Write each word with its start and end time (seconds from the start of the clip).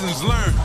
lessons 0.00 0.22
learned. 0.22 0.56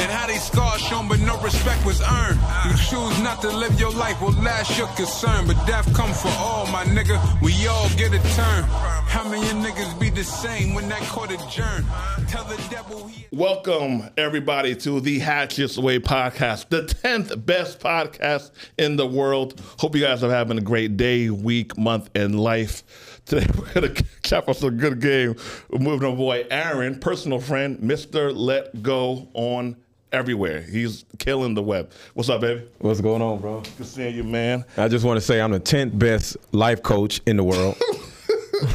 And 0.00 0.10
how 0.10 0.26
they 0.26 0.38
scars 0.38 0.80
shown, 0.80 1.08
but 1.08 1.20
no 1.20 1.38
respect 1.40 1.84
was 1.84 2.00
earned. 2.00 2.40
You 2.64 2.76
choose 2.76 3.22
not 3.22 3.42
to 3.42 3.48
live 3.48 3.78
your 3.78 3.90
life, 3.90 4.20
well, 4.20 4.30
that's 4.30 4.78
your 4.78 4.86
concern. 4.88 5.46
But 5.46 5.66
death 5.66 5.92
come 5.94 6.12
for 6.12 6.28
all, 6.38 6.66
my 6.68 6.84
nigga. 6.84 7.20
We 7.42 7.66
all 7.66 7.88
get 7.90 8.14
a 8.14 8.18
turn. 8.34 8.64
How 9.06 9.28
many 9.28 9.46
niggas 9.46 10.00
be 10.00 10.08
the 10.10 10.24
same 10.24 10.74
when 10.74 10.88
that 10.88 11.02
court 11.02 11.30
adjourned? 11.30 11.84
Tell 12.28 12.44
the 12.44 12.56
devil 12.70 13.06
he. 13.08 13.26
Welcome, 13.32 14.10
everybody, 14.16 14.74
to 14.76 15.00
the 15.00 15.18
Hatchet's 15.18 15.76
Way 15.76 15.98
podcast, 15.98 16.70
the 16.70 16.82
10th 16.82 17.44
best 17.44 17.80
podcast 17.80 18.50
in 18.78 18.96
the 18.96 19.06
world. 19.06 19.60
Hope 19.78 19.94
you 19.94 20.02
guys 20.02 20.22
are 20.22 20.30
having 20.30 20.56
a 20.58 20.62
great 20.62 20.96
day, 20.96 21.28
week, 21.28 21.76
month, 21.76 22.08
and 22.14 22.40
life. 22.40 22.82
Today, 23.26 23.46
we're 23.58 23.72
going 23.72 23.94
to 23.94 24.04
cap 24.20 24.48
off 24.50 24.62
a 24.62 24.70
good 24.70 25.00
game. 25.00 25.34
We're 25.70 25.78
moving 25.78 26.06
our 26.06 26.14
boy 26.14 26.46
Aaron, 26.50 27.00
personal 27.00 27.40
friend, 27.40 27.78
Mr. 27.78 28.36
Let 28.36 28.82
Go 28.82 29.28
on 29.32 29.76
everywhere. 30.12 30.60
He's 30.60 31.06
killing 31.18 31.54
the 31.54 31.62
web. 31.62 31.90
What's 32.12 32.28
up, 32.28 32.42
baby? 32.42 32.66
What's 32.80 33.00
going 33.00 33.22
on, 33.22 33.38
bro? 33.40 33.62
Good 33.78 33.86
seeing 33.86 34.14
you, 34.14 34.24
man. 34.24 34.66
I 34.76 34.88
just 34.88 35.06
want 35.06 35.16
to 35.16 35.22
say 35.22 35.40
I'm 35.40 35.52
the 35.52 35.60
10th 35.60 35.98
best 35.98 36.36
life 36.52 36.82
coach 36.82 37.22
in 37.24 37.36
the 37.38 37.44
world. 37.44 37.80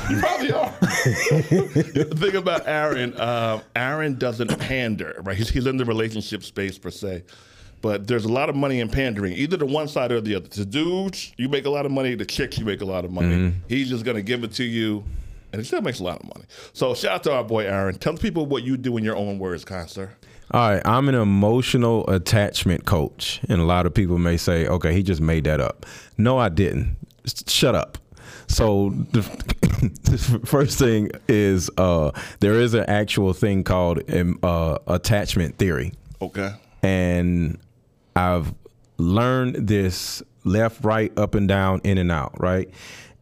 You 0.10 0.20
probably 0.20 0.52
are. 0.52 0.70
the 0.82 2.14
thing 2.16 2.36
about 2.36 2.68
Aaron, 2.68 3.14
uh, 3.14 3.62
Aaron 3.76 4.20
doesn't 4.20 4.60
pander, 4.60 5.20
right? 5.24 5.36
He's, 5.38 5.50
he's 5.50 5.66
in 5.66 5.78
the 5.78 5.86
relationship 5.86 6.44
space 6.44 6.78
per 6.78 6.92
se. 6.92 7.24
But 7.82 8.08
there's 8.08 8.26
a 8.26 8.32
lot 8.32 8.50
of 8.50 8.56
money 8.56 8.82
in 8.82 8.90
pandering, 8.90 9.34
either 9.34 9.56
the 9.58 9.66
one 9.66 9.88
side 9.88 10.12
or 10.12 10.20
the 10.20 10.36
other. 10.36 10.48
To 10.50 10.66
dudes, 10.66 11.32
you 11.38 11.48
make 11.48 11.66
a 11.66 11.70
lot 11.70 11.86
of 11.86 11.92
money. 11.92 12.16
The 12.16 12.26
chicks, 12.26 12.58
you 12.58 12.66
make 12.66 12.82
a 12.82 12.86
lot 12.86 13.06
of 13.06 13.12
money. 13.12 13.54
He's 13.70 13.90
just 13.90 14.04
going 14.04 14.18
to 14.18 14.24
give 14.24 14.44
it 14.44 14.52
to 14.54 14.64
you, 14.64 15.04
and 15.54 15.62
he 15.62 15.66
still 15.66 15.82
makes 15.82 16.00
a 16.00 16.04
lot 16.04 16.20
of 16.20 16.28
money. 16.28 16.46
So 16.74 16.94
shout 16.94 17.14
out 17.14 17.24
to 17.24 17.34
our 17.34 17.44
boy 17.44 17.66
Aaron. 17.66 17.96
Tell 17.98 18.14
the 18.14 18.20
people 18.20 18.46
what 18.46 18.64
you 18.64 18.76
do 18.76 18.98
in 18.98 19.04
your 19.04 19.16
own 19.16 19.40
words, 19.40 19.66
sir. 19.92 20.12
All 20.52 20.68
right, 20.72 20.82
I'm 20.84 21.08
an 21.08 21.16
emotional 21.16 22.10
attachment 22.10 22.86
coach. 22.86 23.40
And 23.50 23.62
a 23.62 23.66
lot 23.66 23.86
of 23.86 23.94
people 23.94 24.18
may 24.18 24.36
say, 24.36 24.68
okay, 24.68 24.94
he 24.94 25.04
just 25.04 25.22
made 25.22 25.44
that 25.44 25.62
up. 25.62 25.86
No, 26.18 26.40
I 26.40 26.50
didn't. 26.50 26.98
Shut 27.48 27.76
up. 27.76 28.00
So 28.48 28.90
the, 29.12 29.22
the 30.04 30.42
first 30.46 30.80
thing 30.80 31.12
is 31.28 31.70
uh, 31.78 32.12
there 32.40 32.56
is 32.56 32.74
an 32.74 32.86
actual 32.88 33.34
thing 33.34 33.64
called 33.64 34.02
um, 34.12 34.40
uh, 34.42 34.80
attachment 34.88 35.58
theory. 35.58 35.94
Okay. 36.22 36.52
and 36.84 37.58
I've 38.16 38.54
learned 38.98 39.68
this 39.68 40.22
left, 40.44 40.84
right, 40.84 41.12
up 41.18 41.36
and 41.36 41.48
down, 41.48 41.82
in 41.84 41.98
and 41.98 42.12
out, 42.12 42.40
right? 42.40 42.70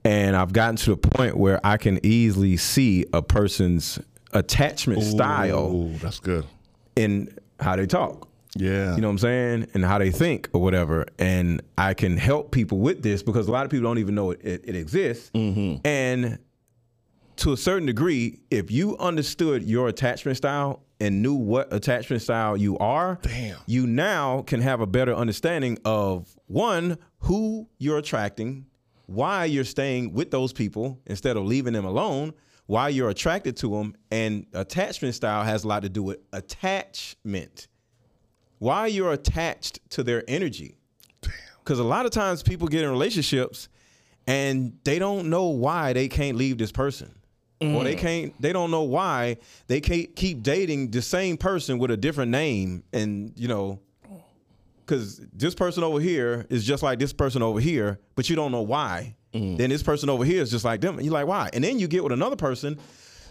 And 0.04 0.36
I've 0.36 0.54
gotten 0.54 0.78
to 0.78 0.92
the 0.92 0.98
point 0.98 1.38
where 1.38 1.60
I 1.66 1.78
can 1.78 2.00
easily 2.06 2.58
see 2.58 3.06
a 3.14 3.22
person's 3.22 4.00
attachment 4.34 5.04
style 5.04 5.74
Ooh, 5.74 5.98
that's 5.98 6.20
good. 6.20 6.46
in 6.96 7.30
how 7.60 7.76
they 7.76 7.86
talk. 7.86 8.28
Yeah. 8.56 8.96
You 8.96 9.02
know 9.02 9.08
what 9.08 9.14
I'm 9.14 9.18
saying? 9.20 9.68
And 9.74 9.84
how 9.84 9.98
they 9.98 10.12
think 10.12 10.50
or 10.54 10.62
whatever. 10.62 11.06
And 11.20 11.62
I 11.78 11.94
can 11.94 12.18
help 12.18 12.52
people 12.52 12.80
with 12.80 13.04
this 13.04 13.22
because 13.22 13.48
a 13.48 13.52
lot 13.52 13.66
of 13.66 13.72
people 13.72 13.90
don't 13.90 14.00
even 14.00 14.16
know 14.16 14.32
it, 14.32 14.42
it, 14.44 14.62
it 14.66 14.76
exists. 14.76 15.30
Mm-hmm. 15.36 15.86
And 15.86 16.40
to 17.38 17.54
a 17.54 17.58
certain 17.58 17.86
degree, 17.86 18.40
if 18.50 18.72
you 18.72 18.98
understood 18.98 19.64
your 19.64 19.90
attachment 19.90 20.38
style 20.38 20.82
and 21.00 21.22
knew 21.22 21.34
what 21.34 21.72
attachment 21.72 22.22
style 22.22 22.58
you 22.58 22.78
are, 22.80 23.20
Damn. 23.22 23.58
you 23.66 23.86
now 23.88 24.42
can 24.42 24.62
have 24.62 24.82
a 24.82 24.88
better 24.88 25.14
understanding 25.14 25.78
of 25.86 26.36
one, 26.48 26.98
who 27.20 27.68
you're 27.78 27.98
attracting, 27.98 28.66
why 29.06 29.46
you're 29.46 29.64
staying 29.64 30.14
with 30.14 30.32
those 30.32 30.54
people 30.54 31.00
instead 31.06 31.38
of 31.38 31.46
leaving 31.46 31.74
them 31.74 31.86
alone, 31.86 32.34
why 32.66 32.90
you're 32.90 33.10
attracted 33.10 33.56
to 33.58 33.70
them, 33.70 33.96
and 34.12 34.46
attachment 34.54 35.16
style 35.16 35.44
has 35.44 35.64
a 35.64 35.68
lot 35.68 35.84
to 35.84 35.90
do 35.90 36.04
with 36.04 36.20
attachment. 36.34 37.68
Why 38.60 38.88
you're 38.88 39.14
attached 39.14 39.80
to 39.92 40.04
their 40.04 40.24
energy. 40.28 40.78
Because 41.64 41.80
a 41.80 41.84
lot 41.84 42.06
of 42.06 42.12
times 42.12 42.44
people 42.44 42.68
get 42.68 42.84
in 42.84 42.90
relationships 42.90 43.70
and 44.26 44.78
they 44.84 45.00
don't 45.00 45.30
know 45.30 45.48
why 45.48 45.94
they 45.94 46.08
can't 46.08 46.38
leave 46.38 46.58
this 46.58 46.72
person. 46.72 47.17
Or 47.60 47.84
they 47.84 47.96
can't 47.96 48.40
they 48.40 48.54
don't 48.54 48.70
know 48.70 48.84
why 48.84 49.38
they 49.66 49.82
can't 49.82 50.16
keep 50.16 50.44
dating 50.44 50.92
the 50.92 51.02
same 51.02 51.38
person 51.38 51.80
with 51.80 51.90
a 51.90 51.98
different 51.98 52.30
name 52.32 52.84
and 52.94 53.34
you 53.36 53.48
know 53.48 53.80
because 54.88 55.20
this 55.34 55.54
person 55.54 55.84
over 55.84 56.00
here 56.00 56.46
is 56.50 56.64
just 56.64 56.82
like 56.82 56.98
this 56.98 57.12
person 57.12 57.42
over 57.42 57.60
here, 57.60 58.00
but 58.16 58.30
you 58.30 58.36
don't 58.38 58.54
know 58.54 58.62
why. 58.62 59.16
Mm. 59.34 59.58
Then 59.58 59.70
this 59.70 59.84
person 59.84 60.10
over 60.10 60.24
here 60.24 60.42
is 60.42 60.50
just 60.50 60.64
like 60.64 60.80
them. 60.80 60.96
And 60.96 61.06
you're 61.06 61.14
like, 61.14 61.28
why? 61.28 61.50
And 61.52 61.64
then 61.64 61.78
you 61.78 61.90
get 61.90 62.04
with 62.04 62.14
another 62.14 62.38
person 62.38 62.80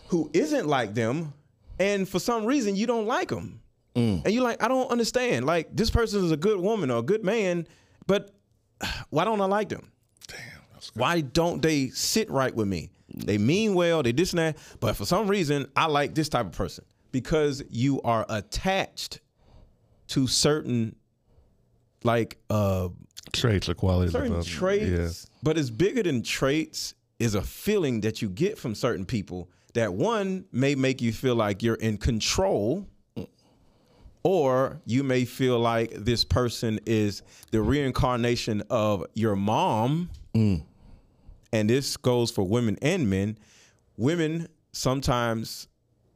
who 0.09 0.31
isn't 0.35 0.67
like 0.67 0.95
them, 0.95 1.33
and 1.79 2.07
for 2.07 2.19
some 2.19 2.45
reason 2.45 2.77
you 2.77 2.87
don't 2.87 3.07
like 3.07 3.29
them. 3.29 3.61
Mm. 3.95 4.25
And 4.25 4.35
you're 4.35 4.43
like, 4.43 4.63
I 4.63 4.69
don't 4.69 4.91
understand. 4.91 5.47
Like 5.47 5.75
this 5.75 5.91
person 5.91 6.23
is 6.25 6.31
a 6.31 6.37
good 6.37 6.61
woman 6.61 6.91
or 6.91 6.99
a 6.99 7.03
good 7.03 7.25
man, 7.25 7.67
but 8.07 8.31
why 9.11 9.25
don't 9.25 9.41
I 9.41 9.47
like 9.47 9.71
them? 9.71 9.91
Damn. 10.29 10.39
That's 10.75 10.95
Why 10.95 11.23
don't 11.23 11.63
they 11.63 11.89
sit 11.89 12.31
right 12.31 12.55
with 12.55 12.69
me? 12.69 12.91
They 13.17 13.39
mean 13.39 13.75
well, 13.75 14.03
they 14.03 14.13
this 14.13 14.33
and 14.33 14.41
that, 14.41 14.59
but 14.81 14.95
for 14.97 15.07
some 15.07 15.27
reason 15.27 15.67
I 15.75 15.87
like 15.87 16.15
this 16.15 16.29
type 16.29 16.47
of 16.47 16.53
person 16.53 16.85
because 17.13 17.63
you 17.71 18.01
are 18.03 18.27
attached 18.29 19.21
to 20.09 20.27
certain 20.27 20.95
like 22.05 22.39
uh 22.51 22.89
traits 23.33 23.69
or 23.69 23.75
qualities. 23.75 24.13
certain 24.13 24.35
of- 24.35 24.47
traits, 24.47 25.27
but 25.43 25.57
it's 25.59 25.71
bigger 25.71 26.03
than 26.03 26.23
traits 26.23 26.95
is 27.19 27.35
a 27.35 27.43
feeling 27.43 28.03
that 28.03 28.21
you 28.21 28.29
get 28.29 28.59
from 28.59 28.75
certain 28.75 29.07
people 29.07 29.49
that 29.73 29.93
one 29.93 30.45
may 30.53 30.75
make 30.75 31.01
you 31.01 31.13
feel 31.13 31.35
like 31.35 31.63
you're 31.63 31.75
in 31.77 31.97
control 31.97 32.87
or 34.23 34.81
you 34.85 35.03
may 35.03 35.25
feel 35.25 35.59
like 35.59 35.93
this 35.95 36.25
person 36.25 36.79
is 36.85 37.23
the 37.53 37.61
reincarnation 37.63 38.63
of 38.71 39.05
your 39.15 39.37
mom 39.37 40.11
and 41.57 41.71
this 41.71 41.97
goes 41.97 42.31
for 42.31 42.45
women 42.45 42.77
and 42.83 43.09
men 43.09 43.39
women 43.97 44.49
sometimes 44.73 45.69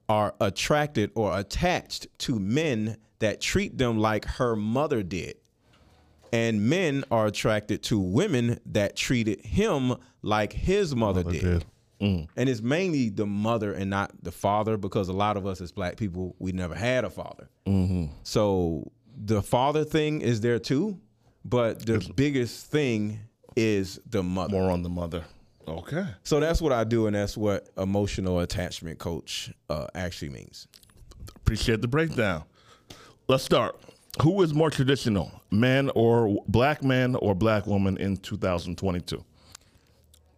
are 0.09 0.35
attracted 0.41 1.11
or 1.15 1.39
attached 1.39 2.07
to 2.19 2.39
men 2.39 2.97
that 3.21 3.41
treat 3.41 3.79
them 3.79 3.99
like 3.99 4.25
her 4.25 4.57
mother 4.57 5.03
did 5.03 5.37
and 6.33 6.69
men 6.69 7.05
are 7.11 7.27
attracted 7.27 7.83
to 7.83 7.99
women 7.99 8.59
that 8.67 8.97
treated 8.97 9.45
him 9.45 9.97
like 10.23 10.53
his 10.53 10.95
mother, 10.95 11.25
Mother 11.25 11.33
did. 11.33 11.43
did. 11.43 11.65
Mm. 12.01 12.29
And 12.37 12.49
it's 12.49 12.63
mainly 12.63 13.11
the 13.11 13.27
mother 13.27 13.73
and 13.73 13.91
not 13.91 14.13
the 14.23 14.33
father 14.33 14.77
because 14.77 15.09
a 15.09 15.13
lot 15.13 15.37
of 15.37 15.47
us 15.47 15.61
as 15.61 15.71
black 15.71 15.97
people, 15.97 16.35
we 16.39 16.53
never 16.53 16.75
had 16.75 17.05
a 17.05 17.11
father. 17.11 17.51
Mm-hmm. 17.67 18.07
So 18.23 18.91
the 19.17 19.43
father 19.43 19.85
thing 19.85 20.23
is 20.23 20.41
there 20.41 20.59
too, 20.59 20.99
but 21.45 21.85
the 21.85 22.11
biggest 22.17 22.67
thing 22.67 23.21
is 23.61 24.01
the 24.09 24.23
mother. 24.23 24.53
More 24.53 24.71
on 24.71 24.83
the 24.83 24.89
mother. 24.89 25.25
Okay. 25.69 26.07
So 26.25 26.41
that's 26.41 26.61
what 26.61 26.73
I 26.73 26.85
do, 26.85 27.07
and 27.07 27.15
that's 27.15 27.37
what 27.37 27.69
emotional 27.77 28.41
attachment 28.41 28.99
coach 28.99 29.53
uh, 29.69 29.87
actually 29.95 30.31
means. 30.31 30.67
Appreciate 31.37 31.81
the 31.81 31.89
breakdown. 31.89 32.45
Let's 33.29 33.45
start. 33.45 33.79
Who 34.23 34.43
is 34.43 34.53
more 34.53 34.71
traditional, 34.71 35.31
man 35.51 35.91
or 35.95 36.43
black 36.49 36.83
man 36.83 37.15
or 37.15 37.35
black 37.35 37.67
woman 37.67 37.97
in 37.97 38.17
2022? 38.17 39.25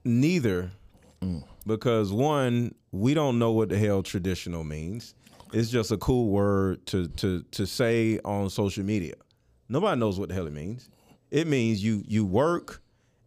Neither, 0.05 0.71
because 1.67 2.13
one, 2.13 2.75
we 2.91 3.15
don't 3.15 3.39
know 3.39 3.53
what 3.53 3.71
the 3.71 3.79
hell 3.79 4.03
traditional 4.03 4.65
means. 4.65 5.15
It's 5.53 5.71
just 5.71 5.91
a 5.91 5.97
cool 5.97 6.29
word 6.29 6.85
to 6.87 7.09
to 7.09 7.43
to 7.53 7.67
say 7.67 8.19
on 8.25 8.51
social 8.51 8.85
media. 8.85 9.15
Nobody 9.69 9.99
knows 9.99 10.19
what 10.19 10.29
the 10.29 10.35
hell 10.35 10.47
it 10.47 10.53
means. 10.53 10.91
It 11.31 11.47
means 11.47 11.83
you 11.83 12.03
you 12.07 12.27
work 12.27 12.82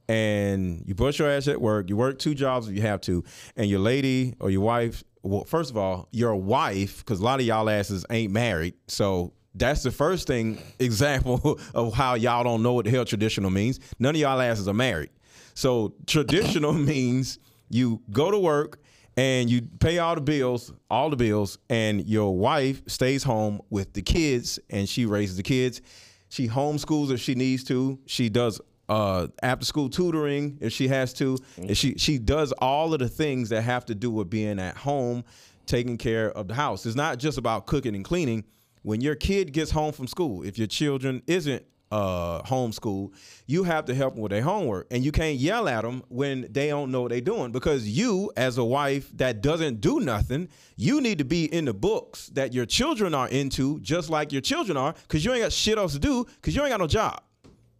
and 0.07 0.83
you 0.85 0.95
bust 0.95 1.19
your 1.19 1.29
ass 1.29 1.47
at 1.47 1.59
work. 1.59 1.89
You 1.89 1.97
work 1.97 2.19
two 2.19 2.35
jobs 2.35 2.67
if 2.67 2.75
you 2.75 2.81
have 2.81 3.01
to, 3.01 3.23
and 3.55 3.69
your 3.69 3.79
lady 3.79 4.35
or 4.39 4.49
your 4.49 4.61
wife. 4.61 5.03
Well, 5.23 5.43
first 5.43 5.71
of 5.71 5.77
all, 5.77 6.07
your 6.11 6.35
wife, 6.35 6.99
because 6.99 7.19
a 7.19 7.23
lot 7.23 7.39
of 7.39 7.45
y'all 7.45 7.69
asses 7.69 8.05
ain't 8.09 8.31
married, 8.31 8.75
so 8.87 9.33
that's 9.55 9.83
the 9.83 9.91
first 9.91 10.27
thing 10.27 10.61
example 10.79 11.59
of 11.73 11.93
how 11.93 12.15
y'all 12.15 12.43
don't 12.43 12.61
know 12.61 12.73
what 12.73 12.85
the 12.85 12.91
hell 12.91 13.05
traditional 13.05 13.49
means. 13.49 13.79
None 13.99 14.15
of 14.15 14.21
y'all 14.21 14.41
asses 14.41 14.67
are 14.67 14.73
married. 14.73 15.09
So 15.53 15.95
traditional 16.05 16.73
means 16.91 17.39
you 17.69 18.01
go 18.11 18.29
to 18.29 18.37
work 18.37 18.79
and 19.17 19.49
you 19.49 19.61
pay 19.79 19.97
all 19.97 20.15
the 20.15 20.21
bills, 20.21 20.73
all 20.89 21.09
the 21.09 21.15
bills, 21.15 21.57
and 21.69 22.05
your 22.05 22.37
wife 22.37 22.81
stays 22.87 23.23
home 23.23 23.61
with 23.69 23.93
the 23.93 24.01
kids 24.01 24.59
and 24.69 24.87
she 24.87 25.05
raises 25.05 25.37
the 25.37 25.43
kids. 25.43 25.81
She 26.29 26.49
homeschools 26.49 27.11
if 27.11 27.21
she 27.21 27.33
needs 27.33 27.63
to. 27.65 27.97
She 28.05 28.29
does 28.29 28.59
uh, 28.89 29.27
after 29.41 29.65
school 29.65 29.89
tutoring 29.89 30.57
if 30.61 30.71
she 30.73 30.87
has 30.87 31.13
to. 31.13 31.37
And 31.57 31.77
she 31.77 31.95
she 31.97 32.17
does 32.17 32.51
all 32.53 32.93
of 32.93 32.99
the 32.99 33.09
things 33.09 33.49
that 33.49 33.61
have 33.61 33.85
to 33.85 33.95
do 33.95 34.11
with 34.11 34.29
being 34.29 34.59
at 34.59 34.77
home, 34.77 35.23
taking 35.65 35.97
care 35.97 36.31
of 36.31 36.47
the 36.47 36.53
house. 36.53 36.85
It's 36.85 36.95
not 36.95 37.17
just 37.17 37.37
about 37.37 37.65
cooking 37.65 37.95
and 37.95 38.05
cleaning. 38.05 38.45
When 38.83 39.01
your 39.01 39.15
kid 39.15 39.51
gets 39.51 39.71
home 39.71 39.93
from 39.93 40.05
school, 40.05 40.43
if 40.43 40.59
your 40.59 40.67
children 40.67 41.23
isn't 41.25 41.65
uh, 41.91 42.41
homeschool, 42.43 43.11
you 43.45 43.63
have 43.63 43.85
to 43.85 43.95
help 43.95 44.13
them 44.13 44.21
with 44.21 44.31
their 44.31 44.41
homework, 44.41 44.87
and 44.91 45.03
you 45.03 45.11
can't 45.11 45.37
yell 45.37 45.67
at 45.67 45.83
them 45.83 46.03
when 46.09 46.47
they 46.51 46.67
don't 46.67 46.91
know 46.91 47.03
what 47.03 47.11
they're 47.11 47.21
doing 47.21 47.51
because 47.51 47.87
you, 47.87 48.31
as 48.35 48.57
a 48.57 48.63
wife 48.63 49.09
that 49.17 49.41
doesn't 49.41 49.81
do 49.81 49.99
nothing, 49.99 50.49
you 50.75 50.99
need 51.01 51.17
to 51.19 51.23
be 51.23 51.45
in 51.45 51.65
the 51.65 51.73
books 51.73 52.27
that 52.29 52.53
your 52.53 52.65
children 52.65 53.13
are 53.13 53.29
into, 53.29 53.79
just 53.79 54.09
like 54.09 54.31
your 54.31 54.41
children 54.41 54.77
are, 54.77 54.93
because 54.93 55.23
you 55.23 55.31
ain't 55.31 55.43
got 55.43 55.51
shit 55.51 55.77
else 55.77 55.93
to 55.93 55.99
do 55.99 56.25
because 56.25 56.55
you 56.55 56.61
ain't 56.61 56.71
got 56.71 56.79
no 56.79 56.87
job, 56.87 57.21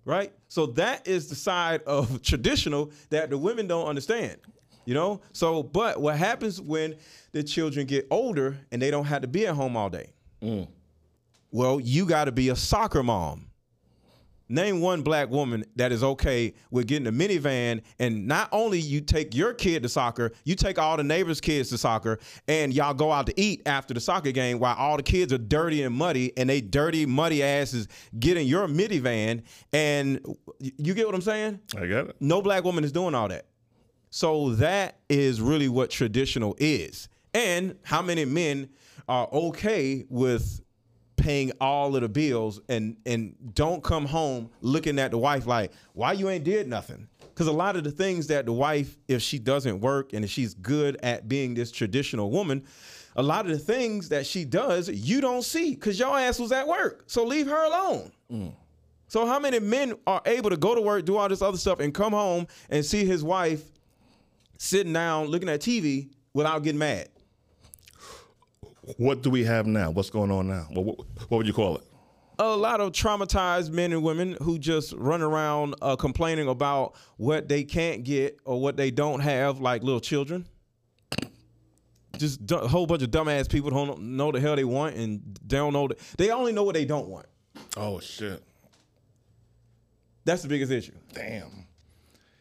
right? 0.05 0.31
So 0.47 0.67
that 0.67 1.07
is 1.07 1.27
the 1.27 1.35
side 1.35 1.81
of 1.83 2.21
traditional 2.23 2.91
that 3.09 3.29
the 3.29 3.37
women 3.37 3.67
don't 3.67 3.87
understand. 3.87 4.37
You 4.85 4.93
know, 4.93 5.21
so 5.33 5.63
but 5.63 5.99
what 5.99 6.15
happens 6.15 6.61
when 6.61 6.95
the 7.31 7.43
children 7.43 7.87
get 7.87 8.05
older 8.11 8.55
and 8.71 8.79
they 8.79 8.91
don't 8.91 9.05
have 9.05 9.23
to 9.23 9.27
be 9.27 9.47
at 9.47 9.55
home 9.55 9.75
all 9.75 9.89
day? 9.89 10.13
Mm. 10.43 10.67
Well, 11.51 11.79
you 11.79 12.05
got 12.05 12.25
to 12.25 12.31
be 12.31 12.49
a 12.49 12.55
soccer 12.55 13.01
mom. 13.01 13.47
Name 14.47 14.79
one 14.79 15.01
black 15.01 15.29
woman 15.29 15.65
that 15.75 15.91
is 15.91 16.03
okay 16.03 16.53
with 16.69 16.85
getting 16.85 17.07
a 17.07 17.11
minivan 17.11 17.81
and 17.99 18.27
not 18.27 18.47
only 18.51 18.79
you 18.79 19.01
take 19.01 19.33
your 19.33 19.53
kid 19.53 19.81
to 19.83 19.89
soccer, 19.89 20.31
you 20.43 20.55
take 20.55 20.77
all 20.77 20.97
the 20.97 21.03
neighbors' 21.03 21.41
kids 21.41 21.69
to 21.69 21.77
soccer, 21.77 22.19
and 22.47 22.73
y'all 22.73 22.93
go 22.93 23.11
out 23.11 23.25
to 23.25 23.39
eat 23.41 23.63
after 23.65 23.93
the 23.93 23.99
soccer 23.99 24.31
game 24.31 24.59
while 24.59 24.75
all 24.75 24.97
the 24.97 25.03
kids 25.03 25.33
are 25.33 25.39
dirty 25.39 25.81
and 25.81 25.95
muddy, 25.95 26.31
and 26.37 26.49
they 26.49 26.61
dirty, 26.61 27.05
muddy 27.05 27.41
asses 27.41 27.87
get 28.19 28.37
in 28.37 28.45
your 28.45 28.67
minivan, 28.67 29.43
and 29.73 30.19
you 30.59 30.93
get 30.93 31.05
what 31.07 31.15
I'm 31.15 31.21
saying? 31.21 31.59
I 31.75 31.87
got 31.87 32.09
it. 32.09 32.15
No 32.19 32.41
black 32.41 32.63
woman 32.63 32.83
is 32.83 32.91
doing 32.91 33.15
all 33.15 33.27
that. 33.29 33.47
So 34.11 34.51
that 34.55 34.99
is 35.09 35.41
really 35.41 35.69
what 35.69 35.89
traditional 35.89 36.55
is. 36.59 37.09
And 37.33 37.77
how 37.83 38.01
many 38.01 38.25
men 38.25 38.69
are 39.09 39.27
okay 39.33 40.05
with 40.09 40.61
paying 41.25 41.51
all 41.59 41.95
of 41.95 42.03
the 42.03 42.07
bills 42.07 42.61
and 42.69 42.95
and 43.07 43.35
don't 43.55 43.83
come 43.83 44.05
home 44.05 44.47
looking 44.61 44.99
at 44.99 45.09
the 45.09 45.17
wife 45.17 45.47
like, 45.47 45.71
why 45.93 46.13
you 46.13 46.29
ain't 46.29 46.43
did 46.43 46.67
nothing? 46.67 47.07
Because 47.19 47.47
a 47.47 47.51
lot 47.51 47.75
of 47.75 47.83
the 47.83 47.89
things 47.89 48.27
that 48.27 48.45
the 48.45 48.53
wife, 48.53 48.95
if 49.07 49.23
she 49.23 49.39
doesn't 49.39 49.81
work 49.81 50.13
and 50.13 50.23
if 50.23 50.29
she's 50.29 50.53
good 50.53 50.97
at 51.01 51.27
being 51.27 51.55
this 51.55 51.71
traditional 51.71 52.29
woman, 52.29 52.63
a 53.15 53.23
lot 53.23 53.45
of 53.45 53.51
the 53.51 53.57
things 53.57 54.09
that 54.09 54.27
she 54.27 54.45
does, 54.45 54.87
you 54.87 55.19
don't 55.19 55.41
see 55.41 55.73
because 55.73 55.97
your 55.97 56.15
ass 56.15 56.37
was 56.37 56.51
at 56.51 56.67
work. 56.67 57.05
So 57.07 57.25
leave 57.25 57.47
her 57.47 57.65
alone. 57.65 58.11
Mm. 58.31 58.53
So 59.07 59.25
how 59.25 59.39
many 59.39 59.59
men 59.59 59.95
are 60.05 60.21
able 60.27 60.51
to 60.51 60.57
go 60.57 60.75
to 60.75 60.81
work, 60.81 61.05
do 61.05 61.17
all 61.17 61.27
this 61.27 61.41
other 61.41 61.57
stuff, 61.57 61.79
and 61.79 61.91
come 61.91 62.13
home 62.13 62.45
and 62.69 62.85
see 62.85 63.03
his 63.03 63.23
wife 63.23 63.63
sitting 64.59 64.93
down 64.93 65.27
looking 65.27 65.49
at 65.49 65.59
TV 65.59 66.11
without 66.33 66.61
getting 66.61 66.79
mad? 66.79 67.09
What 68.97 69.21
do 69.21 69.29
we 69.29 69.43
have 69.45 69.65
now? 69.65 69.89
What's 69.91 70.09
going 70.09 70.31
on 70.31 70.47
now? 70.47 70.67
What, 70.71 70.85
what, 70.85 70.97
what 71.29 71.37
would 71.37 71.47
you 71.47 71.53
call 71.53 71.77
it? 71.77 71.83
A 72.37 72.55
lot 72.55 72.81
of 72.81 72.91
traumatized 72.91 73.71
men 73.71 73.93
and 73.93 74.03
women 74.03 74.37
who 74.41 74.59
just 74.59 74.93
run 74.93 75.21
around 75.21 75.75
uh, 75.81 75.95
complaining 75.95 76.47
about 76.49 76.95
what 77.17 77.47
they 77.47 77.63
can't 77.63 78.03
get 78.03 78.37
or 78.43 78.59
what 78.59 78.75
they 78.75 78.91
don't 78.91 79.21
have, 79.21 79.59
like 79.59 79.83
little 79.83 80.01
children. 80.01 80.45
Just 82.17 82.49
a 82.51 82.67
whole 82.67 82.85
bunch 82.85 83.03
of 83.03 83.11
dumbass 83.11 83.49
people 83.49 83.69
don't 83.69 83.99
know 84.01 84.31
the 84.31 84.39
hell 84.39 84.55
they 84.55 84.63
want, 84.63 84.95
and 84.95 85.21
they 85.45 85.57
don't 85.57 85.73
know. 85.73 85.87
The, 85.87 85.97
they 86.17 86.29
only 86.29 86.51
know 86.51 86.63
what 86.63 86.75
they 86.75 86.85
don't 86.85 87.07
want. 87.07 87.25
Oh 87.75 87.99
shit! 87.99 88.41
That's 90.23 90.41
the 90.41 90.47
biggest 90.47 90.71
issue. 90.71 90.93
Damn. 91.13 91.65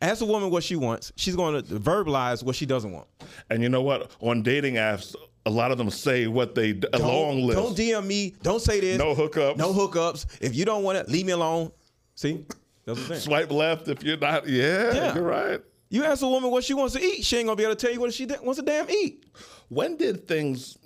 Ask 0.01 0.23
a 0.23 0.27
woman 0.27 0.51
what 0.51 0.63
she 0.63 0.77
wants. 0.77 1.13
She's 1.17 1.35
going 1.35 1.63
to 1.63 1.75
verbalize 1.79 2.43
what 2.43 2.57
she 2.57 2.67
doesn't 2.67 2.93
want. 2.93 3.07
And 3.49 3.63
you 3.63 3.69
know 3.69 3.83
what? 3.83 4.11
On 4.21 4.43
dating 4.43 4.75
apps, 4.75 5.17
a 5.47 5.51
lot 5.51 5.71
of 5.71 5.79
them 5.79 5.91
say 5.91 6.27
what 6.27 6.55
they 6.55 6.81
a 6.93 6.99
long 6.99 7.43
list. 7.43 7.59
Don't 7.59 7.77
DM 7.77 8.07
me. 8.07 8.35
Don't 8.43 8.61
say 8.63 8.81
this. 8.81 8.99
No 8.99 9.15
hookups. 9.15 9.57
No 9.57 9.73
hookups. 9.73 10.27
If 10.41 10.55
you 10.55 10.65
don't 10.65 10.83
want 10.83 10.99
it, 10.99 11.09
leave 11.09 11.27
me 11.27 11.33
alone. 11.33 11.71
See, 12.15 12.45
that's 12.87 12.99
what 12.99 12.99
I'm 12.99 13.07
saying. 13.09 13.21
Swipe 13.21 13.51
left 13.51 13.89
if 13.89 14.03
you're 14.03 14.17
not. 14.17 14.49
Yeah, 14.49 14.93
Yeah. 14.95 15.15
you're 15.15 15.23
right. 15.25 15.61
You 15.91 16.05
ask 16.05 16.23
a 16.23 16.29
woman 16.29 16.51
what 16.51 16.65
she 16.65 16.75
wants 16.75 16.95
to 16.95 17.03
eat, 17.05 17.25
she 17.25 17.37
ain't 17.37 17.47
gonna 17.47 17.57
be 17.57 17.63
able 17.63 17.77
to 17.77 17.81
tell 17.87 17.93
you 17.93 18.01
what 18.01 18.13
she 18.13 18.27
wants 18.27 18.59
to 18.59 18.65
damn 18.65 18.91
eat. 18.91 19.25
When 19.69 19.97
did 19.97 20.27
things? 20.27 20.77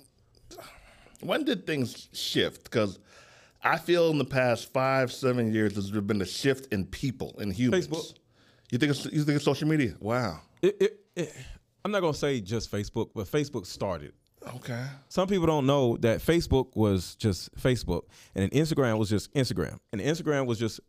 When 1.21 1.43
did 1.45 1.65
things 1.65 2.07
shift? 2.13 2.63
Because 2.65 2.99
I 3.63 3.77
feel 3.77 4.09
in 4.11 4.17
the 4.17 4.25
past 4.25 4.71
five, 4.71 5.11
seven 5.11 5.51
years, 5.53 5.73
there's 5.73 5.89
been 5.91 6.21
a 6.21 6.25
shift 6.25 6.71
in 6.73 6.85
people, 6.85 7.35
in 7.39 7.51
humans. 7.51 7.87
Facebook. 7.87 8.13
You 8.71 8.77
think 8.77 8.91
it's, 8.91 9.05
you 9.05 9.23
think 9.23 9.35
it's 9.37 9.45
social 9.45 9.67
media? 9.67 9.95
Wow. 9.99 10.41
It, 10.61 10.77
it, 10.79 10.99
it, 11.15 11.35
I'm 11.83 11.91
not 11.91 12.01
gonna 12.01 12.13
say 12.13 12.39
just 12.39 12.71
Facebook, 12.71 13.09
but 13.15 13.25
Facebook 13.27 13.65
started. 13.65 14.13
Okay. 14.55 14.85
Some 15.09 15.27
people 15.27 15.45
don't 15.47 15.65
know 15.65 15.97
that 15.97 16.19
Facebook 16.21 16.75
was 16.75 17.15
just 17.15 17.53
Facebook, 17.55 18.03
and 18.35 18.49
Instagram 18.51 18.97
was 18.97 19.09
just 19.09 19.33
Instagram, 19.33 19.79
and 19.91 20.01
Instagram 20.01 20.45
was 20.45 20.57
just 20.59 20.79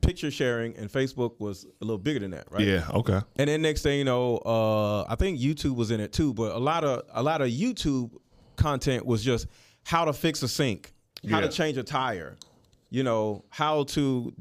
picture 0.00 0.30
sharing, 0.30 0.76
and 0.76 0.90
Facebook 0.90 1.38
was 1.40 1.64
a 1.80 1.84
little 1.84 1.98
bigger 1.98 2.18
than 2.20 2.32
that, 2.32 2.50
right? 2.50 2.66
Yeah. 2.66 2.86
Okay. 2.92 3.20
And 3.36 3.48
then 3.48 3.62
next 3.62 3.82
thing 3.82 3.98
you 3.98 4.04
know, 4.04 4.38
uh, 4.38 5.04
I 5.08 5.14
think 5.14 5.38
YouTube 5.38 5.76
was 5.76 5.90
in 5.90 6.00
it 6.00 6.12
too. 6.12 6.34
But 6.34 6.52
a 6.54 6.58
lot 6.58 6.84
of 6.84 7.02
a 7.12 7.22
lot 7.22 7.40
of 7.40 7.48
YouTube 7.48 8.10
content 8.56 9.06
was 9.06 9.22
just 9.24 9.46
how 9.84 10.04
to 10.04 10.12
fix 10.12 10.42
a 10.42 10.48
sink, 10.48 10.92
how 11.28 11.38
Yeah. 11.40 11.46
to 11.46 11.48
change 11.48 11.78
a 11.78 11.82
tire, 11.82 12.36
you 12.90 13.02
know, 13.04 13.44
how 13.48 13.84
to 13.84 14.32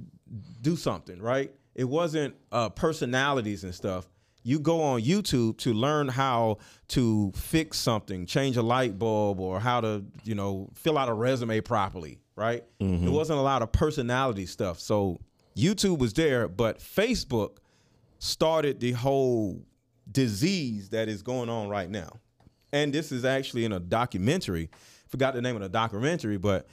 do 0.61 0.75
something. 0.75 1.21
Right? 1.21 1.53
It 1.75 1.85
wasn't 1.87 2.35
uh, 2.51 2.69
personalities 2.69 3.63
and 3.63 3.73
stuff. 3.73 4.07
You 4.49 4.59
go 4.59 4.81
on 4.81 5.01
YouTube 5.01 5.59
to 5.59 5.73
learn 5.73 6.07
how 6.07 6.57
to 6.89 7.31
fix 7.35 7.77
something, 7.77 8.25
change 8.25 8.57
a 8.57 8.63
light 8.63 8.97
bulb, 8.97 9.39
or 9.39 9.59
how 9.59 9.79
to 9.81 10.03
you 10.23 10.33
know 10.33 10.69
fill 10.73 10.97
out 10.97 11.07
a 11.07 11.13
resume 11.13 11.61
properly. 11.61 12.19
Right? 12.35 12.63
Mm-hmm. 12.81 13.07
It 13.07 13.11
wasn't 13.11 13.37
a 13.37 13.43
lot 13.43 13.61
of 13.61 13.71
personality 13.71 14.47
stuff. 14.47 14.79
So 14.79 15.19
YouTube 15.55 15.99
was 15.99 16.13
there, 16.13 16.47
but 16.47 16.79
Facebook 16.79 17.57
started 18.17 18.79
the 18.79 18.93
whole 18.93 19.61
disease 20.11 20.89
that 20.89 21.09
is 21.09 21.21
going 21.21 21.49
on 21.49 21.69
right 21.69 21.89
now. 21.89 22.09
And 22.73 22.91
this 22.91 23.11
is 23.11 23.25
actually 23.25 23.65
in 23.65 23.73
a 23.73 23.79
documentary. 23.79 24.71
Forgot 25.09 25.35
the 25.35 25.43
name 25.43 25.57
of 25.57 25.61
the 25.61 25.69
documentary, 25.69 26.37
but 26.37 26.67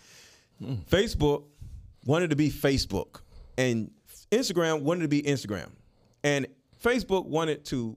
hmm. 0.59 0.77
Facebook 0.91 1.45
wanted 2.07 2.31
to 2.31 2.37
be 2.37 2.51
Facebook, 2.51 3.21
and 3.59 3.91
Instagram 4.31 4.81
wanted 4.81 5.03
to 5.03 5.09
be 5.09 5.23
Instagram, 5.23 5.71
and 6.25 6.47
Facebook 6.83 7.27
wanted 7.27 7.65
to 7.67 7.97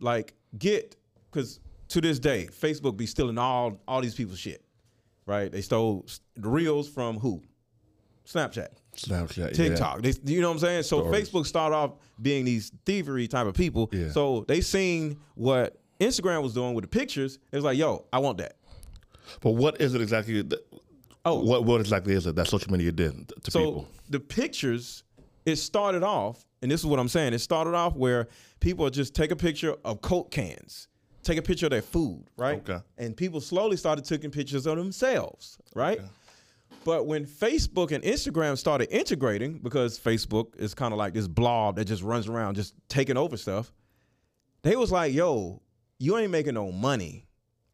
like 0.00 0.34
get 0.58 0.96
because 1.30 1.60
to 1.88 2.00
this 2.00 2.18
day, 2.18 2.48
Facebook 2.50 2.96
be 2.96 3.06
stealing 3.06 3.38
all 3.38 3.80
all 3.86 4.00
these 4.00 4.14
people's 4.14 4.38
shit, 4.38 4.64
right? 5.26 5.50
They 5.50 5.60
stole 5.60 6.06
the 6.36 6.48
reels 6.48 6.88
from 6.88 7.18
who? 7.18 7.42
Snapchat. 8.26 8.68
Snapchat. 8.96 9.36
yeah. 9.36 9.48
TikTok. 9.50 10.02
They, 10.02 10.14
you 10.24 10.40
know 10.40 10.48
what 10.48 10.54
I'm 10.54 10.60
saying? 10.60 10.82
So 10.84 11.00
Stories. 11.00 11.28
Facebook 11.30 11.46
started 11.46 11.76
off 11.76 11.92
being 12.22 12.44
these 12.44 12.72
thievery 12.86 13.28
type 13.28 13.46
of 13.46 13.54
people. 13.54 13.90
Yeah. 13.92 14.10
So 14.10 14.44
they 14.48 14.60
seen 14.60 15.18
what 15.34 15.78
Instagram 16.00 16.42
was 16.42 16.54
doing 16.54 16.74
with 16.74 16.84
the 16.84 16.88
pictures. 16.88 17.38
It 17.52 17.56
was 17.56 17.64
like, 17.64 17.76
yo, 17.76 18.06
I 18.12 18.18
want 18.20 18.38
that. 18.38 18.56
But 19.40 19.50
what 19.52 19.80
is 19.80 19.94
it 19.94 20.00
exactly? 20.00 20.42
That, 20.42 20.60
Oh. 21.26 21.40
what 21.42 21.64
what 21.64 21.80
exactly 21.80 22.12
is 22.12 22.26
it 22.26 22.36
that 22.36 22.48
social 22.48 22.70
media 22.70 22.92
did 22.92 23.28
to 23.44 23.50
So 23.50 23.58
people? 23.60 23.88
the 24.10 24.20
pictures, 24.20 25.04
it 25.46 25.56
started 25.56 26.02
off, 26.02 26.44
and 26.64 26.72
this 26.72 26.80
is 26.80 26.86
what 26.86 26.98
I'm 26.98 27.08
saying. 27.08 27.34
It 27.34 27.40
started 27.40 27.74
off 27.74 27.94
where 27.94 28.26
people 28.58 28.88
just 28.88 29.14
take 29.14 29.30
a 29.30 29.36
picture 29.36 29.76
of 29.84 30.00
Coke 30.00 30.30
cans, 30.30 30.88
take 31.22 31.36
a 31.36 31.42
picture 31.42 31.66
of 31.66 31.70
their 31.70 31.82
food, 31.82 32.24
right? 32.38 32.58
Okay. 32.58 32.82
And 32.96 33.14
people 33.14 33.42
slowly 33.42 33.76
started 33.76 34.06
taking 34.06 34.30
pictures 34.30 34.64
of 34.64 34.78
themselves, 34.78 35.58
right? 35.76 36.00
But 36.82 37.06
when 37.06 37.26
Facebook 37.26 37.92
and 37.92 38.02
Instagram 38.02 38.56
started 38.56 38.88
integrating, 38.90 39.58
because 39.58 40.00
Facebook 40.00 40.58
is 40.58 40.72
kind 40.72 40.94
of 40.94 40.98
like 40.98 41.12
this 41.12 41.28
blob 41.28 41.76
that 41.76 41.84
just 41.84 42.02
runs 42.02 42.28
around 42.28 42.54
just 42.54 42.72
taking 42.88 43.18
over 43.18 43.36
stuff, 43.36 43.70
they 44.62 44.74
was 44.74 44.90
like, 44.90 45.12
yo, 45.12 45.60
you 45.98 46.16
ain't 46.16 46.30
making 46.30 46.54
no 46.54 46.72
money. 46.72 47.26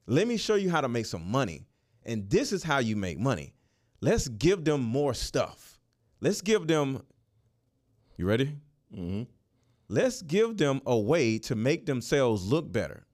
Let 0.08 0.26
me 0.26 0.36
show 0.36 0.56
you 0.56 0.68
how 0.68 0.80
to 0.80 0.88
make 0.88 1.06
some 1.06 1.30
money. 1.30 1.68
And 2.04 2.28
this 2.28 2.52
is 2.52 2.64
how 2.64 2.78
you 2.78 2.96
make 2.96 3.20
money. 3.20 3.54
Let's 4.00 4.26
give 4.26 4.64
them 4.64 4.80
more 4.80 5.14
stuff. 5.14 5.78
Let's 6.20 6.40
give 6.40 6.66
them, 6.66 7.04
you 8.16 8.26
ready? 8.26 8.56
Mm-hmm. 8.94 9.22
Let's 9.88 10.22
give 10.22 10.56
them 10.56 10.80
a 10.86 10.96
way 10.98 11.38
to 11.40 11.54
make 11.56 11.86
themselves 11.86 12.46
look 12.46 12.70
better. 12.70 13.04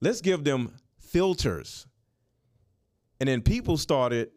Let's 0.00 0.20
give 0.20 0.44
them 0.44 0.72
filters. 0.98 1.86
And 3.20 3.28
then 3.28 3.42
people 3.42 3.76
started 3.76 4.30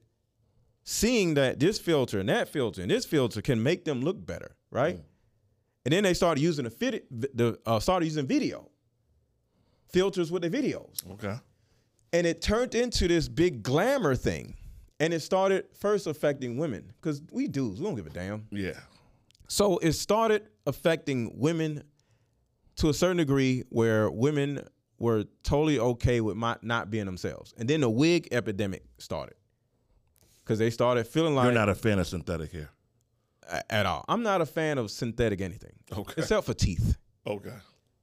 seeing 0.84 1.34
that 1.36 1.60
this 1.60 1.80
filter 1.80 2.20
and 2.20 2.30
that 2.30 2.50
filter 2.50 2.82
and 2.82 2.92
this 2.92 3.06
filter 3.06 3.42
can 3.42 3.64
make 3.64 3.86
them 3.86 4.02
look 4.02 4.24
better, 4.26 4.56
right? 4.70 5.00
And 5.86 5.92
then 5.94 6.04
they 6.04 6.14
started 6.14 6.42
using 6.42 6.66
the 6.66 6.72
fit, 6.72 7.08
the 7.12 7.58
uh, 7.66 7.80
started 7.80 8.06
using 8.06 8.28
video 8.28 8.70
filters 9.92 10.32
with 10.32 10.42
the 10.42 10.50
videos, 10.50 11.10
Okay. 11.14 11.36
and 12.12 12.28
it 12.28 12.42
turned 12.42 12.76
into 12.76 13.08
this 13.08 13.28
big 13.30 13.64
glamour 13.64 14.16
thing. 14.16 14.56
And 15.00 15.14
it 15.14 15.20
started 15.22 15.66
first 15.74 16.08
affecting 16.08 16.58
women 16.58 16.92
because 17.02 17.22
we 17.32 17.48
dudes, 17.48 17.80
we 17.80 17.86
don't 17.86 17.96
give 17.96 18.08
a 18.08 18.10
damn. 18.10 18.46
Yeah. 18.52 18.80
So 19.48 19.78
it 19.80 19.94
started 19.94 20.48
affecting 20.66 21.32
women 21.40 21.84
to 22.78 22.90
a 22.90 22.94
certain 22.94 23.18
degree 23.18 23.64
where 23.70 24.10
women 24.10 24.62
were 24.98 25.26
totally 25.44 25.80
okay 25.80 26.22
with 26.22 26.36
my, 26.38 26.58
not 26.62 26.90
being 26.90 27.06
themselves. 27.06 27.54
And 27.58 27.70
then 27.70 27.82
the 27.82 27.90
wig 27.90 28.28
epidemic 28.32 28.84
started 28.98 29.36
because 30.44 30.60
they 30.60 30.70
started 30.70 31.06
feeling 31.08 31.36
like 31.36 31.46
You're 31.46 31.54
not 31.54 31.70
a 31.70 31.76
fan 31.76 32.00
of 32.00 32.08
synthetic 32.08 32.52
hair. 32.52 32.70
a- 33.50 33.72
at 33.72 33.86
all. 33.86 34.04
I'm 34.08 34.24
not 34.24 34.42
a 34.42 34.46
fan 34.46 34.78
of 34.78 34.90
synthetic 34.92 35.42
anything. 35.42 35.74
Okay. 35.96 36.14
Except 36.18 36.46
for 36.46 36.54
teeth. 36.54 36.98
Okay. 37.28 37.54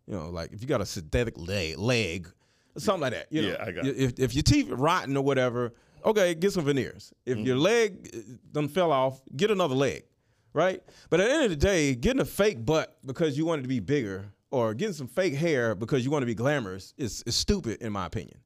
You 0.07 0.15
know, 0.15 0.31
like 0.31 0.53
if 0.53 0.61
you 0.63 0.69
got 0.69 0.81
a 0.81 0.87
synthetic 0.87 1.35
leg, 1.39 1.79
leg, 1.79 2.29
something 2.77 3.03
like 3.03 3.13
that. 3.13 3.27
You 3.31 3.43
know, 3.43 3.49
Yeah, 3.49 3.65
I 3.65 3.71
got 3.73 3.87
if, 3.87 3.97
if, 3.99 4.19
if 4.21 4.35
your 4.35 4.43
teeth 4.43 4.71
are 4.71 4.77
rotten 4.77 5.17
or 5.17 5.23
whatever, 5.25 5.73
okay, 6.05 6.35
get 6.35 6.53
some 6.53 6.65
veneers. 6.65 7.13
If 7.27 7.39
your 7.39 7.57
Mm-hmm. 7.57 7.63
leg 7.65 8.11
uh, 8.15 8.19
done 8.53 8.69
fell 8.69 8.93
off, 8.93 9.21
get 9.37 9.51
another 9.51 9.75
leg, 9.75 10.05
right? 10.53 10.83
But 11.11 11.21
at 11.21 11.29
the 11.29 11.35
end 11.35 11.45
of 11.45 11.51
the 11.51 11.57
day, 11.57 11.95
getting 11.95 12.21
a 12.21 12.27
fake 12.27 12.65
butt 12.65 12.97
because 13.05 13.37
you 13.37 13.45
want 13.45 13.61
it 13.61 13.63
to 13.63 13.69
be 13.69 13.81
bigger 13.81 14.33
or 14.51 14.75
getting 14.75 14.95
some 14.95 15.09
fake 15.09 15.35
hair 15.35 15.75
because 15.75 16.05
you 16.05 16.11
want 16.11 16.23
to 16.23 16.27
be 16.27 16.35
glamorous 16.35 16.95
is, 16.97 17.23
is 17.27 17.35
stupid 17.35 17.81
in 17.81 17.93
my 17.93 18.07
opinion. 18.07 18.39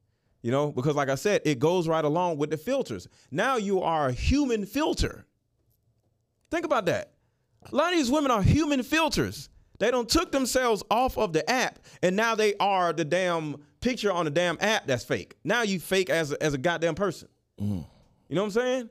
You 0.42 0.52
know, 0.52 0.70
because 0.70 0.94
like 0.94 1.08
I 1.08 1.16
said, 1.16 1.42
it 1.44 1.58
goes 1.58 1.88
right 1.88 2.04
along 2.04 2.38
with 2.38 2.50
the 2.50 2.56
filters. 2.56 3.08
Now 3.32 3.56
you 3.56 3.82
are 3.82 4.08
a 4.08 4.12
human 4.12 4.64
filter. 4.64 5.26
Think 6.50 6.64
about 6.64 6.86
that. 6.86 7.12
A 7.72 7.74
lot 7.74 7.92
of 7.92 7.98
these 7.98 8.10
women 8.10 8.30
are 8.30 8.42
human 8.42 8.84
filters. 8.84 9.48
They 9.80 9.90
don't 9.90 10.08
took 10.08 10.30
themselves 10.30 10.84
off 10.90 11.18
of 11.18 11.32
the 11.32 11.48
app, 11.50 11.80
and 12.02 12.14
now 12.14 12.34
they 12.34 12.54
are 12.60 12.92
the 12.92 13.04
damn 13.04 13.56
picture 13.80 14.12
on 14.12 14.24
the 14.24 14.30
damn 14.30 14.56
app 14.60 14.86
that's 14.86 15.04
fake. 15.04 15.34
Now 15.44 15.62
you 15.62 15.80
fake 15.80 16.10
as 16.10 16.32
a, 16.32 16.42
as 16.42 16.54
a 16.54 16.58
goddamn 16.58 16.94
person. 16.94 17.28
Mm. 17.60 17.84
You 18.28 18.36
know 18.36 18.42
what 18.42 18.46
I'm 18.46 18.50
saying? 18.52 18.90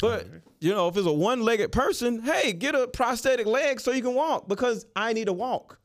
But 0.00 0.26
you 0.60 0.72
know, 0.72 0.88
if 0.88 0.96
it's 0.96 1.06
a 1.06 1.12
one-legged 1.12 1.72
person, 1.72 2.22
hey, 2.22 2.52
get 2.52 2.74
a 2.74 2.88
prosthetic 2.88 3.46
leg 3.46 3.80
so 3.80 3.92
you 3.92 4.02
can 4.02 4.14
walk 4.14 4.48
because 4.48 4.86
I 4.96 5.12
need 5.12 5.26
to 5.26 5.32
walk. 5.32 5.78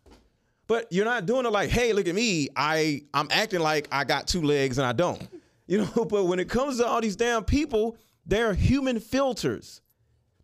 But 0.67 0.87
you're 0.91 1.05
not 1.05 1.25
doing 1.25 1.45
it 1.45 1.51
like, 1.51 1.69
hey, 1.69 1.93
look 1.93 2.07
at 2.07 2.15
me. 2.15 2.49
I 2.55 3.03
I'm 3.13 3.27
acting 3.31 3.59
like 3.59 3.87
I 3.91 4.03
got 4.03 4.27
two 4.27 4.41
legs 4.41 4.77
and 4.77 4.85
I 4.85 4.93
don't. 4.93 5.27
You 5.65 5.77
know, 5.77 6.05
but 6.05 6.25
when 6.25 6.39
it 6.39 6.49
comes 6.49 6.77
to 6.79 6.85
all 6.85 6.99
these 6.99 7.15
damn 7.15 7.45
people, 7.45 7.95
they're 8.25 8.53
human 8.53 8.99
filters. 8.99 9.79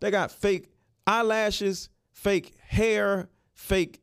They 0.00 0.10
got 0.10 0.32
fake 0.32 0.70
eyelashes, 1.06 1.90
fake 2.12 2.54
hair, 2.66 3.28
fake, 3.52 4.00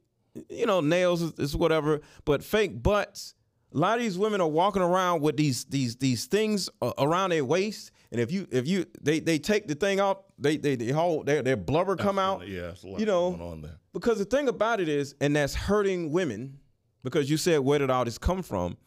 you 0.50 0.68
know, 0.68 0.80
nails 0.80 1.24
is, 1.24 1.32
is 1.40 1.56
whatever, 1.56 2.02
but 2.24 2.44
fake 2.44 2.84
butts. 2.84 3.34
A 3.74 3.78
lot 3.78 3.98
of 3.98 4.04
these 4.04 4.18
women 4.18 4.42
are 4.42 4.48
walking 4.48 4.84
around 4.84 5.22
with 5.22 5.38
these 5.38 5.66
these 5.66 5.96
these 5.96 6.26
things 6.28 6.70
uh, 6.84 6.94
around 7.00 7.32
their 7.32 7.44
waist, 7.44 7.92
and 8.12 8.22
if 8.22 8.32
you 8.32 8.48
if 8.52 8.68
you 8.68 8.86
they 9.02 9.20
they 9.20 9.40
take 9.40 9.68
the 9.68 9.76
thing 9.76 10.00
off, 10.00 10.18
they 10.38 10.58
they 10.58 10.76
they 10.76 10.92
hold 10.92 11.26
their 11.26 11.42
their 11.42 11.58
blubber 11.58 11.96
come 11.96 12.18
out. 12.18 12.48
Yeah, 12.48 12.70
it's 12.70 12.84
a 12.84 12.88
lot 12.88 13.00
you 13.00 13.06
know, 13.06 13.32
going 13.32 13.42
on 13.42 13.62
there. 13.62 13.80
because 13.94 14.18
the 14.18 14.26
thing 14.26 14.48
about 14.48 14.80
it 14.80 14.88
is, 14.88 15.16
and 15.20 15.36
that's 15.36 15.54
hurting 15.54 16.12
women, 16.12 16.60
because 17.04 17.30
you 17.30 17.38
said 17.38 17.60
where 17.60 17.80
did 17.80 17.90
all 17.90 18.06
this 18.06 18.18
come 18.18 18.42
from? 18.44 18.78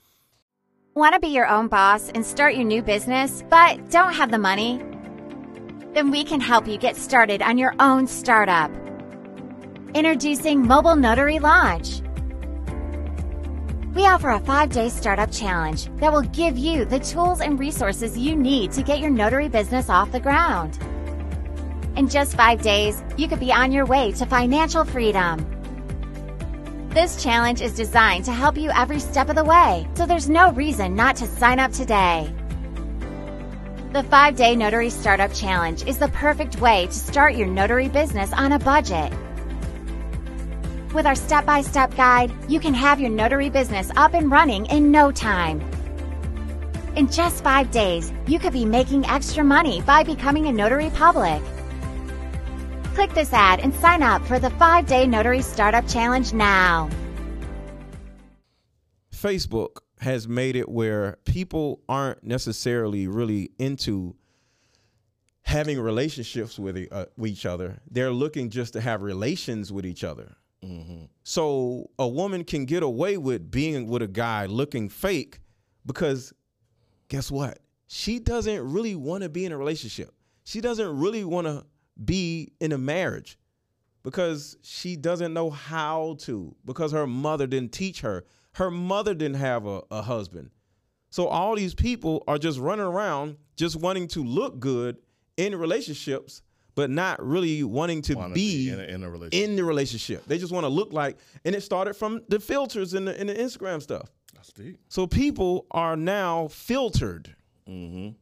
Want 0.95 1.15
to 1.15 1.21
be 1.21 1.29
your 1.29 1.47
own 1.47 1.69
boss 1.69 2.11
and 2.11 2.25
start 2.25 2.55
your 2.55 2.65
new 2.65 2.83
business, 2.83 3.45
but 3.49 3.91
don't 3.91 4.13
have 4.13 4.31
the 4.31 4.39
money? 4.39 4.83
Then 5.93 6.11
we 6.11 6.25
can 6.25 6.41
help 6.41 6.67
you 6.67 6.79
get 6.79 6.97
started 6.97 7.43
on 7.43 7.59
your 7.59 7.75
own 7.79 8.07
startup. 8.07 8.71
Introducing 9.95 10.67
Mobile 10.67 10.97
Notary 10.97 11.39
Launch. 11.39 12.01
We 13.95 14.07
offer 14.07 14.31
a 14.31 14.39
five 14.39 14.71
day 14.71 14.89
startup 14.89 15.33
challenge 15.33 15.87
that 15.97 16.13
will 16.13 16.23
give 16.23 16.57
you 16.57 16.85
the 16.85 17.01
tools 17.01 17.41
and 17.41 17.59
resources 17.59 18.17
you 18.17 18.37
need 18.37 18.71
to 18.73 18.85
get 18.85 19.01
your 19.01 19.11
notary 19.11 19.49
business 19.49 19.91
off 19.91 20.13
the 20.13 20.21
ground. 20.21 20.79
In 21.97 22.09
just 22.09 22.37
five 22.37 22.63
days, 22.63 23.03
you 23.17 23.27
could 23.27 23.41
be 23.41 23.53
on 23.53 23.73
your 23.73 23.85
way 23.85 24.13
to 24.13 24.27
financial 24.27 24.85
freedom. 24.85 25.45
This 26.91 27.21
challenge 27.21 27.61
is 27.61 27.75
designed 27.75 28.25
to 28.27 28.33
help 28.33 28.57
you 28.57 28.71
every 28.71 29.01
step 29.01 29.29
of 29.29 29.35
the 29.35 29.45
way, 29.45 29.89
so 29.95 30.07
there's 30.07 30.29
no 30.29 30.53
reason 30.53 30.95
not 30.95 31.17
to 31.17 31.27
sign 31.27 31.59
up 31.59 31.73
today. 31.73 32.33
The 33.93 34.05
5 34.05 34.37
Day 34.37 34.55
Notary 34.55 34.91
Startup 34.91 35.33
Challenge 35.33 35.85
is 35.85 35.99
the 35.99 36.09
perfect 36.09 36.61
way 36.61 36.87
to 36.87 36.93
start 36.93 37.35
your 37.35 37.49
notary 37.49 37.89
business 37.89 38.33
on 38.33 38.53
a 38.53 38.59
budget. 38.61 39.13
With 40.93 41.07
our 41.07 41.15
step 41.15 41.47
by 41.47 41.63
step 41.63 41.95
guide, 41.95 42.33
you 42.49 42.59
can 42.59 42.75
have 42.75 42.99
your 42.99 43.11
notary 43.11 43.49
business 43.49 43.93
up 43.95 44.13
and 44.13 44.29
running 44.29 44.67
in 44.67 44.91
no 44.91 45.13
time. 45.13 45.61
In 46.97 47.09
just 47.09 47.45
five 47.45 47.71
days, 47.71 48.13
you 48.27 48.41
could 48.41 48.53
be 48.53 48.65
making 48.65 49.07
extra 49.07 49.45
money 49.45 49.83
by 49.83 50.03
becoming 50.03 50.47
a 50.47 50.53
notary 50.53 50.91
public. 50.91 51.41
Click 52.95 53.15
this 53.15 53.33
ad 53.33 53.61
and 53.61 53.73
sign 53.75 54.03
up 54.03 54.27
for 54.27 54.41
the 54.41 54.51
5 54.51 54.87
Day 54.87 55.07
Notary 55.07 55.43
Startup 55.43 55.87
Challenge 55.87 56.33
now. 56.33 56.91
Facebook 59.15 59.83
has 60.01 60.27
made 60.27 60.57
it 60.57 60.69
where 60.69 61.19
people 61.25 61.83
aren't 61.89 62.25
necessarily 62.25 63.07
really 63.07 63.53
into 63.61 64.17
having 65.43 65.79
relationships 65.79 66.59
with, 66.59 66.89
uh, 66.91 67.07
with 67.17 67.31
each 67.31 67.47
other. 67.47 67.81
They're 67.89 68.11
looking 68.11 68.51
just 68.51 68.73
to 68.73 68.81
have 68.81 69.03
relations 69.03 69.73
with 69.73 69.87
each 69.87 70.03
other. 70.03 70.37
Mm-hmm. 70.65 71.05
So 71.23 71.91
a 71.99 72.07
woman 72.07 72.45
can 72.45 72.65
get 72.65 72.83
away 72.83 73.17
with 73.17 73.51
being 73.51 73.87
with 73.87 74.03
a 74.03 74.09
guy 74.09 74.47
looking 74.47 74.89
fake 74.89 75.41
because 75.87 76.33
guess 77.09 77.31
what? 77.31 77.59
She 77.87 78.19
doesn't 78.19 78.73
really 78.73 78.95
want 78.95 79.23
to 79.23 79.29
be 79.29 79.45
in 79.45 79.53
a 79.53 79.59
relationship. 79.59 80.15
She 80.45 80.61
doesn't 80.61 80.99
really 80.99 81.25
want 81.25 81.47
to 81.47 81.65
be 82.05 82.53
in 82.61 82.73
a 82.73 82.79
marriage 82.79 83.39
because 84.03 84.57
she 84.63 84.97
doesn't 84.97 85.33
know 85.33 85.51
how 85.51 86.17
to, 86.21 86.55
because 86.65 86.93
her 86.93 87.07
mother 87.07 87.47
didn't 87.47 87.73
teach 87.73 88.01
her. 88.01 88.25
Her 88.53 88.71
mother 88.71 89.15
didn't 89.15 89.37
have 89.37 89.67
a, 89.67 89.83
a 89.91 90.03
husband. 90.03 90.51
So 91.11 91.27
all 91.27 91.57
these 91.57 91.75
people 91.75 92.23
are 92.29 92.39
just 92.39 92.59
running 92.59 92.87
around 92.87 93.37
just 93.57 93.77
wanting 93.77 94.09
to 94.09 94.25
look 94.25 94.59
good 94.59 94.97
in 95.37 95.55
relationships, 95.55 96.43
but 96.81 96.89
not 96.89 97.23
really 97.23 97.63
wanting 97.63 98.01
to 98.01 98.15
Wanna 98.15 98.33
be 98.33 98.71
in 98.71 98.81
a, 98.81 98.85
in 98.85 99.05
a 99.05 99.29
in 99.33 99.55
the 99.55 99.63
relationship. 99.63 100.25
They 100.25 100.39
just 100.39 100.51
want 100.51 100.65
to 100.65 100.71
look 100.71 100.95
like, 100.95 101.19
and 101.45 101.55
it 101.55 101.63
started 101.63 101.93
from 101.93 102.23
the 102.29 102.41
filters 102.41 102.95
in 102.95 103.05
the 103.05 103.21
in 103.21 103.27
the 103.27 103.35
Instagram 103.35 103.83
stuff. 103.83 104.09
That's 104.33 104.51
deep. 104.51 104.79
So 104.89 105.07
people 105.07 105.67
are 105.73 105.95
now 105.95 106.49
filtered. 106.49 107.37
I 107.69 108.15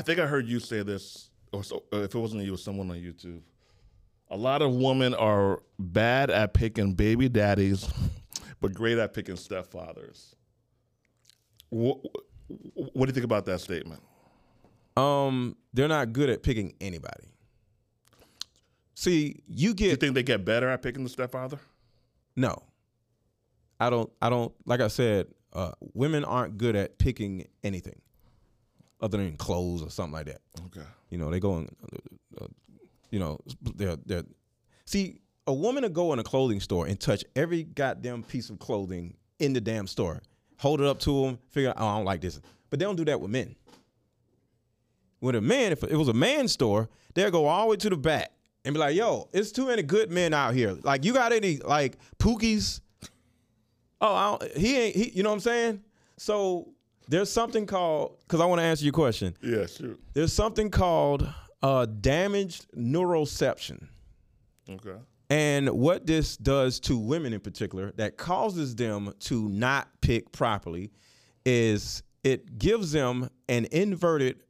think 0.00 0.20
I 0.20 0.26
heard 0.26 0.46
you 0.46 0.58
say 0.58 0.82
this, 0.82 1.28
or 1.52 1.62
so, 1.62 1.82
uh, 1.92 1.98
if 1.98 2.14
it 2.14 2.18
wasn't 2.18 2.44
you, 2.44 2.48
it 2.48 2.52
was 2.52 2.64
someone 2.64 2.90
on 2.90 2.96
YouTube. 2.96 3.42
A 4.30 4.36
lot 4.38 4.62
of 4.62 4.74
women 4.74 5.12
are 5.12 5.60
bad 5.78 6.30
at 6.30 6.54
picking 6.54 6.94
baby 6.94 7.28
daddies, 7.28 7.86
but 8.62 8.72
great 8.72 8.96
at 8.96 9.12
picking 9.12 9.34
stepfathers. 9.34 10.34
What, 11.68 11.98
what 12.48 13.04
do 13.04 13.08
you 13.08 13.12
think 13.12 13.26
about 13.26 13.44
that 13.44 13.60
statement? 13.60 14.00
Um, 15.00 15.56
they're 15.72 15.88
not 15.88 16.12
good 16.12 16.28
at 16.30 16.42
picking 16.42 16.74
anybody. 16.80 17.28
See, 18.94 19.42
you 19.46 19.72
Do 19.74 19.84
you 19.84 19.90
get 19.90 20.00
think 20.00 20.14
they 20.14 20.22
get 20.22 20.44
better 20.44 20.68
at 20.68 20.82
picking 20.82 21.04
the 21.04 21.10
stepfather? 21.10 21.58
no. 22.36 22.62
I 23.82 23.88
don't. 23.88 24.12
I 24.20 24.28
don't. 24.28 24.52
Like 24.66 24.82
I 24.82 24.88
said, 24.88 25.28
uh, 25.54 25.72
women 25.94 26.22
aren't 26.22 26.58
good 26.58 26.76
at 26.76 26.98
picking 26.98 27.46
anything 27.64 27.98
other 29.00 29.16
than 29.16 29.38
clothes 29.38 29.82
or 29.82 29.88
something 29.88 30.12
like 30.12 30.26
that. 30.26 30.42
Okay. 30.66 30.86
You 31.08 31.16
know, 31.16 31.30
they 31.30 31.40
go 31.40 31.56
in, 31.56 31.68
uh, 32.38 32.46
you 33.10 33.18
know, 33.18 33.40
they're, 33.76 33.96
they're, 34.04 34.24
see, 34.84 35.22
a 35.46 35.52
woman 35.54 35.82
to 35.82 35.88
go 35.88 36.12
in 36.12 36.18
a 36.18 36.22
clothing 36.22 36.60
store 36.60 36.86
and 36.86 37.00
touch 37.00 37.24
every 37.34 37.62
goddamn 37.62 38.22
piece 38.22 38.50
of 38.50 38.58
clothing 38.58 39.16
in 39.38 39.54
the 39.54 39.60
damn 39.62 39.86
store, 39.86 40.20
hold 40.58 40.82
it 40.82 40.86
up 40.86 40.98
to 41.00 41.24
them, 41.24 41.38
figure 41.48 41.70
out, 41.70 41.76
oh, 41.78 41.86
I 41.86 41.96
don't 41.96 42.04
like 42.04 42.20
this. 42.20 42.38
But 42.68 42.78
they 42.78 42.84
don't 42.84 42.96
do 42.96 43.06
that 43.06 43.18
with 43.18 43.30
men. 43.30 43.56
With 45.20 45.34
a 45.34 45.40
man, 45.40 45.72
if 45.72 45.82
it 45.82 45.96
was 45.96 46.08
a 46.08 46.14
man's 46.14 46.52
store, 46.52 46.88
they'll 47.14 47.30
go 47.30 47.46
all 47.46 47.66
the 47.66 47.70
way 47.72 47.76
to 47.76 47.90
the 47.90 47.96
back 47.96 48.32
and 48.64 48.74
be 48.74 48.78
like, 48.78 48.94
yo, 48.94 49.28
it's 49.32 49.52
too 49.52 49.66
many 49.66 49.82
good 49.82 50.10
men 50.10 50.32
out 50.32 50.54
here. 50.54 50.76
Like, 50.82 51.04
you 51.04 51.12
got 51.12 51.32
any, 51.32 51.58
like, 51.58 51.98
pookies? 52.18 52.80
Oh, 54.00 54.14
I 54.14 54.30
don't, 54.30 54.56
he 54.56 54.78
ain't, 54.78 54.96
he, 54.96 55.10
you 55.10 55.22
know 55.22 55.30
what 55.30 55.34
I'm 55.34 55.40
saying? 55.40 55.82
So 56.16 56.72
there's 57.08 57.30
something 57.30 57.66
called, 57.66 58.18
because 58.20 58.40
I 58.40 58.46
want 58.46 58.60
to 58.60 58.64
answer 58.64 58.84
your 58.84 58.92
question. 58.92 59.36
Yeah, 59.42 59.66
shoot. 59.66 60.00
There's 60.14 60.32
something 60.32 60.70
called 60.70 61.28
uh, 61.62 61.86
damaged 61.86 62.66
neuroception. 62.74 63.88
Okay. 64.68 64.96
And 65.28 65.68
what 65.70 66.06
this 66.06 66.36
does 66.36 66.80
to 66.80 66.98
women 66.98 67.32
in 67.32 67.40
particular 67.40 67.92
that 67.92 68.16
causes 68.16 68.74
them 68.74 69.12
to 69.20 69.48
not 69.48 69.88
pick 70.00 70.32
properly 70.32 70.90
is 71.44 72.02
it 72.24 72.58
gives 72.58 72.92
them 72.92 73.30
an 73.48 73.66
inverted 73.70 74.42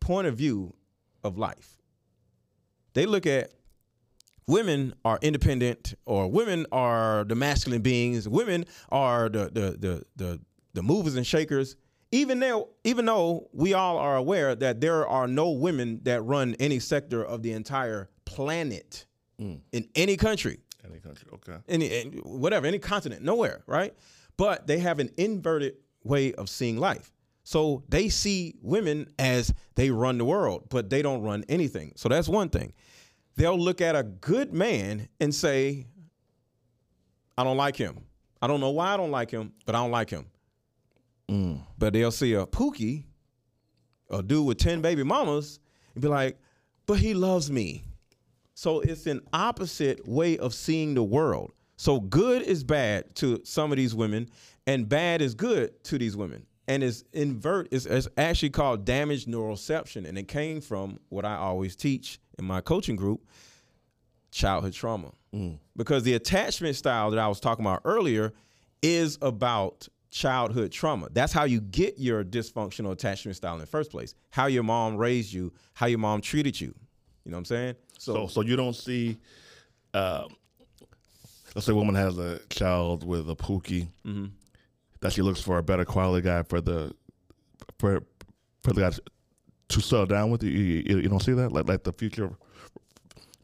point 0.00 0.26
of 0.26 0.36
view 0.36 0.74
of 1.22 1.38
life. 1.38 1.78
They 2.94 3.06
look 3.06 3.26
at 3.26 3.52
women 4.46 4.94
are 5.04 5.18
independent 5.22 5.94
or 6.06 6.28
women 6.28 6.66
are 6.72 7.24
the 7.24 7.34
masculine 7.34 7.82
beings, 7.82 8.28
women 8.28 8.64
are 8.90 9.28
the 9.28 9.50
the 9.52 9.76
the 9.78 10.04
the, 10.16 10.40
the 10.74 10.82
movers 10.82 11.16
and 11.16 11.26
shakers. 11.26 11.76
Even 12.12 12.40
though 12.40 12.70
even 12.82 13.04
though 13.06 13.48
we 13.52 13.72
all 13.72 13.96
are 13.96 14.16
aware 14.16 14.56
that 14.56 14.80
there 14.80 15.06
are 15.06 15.28
no 15.28 15.50
women 15.50 16.00
that 16.02 16.22
run 16.22 16.56
any 16.58 16.80
sector 16.80 17.24
of 17.24 17.42
the 17.42 17.52
entire 17.52 18.10
planet 18.24 19.06
mm. 19.40 19.60
in 19.72 19.88
any 19.94 20.16
country 20.16 20.58
Any 20.84 20.98
country. 20.98 21.28
Okay. 21.34 21.58
any, 21.68 21.90
any 21.92 22.16
whatever, 22.18 22.66
any 22.66 22.80
continent, 22.80 23.22
nowhere, 23.22 23.62
right? 23.66 23.94
But 24.36 24.66
they 24.66 24.78
have 24.78 24.98
an 24.98 25.10
inverted 25.16 25.74
way 26.02 26.32
of 26.32 26.48
seeing 26.48 26.78
life. 26.78 27.12
So 27.50 27.82
they 27.88 28.10
see 28.10 28.54
women 28.62 29.08
as 29.18 29.52
they 29.74 29.90
run 29.90 30.18
the 30.18 30.24
world, 30.24 30.68
but 30.68 30.88
they 30.88 31.02
don't 31.02 31.20
run 31.22 31.44
anything. 31.48 31.92
So 31.96 32.08
that's 32.08 32.28
one 32.28 32.48
thing. 32.48 32.72
They'll 33.34 33.58
look 33.58 33.80
at 33.80 33.96
a 33.96 34.04
good 34.04 34.54
man 34.54 35.08
and 35.18 35.34
say, 35.34 35.88
I 37.36 37.42
don't 37.42 37.56
like 37.56 37.74
him. 37.74 38.04
I 38.40 38.46
don't 38.46 38.60
know 38.60 38.70
why 38.70 38.94
I 38.94 38.96
don't 38.96 39.10
like 39.10 39.32
him, 39.32 39.52
but 39.66 39.74
I 39.74 39.78
don't 39.78 39.90
like 39.90 40.10
him. 40.10 40.26
Mm. 41.28 41.62
But 41.76 41.92
they'll 41.92 42.12
see 42.12 42.34
a 42.34 42.46
Pookie, 42.46 43.06
a 44.10 44.22
dude 44.22 44.46
with 44.46 44.58
10 44.58 44.80
baby 44.80 45.02
mamas, 45.02 45.58
and 45.96 46.02
be 46.02 46.06
like, 46.06 46.38
but 46.86 47.00
he 47.00 47.14
loves 47.14 47.50
me. 47.50 47.82
So 48.54 48.78
it's 48.78 49.08
an 49.08 49.22
opposite 49.32 50.06
way 50.06 50.38
of 50.38 50.54
seeing 50.54 50.94
the 50.94 51.02
world. 51.02 51.50
So 51.78 51.98
good 51.98 52.42
is 52.42 52.62
bad 52.62 53.12
to 53.16 53.40
some 53.42 53.72
of 53.72 53.76
these 53.76 53.92
women, 53.92 54.30
and 54.68 54.88
bad 54.88 55.20
is 55.20 55.34
good 55.34 55.82
to 55.82 55.98
these 55.98 56.16
women. 56.16 56.46
And 56.70 56.84
it's 56.84 57.02
invert 57.12 57.68
it's, 57.72 57.84
it's 57.84 58.08
actually 58.16 58.50
called 58.50 58.84
damaged 58.84 59.26
neuroception. 59.26 60.08
And 60.08 60.16
it 60.16 60.28
came 60.28 60.60
from 60.60 60.98
what 61.08 61.24
I 61.24 61.34
always 61.36 61.74
teach 61.74 62.20
in 62.38 62.44
my 62.44 62.60
coaching 62.60 62.96
group, 62.96 63.20
childhood 64.30 64.72
trauma. 64.72 65.10
Because 65.76 66.02
the 66.04 66.14
attachment 66.14 66.76
style 66.76 67.10
that 67.10 67.18
I 67.18 67.28
was 67.28 67.40
talking 67.40 67.64
about 67.64 67.82
earlier 67.84 68.32
is 68.82 69.18
about 69.20 69.88
childhood 70.10 70.72
trauma. 70.72 71.08
That's 71.12 71.32
how 71.32 71.44
you 71.44 71.60
get 71.60 71.98
your 71.98 72.24
dysfunctional 72.24 72.92
attachment 72.92 73.36
style 73.36 73.54
in 73.54 73.60
the 73.60 73.66
first 73.66 73.90
place. 73.90 74.14
How 74.30 74.46
your 74.46 74.62
mom 74.62 74.96
raised 74.96 75.32
you, 75.32 75.52
how 75.74 75.86
your 75.86 75.98
mom 75.98 76.20
treated 76.20 76.60
you. 76.60 76.74
You 77.24 77.30
know 77.30 77.36
what 77.36 77.40
I'm 77.40 77.44
saying? 77.46 77.74
So, 77.98 78.26
so 78.26 78.40
you 78.40 78.56
don't 78.56 78.74
see, 78.74 79.18
uh, 79.94 80.24
let's 81.54 81.66
say, 81.66 81.72
a 81.72 81.76
woman 81.76 81.94
has 81.94 82.18
a 82.18 82.40
child 82.48 83.04
with 83.04 83.28
a 83.28 83.36
pookie, 83.36 83.88
Mm-hmm. 84.06 84.26
That 85.00 85.12
she 85.12 85.22
looks 85.22 85.40
for 85.40 85.58
a 85.58 85.62
better 85.62 85.84
quality 85.84 86.24
guy 86.26 86.42
for 86.42 86.60
the 86.60 86.94
for 87.78 88.02
for 88.62 88.72
the 88.72 88.82
guy 88.82 88.90
to 89.68 89.80
settle 89.80 90.06
down 90.06 90.30
with. 90.30 90.42
You, 90.42 90.50
you, 90.50 90.98
you 90.98 91.08
don't 91.08 91.22
see 91.22 91.32
that, 91.32 91.52
like 91.52 91.66
like 91.66 91.84
the 91.84 91.92
future 91.92 92.30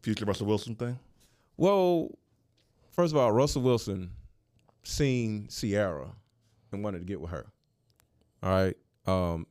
future 0.01 0.25
Russell 0.25 0.45
Wilson 0.47 0.75
thing. 0.75 0.99
Well, 1.57 2.11
first 2.91 3.13
of 3.13 3.17
all, 3.17 3.31
Russell 3.31 3.63
Wilson 3.63 4.11
seen 4.83 5.47
Ciara 5.49 6.09
and 6.71 6.83
wanted 6.83 6.99
to 6.99 7.05
get 7.05 7.19
with 7.19 7.31
her. 7.31 7.47
All 8.43 8.49
right. 8.51 8.77
Um, 9.05 9.47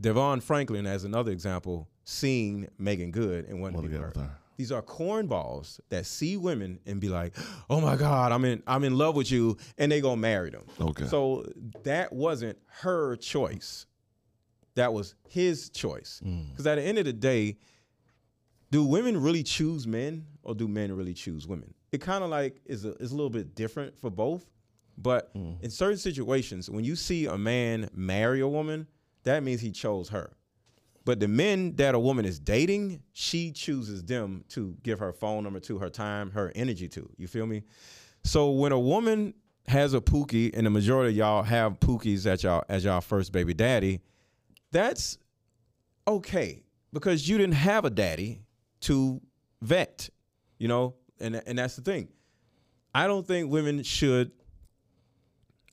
Devon 0.00 0.40
Franklin, 0.40 0.86
as 0.86 1.04
another 1.04 1.30
example, 1.30 1.88
seen 2.04 2.68
Meagan 2.78 3.10
Good 3.10 3.46
and 3.46 3.60
wanted 3.60 3.82
to 3.82 3.88
get 3.88 4.00
with 4.00 4.16
her. 4.16 4.38
These 4.56 4.72
are 4.72 4.82
cornballs 4.82 5.80
that 5.90 6.06
see 6.06 6.36
women 6.36 6.80
and 6.86 7.00
be 7.00 7.08
like, 7.08 7.36
"Oh 7.68 7.80
my 7.80 7.96
God, 7.96 8.32
I'm 8.32 8.44
in, 8.44 8.62
I'm 8.66 8.84
in 8.84 8.96
love 8.96 9.14
with 9.14 9.30
you," 9.30 9.56
and 9.78 9.92
they 9.92 10.00
gonna 10.00 10.16
marry 10.20 10.50
them. 10.50 10.64
Okay. 10.80 11.06
So 11.06 11.44
that 11.84 12.12
wasn't 12.12 12.58
her 12.82 13.16
choice. 13.16 13.86
That 14.74 14.92
was 14.92 15.14
his 15.28 15.68
choice. 15.70 16.20
Mm. 16.24 16.50
Because 16.50 16.66
at 16.66 16.76
the 16.76 16.82
end 16.82 16.98
of 16.98 17.04
the 17.04 17.12
day, 17.12 17.56
do 18.70 18.84
women 18.84 19.20
really 19.20 19.42
choose 19.42 19.86
men 19.86 20.26
or 20.42 20.54
do 20.54 20.68
men 20.68 20.92
really 20.92 21.14
choose 21.14 21.46
women? 21.46 21.72
It 21.92 22.00
kind 22.00 22.22
of 22.24 22.30
like 22.30 22.60
is 22.66 22.84
a, 22.84 22.94
is 22.96 23.12
a 23.12 23.14
little 23.14 23.30
bit 23.30 23.54
different 23.54 23.96
for 23.98 24.10
both. 24.10 24.44
But 24.98 25.34
Mm. 25.34 25.62
in 25.62 25.70
certain 25.70 25.98
situations, 25.98 26.70
when 26.70 26.84
you 26.84 26.96
see 26.96 27.26
a 27.26 27.36
man 27.36 27.90
marry 27.94 28.40
a 28.40 28.48
woman, 28.48 28.86
that 29.24 29.42
means 29.42 29.60
he 29.60 29.70
chose 29.70 30.08
her. 30.10 30.35
But 31.06 31.20
the 31.20 31.28
men 31.28 31.76
that 31.76 31.94
a 31.94 32.00
woman 32.00 32.24
is 32.24 32.40
dating, 32.40 33.00
she 33.12 33.52
chooses 33.52 34.02
them 34.02 34.44
to 34.48 34.76
give 34.82 34.98
her 34.98 35.12
phone 35.12 35.44
number 35.44 35.60
to, 35.60 35.78
her 35.78 35.88
time, 35.88 36.32
her 36.32 36.50
energy 36.56 36.88
to. 36.88 37.08
You 37.16 37.28
feel 37.28 37.46
me? 37.46 37.62
So 38.24 38.50
when 38.50 38.72
a 38.72 38.80
woman 38.80 39.34
has 39.68 39.94
a 39.94 40.00
pookie, 40.00 40.50
and 40.52 40.66
the 40.66 40.70
majority 40.70 41.10
of 41.10 41.16
y'all 41.16 41.42
have 41.44 41.78
pookies 41.78 42.26
at 42.26 42.42
y'all 42.42 42.64
as 42.68 42.84
y'all 42.84 43.00
first 43.00 43.30
baby 43.30 43.54
daddy, 43.54 44.00
that's 44.72 45.16
okay 46.08 46.64
because 46.92 47.28
you 47.28 47.38
didn't 47.38 47.54
have 47.54 47.84
a 47.84 47.90
daddy 47.90 48.42
to 48.80 49.20
vet, 49.62 50.10
you 50.58 50.66
know, 50.66 50.96
and 51.20 51.40
and 51.46 51.56
that's 51.56 51.76
the 51.76 51.82
thing. 51.82 52.08
I 52.92 53.06
don't 53.06 53.24
think 53.24 53.48
women 53.48 53.84
should 53.84 54.32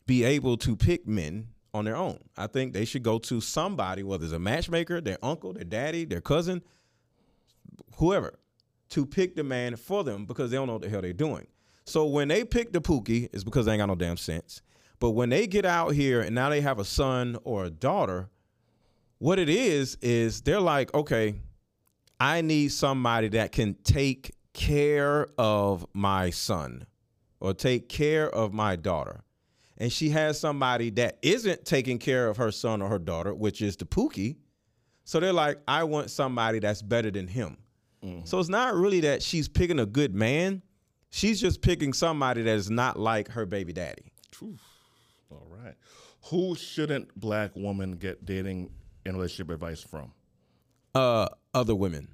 be 0.06 0.24
able 0.26 0.58
to 0.58 0.76
pick 0.76 1.08
men 1.08 1.48
on 1.73 1.86
their 1.86 1.95
own. 1.95 2.19
I 2.38 2.47
think 2.47 2.73
they 2.73 2.86
should 2.86 3.03
go 3.03 3.17
to 3.19 3.41
somebody, 3.41 4.03
whether 4.03 4.23
it's 4.23 4.33
a 4.33 4.39
matchmaker, 4.39 5.01
their 5.01 5.17
uncle, 5.23 5.53
their 5.53 5.63
daddy, 5.63 6.05
their 6.05 6.21
cousin, 6.21 6.62
whoever, 7.97 8.39
to 8.89 9.05
pick 9.05 9.36
the 9.36 9.43
man 9.43 9.75
for 9.75 10.03
them 10.03 10.25
because 10.25 10.51
they 10.51 10.57
don't 10.57 10.67
know 10.67 10.73
what 10.73 10.83
the 10.83 10.89
hell 10.89 11.01
they're 11.01 11.13
doing. 11.13 11.47
So 11.86 12.05
when 12.05 12.27
they 12.27 12.45
pick 12.45 12.71
the 12.71 12.81
pookie, 12.81 13.29
it's 13.33 13.43
because 13.43 13.65
they 13.65 13.73
ain't 13.73 13.79
got 13.79 13.88
no 13.88 13.95
damn 13.95 14.17
sense. 14.17 14.62
But 14.99 15.12
when 15.12 15.29
they 15.29 15.47
get 15.47 15.65
out 15.65 15.89
here 15.89 16.21
and 16.21 16.33
now 16.36 16.49
they 16.49 16.62
have 16.62 16.79
a 16.79 16.86
son 16.86 17.38
or 17.43 17.65
a 17.65 17.69
daughter, 17.69 18.29
what 19.17 19.39
it 19.39 19.49
is 19.49 19.97
is 20.01 20.41
they're 20.41 20.62
like, 20.62 20.93
okay, 20.93 21.36
I 22.19 22.41
need 22.41 22.71
somebody 22.71 23.29
that 23.29 23.51
can 23.51 23.73
take 23.83 24.36
care 24.53 25.27
of 25.38 25.86
my 25.93 26.29
son 26.29 26.86
or 27.39 27.53
take 27.53 27.89
care 27.89 28.29
of 28.29 28.53
my 28.53 28.75
daughter. 28.75 29.23
And 29.77 29.91
she 29.91 30.09
has 30.09 30.39
somebody 30.39 30.89
that 30.91 31.17
isn't 31.21 31.65
taking 31.65 31.97
care 31.97 32.27
of 32.27 32.38
her 32.38 32.51
son 32.51 32.81
or 32.81 32.89
her 32.89 32.99
daughter, 32.99 33.33
which 33.33 33.62
is 33.62 33.75
the 33.75 33.86
Pookie. 33.86 34.38
So 35.03 35.19
they're 35.19 35.33
like, 35.33 35.59
I 35.67 35.83
want 35.83 36.09
somebody 36.12 36.59
that's 36.59 36.81
better 36.81 37.12
than 37.12 37.27
him. 37.27 37.57
So 38.25 38.39
it's 38.39 38.49
not 38.49 38.75
really 38.75 38.99
that 39.01 39.23
she's 39.23 39.47
picking 39.47 39.79
a 39.79 39.86
good 39.86 40.13
man. 40.13 40.62
She's 41.09 41.39
just 41.39 41.62
picking 41.62 41.93
somebody 41.93 42.41
that 42.41 42.55
is 42.55 42.69
not 42.69 42.99
like 42.99 43.29
her 43.29 43.45
baby 43.45 43.71
daddy. 43.71 44.12
All 45.31 45.47
right. 45.49 45.75
Who 46.25 46.53
shouldn't 46.55 47.17
black 47.17 47.51
women 47.55 47.93
get 47.93 48.25
dating 48.25 48.71
and 49.05 49.15
relationship 49.15 49.49
advice 49.51 49.81
from? 49.81 50.12
uh 50.95 51.27
other 51.53 51.75
women. 51.75 52.07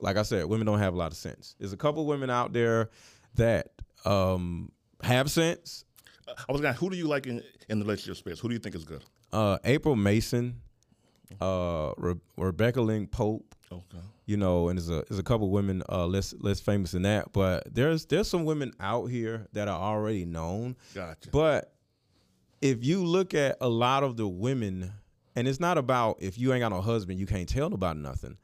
Like 0.00 0.16
I 0.16 0.22
said, 0.22 0.44
women 0.46 0.66
don't 0.66 0.78
have 0.78 0.94
a 0.94 0.96
lot 0.96 1.12
of 1.12 1.16
sense. 1.18 1.54
There's 1.58 1.72
a 1.72 1.76
couple 1.76 2.06
women 2.06 2.30
out 2.30 2.52
there 2.52 2.90
that 3.34 3.68
um 4.04 4.70
have 5.04 5.30
sense. 5.30 5.84
I 6.48 6.52
was 6.52 6.60
going. 6.60 6.74
Who 6.74 6.90
do 6.90 6.96
you 6.96 7.06
like 7.06 7.26
in, 7.26 7.42
in 7.68 7.78
the 7.78 7.84
relationship 7.84 8.16
space? 8.16 8.40
Who 8.40 8.48
do 8.48 8.54
you 8.54 8.58
think 8.60 8.74
is 8.74 8.84
good? 8.84 9.02
Uh 9.32 9.58
April 9.64 9.96
Mason, 9.96 10.60
uh 11.40 11.92
Re- 11.96 12.14
Rebecca 12.36 12.80
Lynn 12.80 13.06
Pope, 13.06 13.54
Okay. 13.70 13.98
you 14.26 14.36
know, 14.36 14.68
and 14.68 14.78
there's 14.78 14.88
a 14.90 15.04
there's 15.08 15.18
a 15.18 15.22
couple 15.24 15.50
women 15.50 15.82
uh 15.88 16.06
less 16.06 16.34
less 16.40 16.60
famous 16.60 16.92
than 16.92 17.02
that, 17.02 17.32
but 17.32 17.72
there's 17.72 18.06
there's 18.06 18.28
some 18.28 18.44
women 18.44 18.72
out 18.80 19.06
here 19.06 19.46
that 19.52 19.68
are 19.68 19.78
already 19.80 20.24
known. 20.24 20.76
Gotcha. 20.94 21.30
But 21.30 21.72
if 22.62 22.84
you 22.84 23.04
look 23.04 23.34
at 23.34 23.56
a 23.60 23.68
lot 23.68 24.02
of 24.04 24.16
the 24.16 24.26
women, 24.28 24.92
and 25.36 25.46
it's 25.46 25.60
not 25.60 25.76
about 25.78 26.16
if 26.20 26.38
you 26.38 26.52
ain't 26.52 26.60
got 26.60 26.70
no 26.70 26.80
husband, 26.80 27.18
you 27.18 27.26
can't 27.26 27.48
tell 27.48 27.72
about 27.74 27.96
nothing. 27.96 28.38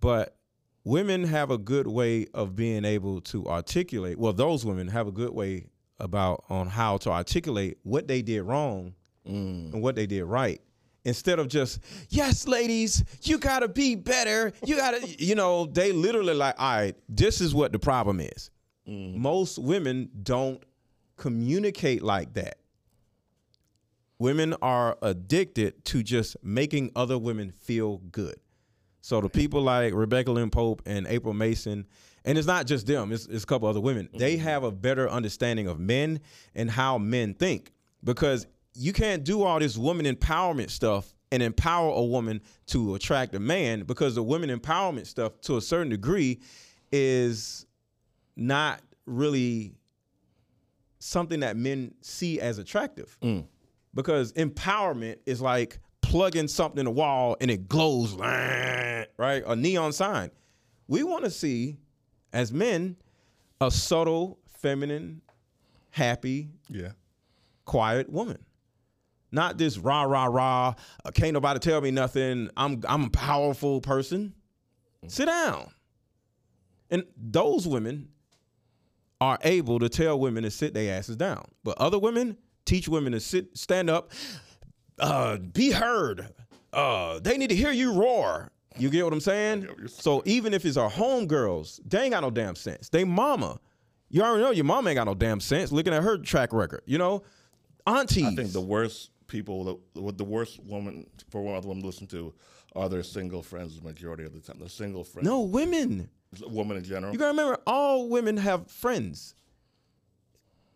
But 0.00 0.36
women 0.84 1.24
have 1.24 1.50
a 1.50 1.58
good 1.58 1.86
way 1.86 2.26
of 2.32 2.56
being 2.56 2.84
able 2.86 3.20
to 3.22 3.46
articulate. 3.46 4.18
Well, 4.18 4.32
those 4.32 4.64
women 4.64 4.88
have 4.88 5.06
a 5.06 5.12
good 5.12 5.30
way 5.30 5.66
about 6.00 6.44
on 6.48 6.68
how 6.68 6.96
to 6.98 7.10
articulate 7.10 7.78
what 7.82 8.08
they 8.08 8.22
did 8.22 8.42
wrong 8.42 8.94
mm. 9.26 9.72
and 9.72 9.82
what 9.82 9.94
they 9.94 10.06
did 10.06 10.24
right. 10.24 10.60
Instead 11.04 11.38
of 11.38 11.48
just, 11.48 11.80
yes, 12.10 12.46
ladies, 12.46 13.04
you 13.22 13.38
gotta 13.38 13.68
be 13.68 13.94
better. 13.94 14.52
You 14.64 14.76
gotta, 14.76 15.06
you 15.18 15.34
know, 15.34 15.66
they 15.66 15.92
literally 15.92 16.34
like, 16.34 16.54
all 16.58 16.76
right, 16.76 16.96
this 17.08 17.40
is 17.40 17.54
what 17.54 17.72
the 17.72 17.78
problem 17.78 18.20
is. 18.20 18.50
Mm. 18.86 19.16
Most 19.16 19.58
women 19.58 20.10
don't 20.22 20.62
communicate 21.16 22.02
like 22.02 22.34
that. 22.34 22.56
Women 24.18 24.54
are 24.60 24.98
addicted 25.00 25.82
to 25.86 26.02
just 26.02 26.36
making 26.42 26.92
other 26.94 27.16
women 27.16 27.50
feel 27.50 27.98
good. 28.10 28.36
So 29.00 29.22
the 29.22 29.30
people 29.30 29.62
like 29.62 29.94
Rebecca 29.94 30.30
Lynn 30.30 30.50
Pope 30.50 30.82
and 30.84 31.06
April 31.06 31.32
Mason, 31.32 31.86
and 32.24 32.36
it's 32.36 32.46
not 32.46 32.66
just 32.66 32.86
them, 32.86 33.12
it's, 33.12 33.26
it's 33.26 33.44
a 33.44 33.46
couple 33.46 33.68
other 33.68 33.80
women. 33.80 34.08
They 34.14 34.34
mm-hmm. 34.36 34.44
have 34.44 34.64
a 34.64 34.70
better 34.70 35.08
understanding 35.08 35.66
of 35.66 35.78
men 35.78 36.20
and 36.54 36.70
how 36.70 36.98
men 36.98 37.34
think. 37.34 37.72
Because 38.02 38.46
you 38.74 38.92
can't 38.92 39.24
do 39.24 39.42
all 39.42 39.58
this 39.58 39.76
woman 39.76 40.06
empowerment 40.06 40.70
stuff 40.70 41.14
and 41.32 41.42
empower 41.42 41.90
a 41.90 42.02
woman 42.02 42.40
to 42.66 42.94
attract 42.94 43.34
a 43.34 43.40
man 43.40 43.82
because 43.84 44.14
the 44.14 44.22
women 44.22 44.50
empowerment 44.50 45.06
stuff 45.06 45.40
to 45.42 45.56
a 45.56 45.60
certain 45.60 45.88
degree 45.88 46.40
is 46.92 47.66
not 48.36 48.80
really 49.06 49.74
something 50.98 51.40
that 51.40 51.56
men 51.56 51.94
see 52.00 52.40
as 52.40 52.58
attractive. 52.58 53.16
Mm. 53.22 53.46
Because 53.94 54.32
empowerment 54.34 55.16
is 55.26 55.40
like 55.40 55.80
plugging 56.00 56.48
something 56.48 56.78
in 56.78 56.84
the 56.84 56.90
wall 56.90 57.36
and 57.40 57.50
it 57.50 57.68
glows, 57.68 58.14
right? 58.14 59.42
A 59.46 59.56
neon 59.56 59.92
sign. 59.92 60.30
We 60.88 61.02
want 61.02 61.24
to 61.24 61.30
see, 61.30 61.76
as 62.32 62.52
men, 62.52 62.96
a 63.60 63.70
subtle, 63.70 64.38
feminine, 64.58 65.20
happy, 65.90 66.48
Yeah. 66.68 66.92
quiet 67.64 68.08
woman. 68.10 68.38
Not 69.32 69.58
this 69.58 69.78
rah 69.78 70.02
rah 70.02 70.24
rah. 70.26 70.74
Uh, 71.04 71.10
can't 71.12 71.34
nobody 71.34 71.60
tell 71.60 71.80
me 71.80 71.90
nothing. 71.92 72.50
I'm 72.56 72.82
I'm 72.88 73.04
a 73.04 73.10
powerful 73.10 73.80
person. 73.80 74.34
Sit 75.06 75.26
down. 75.26 75.70
And 76.90 77.04
those 77.16 77.66
women 77.68 78.08
are 79.20 79.38
able 79.42 79.78
to 79.78 79.88
tell 79.88 80.18
women 80.18 80.42
to 80.42 80.50
sit 80.50 80.74
their 80.74 80.96
asses 80.98 81.16
down. 81.16 81.44
But 81.62 81.78
other 81.78 81.98
women 81.98 82.36
teach 82.64 82.88
women 82.88 83.12
to 83.12 83.20
sit, 83.20 83.56
stand 83.56 83.88
up, 83.88 84.10
uh, 84.98 85.36
be 85.36 85.70
heard. 85.70 86.34
Uh, 86.72 87.20
they 87.20 87.36
need 87.38 87.50
to 87.50 87.56
hear 87.56 87.70
you 87.70 87.92
roar. 87.92 88.50
You 88.78 88.88
get 88.88 89.04
what 89.04 89.12
I'm 89.12 89.20
saying? 89.20 89.68
So 89.88 90.22
even 90.24 90.54
if 90.54 90.64
it's 90.64 90.76
our 90.76 90.90
homegirls, 90.90 91.80
they 91.84 92.02
ain't 92.02 92.12
got 92.12 92.20
no 92.20 92.30
damn 92.30 92.54
sense. 92.54 92.88
They 92.88 93.04
mama. 93.04 93.58
You 94.08 94.22
already 94.22 94.42
know 94.42 94.50
your 94.50 94.64
mama 94.64 94.90
ain't 94.90 94.96
got 94.96 95.04
no 95.04 95.14
damn 95.14 95.40
sense. 95.40 95.72
Looking 95.72 95.92
at 95.92 96.02
her 96.02 96.18
track 96.18 96.52
record, 96.52 96.82
you 96.86 96.98
know, 96.98 97.22
aunties. 97.86 98.26
I 98.26 98.34
think 98.34 98.52
the 98.52 98.60
worst 98.60 99.10
people, 99.26 99.80
the, 99.94 100.12
the 100.12 100.24
worst 100.24 100.60
woman 100.64 101.06
for 101.30 101.42
one 101.42 101.54
other 101.54 101.68
woman 101.68 101.82
to 101.82 101.86
listen 101.86 102.06
to, 102.08 102.32
are 102.76 102.88
their 102.88 103.02
single 103.02 103.42
friends 103.42 103.78
the 103.78 103.84
majority 103.84 104.24
of 104.24 104.32
the 104.32 104.40
time. 104.40 104.58
The 104.60 104.68
single 104.68 105.04
friends. 105.04 105.26
no 105.26 105.40
women. 105.40 106.08
women 106.46 106.76
in 106.76 106.84
general. 106.84 107.12
You 107.12 107.18
gotta 107.18 107.30
remember, 107.30 107.58
all 107.66 108.08
women 108.08 108.36
have 108.36 108.70
friends, 108.70 109.34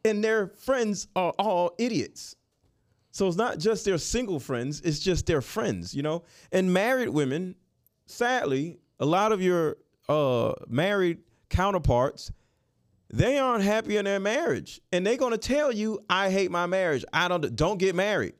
and 0.04 0.22
their 0.22 0.48
friends 0.48 1.08
are 1.14 1.32
all 1.38 1.74
idiots. 1.78 2.36
So 3.10 3.28
it's 3.28 3.36
not 3.36 3.58
just 3.58 3.84
their 3.84 3.98
single 3.98 4.40
friends; 4.40 4.80
it's 4.80 4.98
just 4.98 5.26
their 5.26 5.40
friends, 5.40 5.94
you 5.94 6.02
know. 6.02 6.24
And 6.50 6.72
married 6.72 7.10
women, 7.10 7.54
sadly, 8.06 8.78
a 9.00 9.06
lot 9.06 9.32
of 9.32 9.40
your 9.42 9.76
uh, 10.08 10.52
married 10.68 11.18
counterparts, 11.48 12.32
they 13.08 13.38
aren't 13.38 13.62
happy 13.64 13.96
in 13.96 14.04
their 14.04 14.20
marriage, 14.20 14.80
and 14.92 15.06
they're 15.06 15.16
gonna 15.16 15.38
tell 15.38 15.70
you, 15.72 16.00
"I 16.08 16.30
hate 16.30 16.50
my 16.50 16.66
marriage. 16.66 17.04
I 17.12 17.28
don't 17.28 17.54
don't 17.54 17.78
get 17.78 17.94
married." 17.94 18.34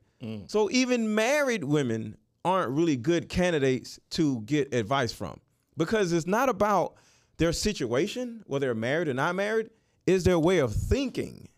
So 0.47 0.71
even 0.71 1.15
married 1.15 1.65
women 1.65 2.17
aren't 2.47 2.71
really 2.71 2.97
good 2.97 3.29
candidates 3.29 3.99
to 4.11 4.41
get 4.43 4.73
advice 4.73 5.13
from 5.13 5.39
because 5.77 6.13
it's 6.13 6.27
not 6.27 6.49
about 6.49 6.95
their 7.37 7.53
situation, 7.53 8.43
whether 8.47 8.67
they're 8.67 8.75
married 8.75 9.09
or 9.09 9.15
not 9.15 9.35
married, 9.35 9.69
is 10.07 10.25
their 10.25 10.39
way 10.39 10.59
of 10.59 10.75
thinking. 10.75 11.49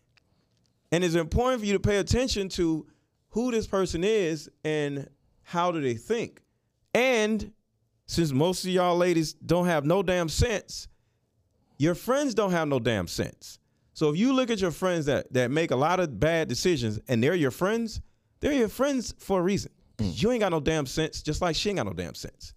And 0.91 1.03
it's 1.03 1.15
important 1.15 1.61
for 1.61 1.65
you 1.65 1.73
to 1.73 1.79
pay 1.79 1.97
attention 1.97 2.49
to 2.49 2.85
who 3.29 3.51
this 3.51 3.67
person 3.67 4.03
is 4.03 4.49
and 4.63 5.07
how 5.43 5.71
do 5.71 5.81
they 5.81 5.93
think. 5.95 6.41
And 6.93 7.53
since 8.07 8.31
most 8.31 8.63
of 8.63 8.71
y'all 8.71 8.97
ladies 8.97 9.33
don't 9.33 9.67
have 9.67 9.85
no 9.85 10.01
damn 10.01 10.29
sense, 10.29 10.87
your 11.77 11.93
friends 11.95 12.33
don't 12.33 12.51
have 12.51 12.67
no 12.67 12.79
damn 12.79 13.07
sense. 13.07 13.59
So 13.93 14.09
if 14.09 14.17
you 14.17 14.33
look 14.33 14.49
at 14.49 14.59
your 14.59 14.71
friends 14.71 15.05
that 15.05 15.31
that 15.33 15.51
make 15.51 15.71
a 15.71 15.75
lot 15.75 15.99
of 15.99 16.19
bad 16.19 16.47
decisions 16.47 16.99
and 17.07 17.23
they're 17.23 17.35
your 17.35 17.51
friends, 17.51 18.01
they're 18.39 18.53
your 18.53 18.69
friends 18.69 19.13
for 19.19 19.39
a 19.39 19.43
reason. 19.43 19.71
'Cause 19.97 20.07
mm. 20.07 20.21
You 20.21 20.31
ain't 20.31 20.41
got 20.41 20.51
no 20.51 20.59
damn 20.59 20.85
sense, 20.85 21.21
just 21.21 21.41
like 21.41 21.55
she 21.55 21.69
ain't 21.69 21.77
got 21.77 21.87
no 21.87 21.93
damn 21.93 22.13
sense. 22.15 22.53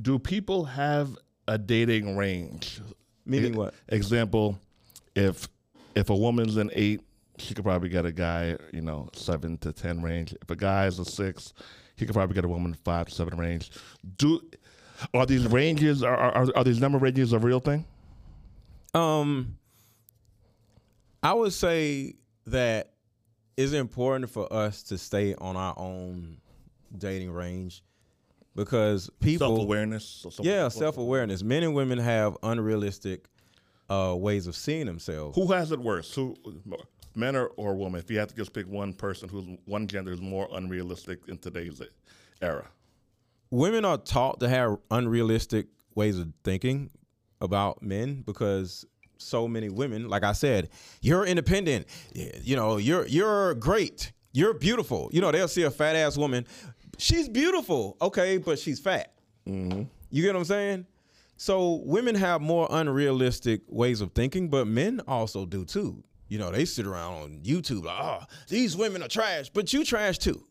Do 0.00 0.18
people 0.18 0.64
have 0.64 1.16
a 1.48 1.58
dating 1.58 2.16
range? 2.16 2.80
Meaning 3.26 3.54
E- 3.54 3.56
what? 3.56 3.74
Example, 3.88 4.58
if 5.14 5.48
if 5.94 6.08
a 6.08 6.16
woman's 6.16 6.56
an 6.56 6.70
eight, 6.72 7.00
she 7.38 7.52
could 7.54 7.64
probably 7.64 7.88
get 7.88 8.06
a 8.06 8.12
guy, 8.12 8.56
you 8.72 8.80
know, 8.80 9.08
seven 9.12 9.58
to 9.58 9.72
ten 9.72 10.00
range. 10.02 10.34
If 10.40 10.50
a 10.50 10.56
guy 10.56 10.86
is 10.86 10.98
a 11.00 11.04
six, 11.04 11.52
he 11.96 12.06
could 12.06 12.14
probably 12.14 12.34
get 12.34 12.44
a 12.44 12.48
woman 12.48 12.74
five 12.84 13.06
to 13.08 13.12
seven 13.14 13.38
range. 13.38 13.70
Do 14.16 14.40
are 15.14 15.26
these 15.26 15.46
ranges 15.46 16.02
are 16.02 16.16
are, 16.16 16.46
are 16.54 16.64
these 16.64 16.80
number 16.80 16.98
ranges 16.98 17.32
a 17.32 17.38
real 17.38 17.60
thing? 17.60 17.84
Um, 18.94 19.56
I 21.22 21.32
would 21.32 21.52
say 21.52 22.14
that 22.46 22.92
it's 23.56 23.72
important 23.72 24.30
for 24.30 24.52
us 24.52 24.82
to 24.84 24.98
stay 24.98 25.34
on 25.34 25.56
our 25.56 25.74
own 25.76 26.38
dating 26.98 27.30
range 27.30 27.82
because 28.54 29.10
people 29.20 29.48
Self 29.48 29.60
awareness. 29.60 30.26
Yeah, 30.40 30.68
self 30.68 30.98
awareness. 30.98 31.42
Men 31.42 31.62
and 31.62 31.74
women 31.74 31.98
have 31.98 32.36
unrealistic 32.42 33.26
uh, 33.88 34.14
ways 34.16 34.46
of 34.46 34.56
seeing 34.56 34.86
themselves. 34.86 35.36
Who 35.36 35.52
has 35.52 35.72
it 35.72 35.78
worse? 35.78 36.14
Who 36.14 36.34
men 37.14 37.36
or, 37.36 37.48
or 37.56 37.74
women? 37.74 38.00
If 38.00 38.10
you 38.10 38.18
have 38.18 38.28
to 38.28 38.34
just 38.34 38.52
pick 38.52 38.66
one 38.66 38.92
person 38.92 39.28
who's 39.28 39.46
one 39.64 39.86
gender 39.86 40.12
is 40.12 40.20
more 40.20 40.48
unrealistic 40.52 41.20
in 41.28 41.38
today's 41.38 41.80
era. 42.40 42.66
Women 43.52 43.84
are 43.84 43.98
taught 43.98 44.40
to 44.40 44.48
have 44.48 44.78
unrealistic 44.90 45.66
ways 45.94 46.18
of 46.18 46.32
thinking 46.42 46.88
about 47.42 47.82
men 47.82 48.22
because 48.22 48.86
so 49.18 49.46
many 49.46 49.68
women, 49.68 50.08
like 50.08 50.24
I 50.24 50.32
said, 50.32 50.70
you're 51.02 51.26
independent. 51.26 51.86
You 52.14 52.56
know, 52.56 52.78
you're 52.78 53.06
you're 53.06 53.52
great. 53.56 54.12
You're 54.32 54.54
beautiful. 54.54 55.10
You 55.12 55.20
know, 55.20 55.30
they'll 55.30 55.48
see 55.48 55.64
a 55.64 55.70
fat 55.70 55.96
ass 55.96 56.16
woman. 56.16 56.46
She's 56.96 57.28
beautiful, 57.28 57.98
okay, 58.00 58.38
but 58.38 58.58
she's 58.58 58.80
fat. 58.80 59.12
Mm-hmm. 59.46 59.82
You 60.08 60.22
get 60.22 60.32
what 60.32 60.38
I'm 60.40 60.44
saying? 60.46 60.86
So 61.36 61.82
women 61.84 62.14
have 62.14 62.40
more 62.40 62.66
unrealistic 62.70 63.60
ways 63.68 64.00
of 64.00 64.12
thinking, 64.12 64.48
but 64.48 64.66
men 64.66 65.02
also 65.06 65.44
do 65.44 65.66
too. 65.66 66.02
You 66.28 66.38
know, 66.38 66.50
they 66.50 66.64
sit 66.64 66.86
around 66.86 67.14
on 67.22 67.40
YouTube 67.42 67.84
like, 67.84 68.00
oh, 68.00 68.20
these 68.48 68.78
women 68.78 69.02
are 69.02 69.08
trash, 69.08 69.50
but 69.50 69.74
you 69.74 69.84
trash 69.84 70.16
too. 70.16 70.42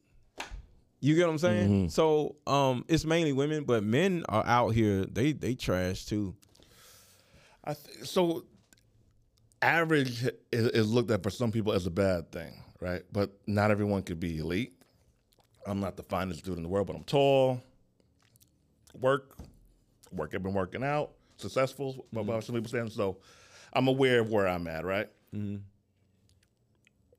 You 1.03 1.15
get 1.15 1.25
what 1.25 1.31
I'm 1.31 1.37
saying? 1.39 1.89
So 1.89 2.35
um, 2.45 2.85
it's 2.87 3.05
mainly 3.05 3.33
women, 3.33 3.63
but 3.63 3.83
men 3.83 4.23
are 4.29 4.45
out 4.45 4.69
here. 4.69 5.03
They 5.05 5.31
they 5.33 5.55
trash 5.55 6.05
too. 6.05 6.35
I 7.65 7.73
th- 7.73 8.05
so 8.07 8.45
average 9.61 10.23
is, 10.51 10.67
is 10.67 10.91
looked 10.91 11.09
at 11.11 11.23
for 11.23 11.29
some 11.31 11.51
people 11.51 11.73
as 11.73 11.87
a 11.87 11.91
bad 11.91 12.31
thing, 12.31 12.53
right? 12.79 13.01
But 13.11 13.31
not 13.47 13.71
everyone 13.71 14.03
could 14.03 14.19
be 14.19 14.37
elite. 14.37 14.73
I'm 15.65 15.79
not 15.79 15.97
the 15.97 16.03
finest 16.03 16.45
dude 16.45 16.57
in 16.57 16.63
the 16.63 16.69
world, 16.69 16.85
but 16.87 16.95
I'm 16.95 17.03
tall. 17.03 17.61
Work, 18.99 19.35
work. 20.11 20.33
I've 20.35 20.43
been 20.43 20.53
working 20.53 20.83
out, 20.83 21.11
successful. 21.37 22.05
But 22.13 22.25
mm 22.25 22.43
some 22.43 22.55
people 22.55 22.69
saying 22.69 22.89
so. 22.91 23.17
I'm 23.73 23.87
aware 23.87 24.19
of 24.19 24.29
where 24.29 24.47
I'm 24.47 24.67
at, 24.67 24.85
right? 24.85 25.07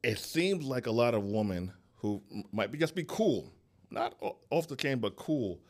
It 0.02 0.18
seems 0.18 0.64
like 0.64 0.86
a 0.86 0.90
lot 0.92 1.14
of 1.14 1.24
women 1.24 1.72
who 1.96 2.22
m- 2.32 2.44
might 2.52 2.70
be 2.70 2.78
just 2.78 2.94
be 2.94 3.04
cool, 3.04 3.52
not 3.92 4.14
off 4.50 4.68
the 4.68 4.76
chain, 4.76 4.98
but 4.98 5.16
cool, 5.16 5.60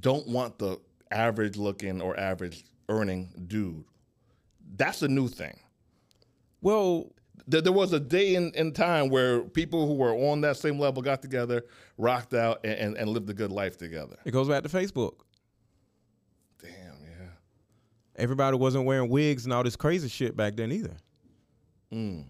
don't 0.00 0.26
want 0.28 0.58
the 0.58 0.78
average 1.10 1.56
looking 1.56 2.00
or 2.00 2.18
average 2.18 2.64
earning 2.88 3.32
dude. 3.48 3.84
That's 4.76 5.02
a 5.02 5.08
new 5.08 5.28
thing. 5.28 5.58
Well, 6.60 7.12
There, 7.46 7.60
there 7.60 7.72
was 7.72 7.92
a 7.92 8.00
day 8.00 8.34
in, 8.34 8.50
in 8.54 8.72
time 8.72 9.08
where 9.08 9.42
people 9.42 9.86
who 9.86 9.94
were 9.94 10.12
on 10.12 10.40
that 10.40 10.56
same 10.56 10.78
level 10.80 11.02
got 11.02 11.22
together, 11.22 11.64
rocked 11.98 12.34
out, 12.34 12.60
and, 12.64 12.72
and, 12.78 12.96
and 12.96 13.08
lived 13.10 13.30
a 13.30 13.34
good 13.34 13.52
life 13.52 13.76
together. 13.76 14.16
it 14.24 14.32
goes 14.32 14.48
back 14.48 14.62
to 14.64 14.68
Facebook. 14.68 15.14
Damn, 16.60 16.72
yeah. 17.02 17.28
Everybody 18.16 18.56
wasn't 18.56 18.84
wearing 18.84 19.08
wigs 19.08 19.44
and 19.44 19.52
all 19.52 19.62
this 19.62 19.76
crazy 19.76 20.08
shit 20.08 20.36
back 20.36 20.56
then 20.56 20.72
either. 20.72 20.96
Mm. 21.92 22.24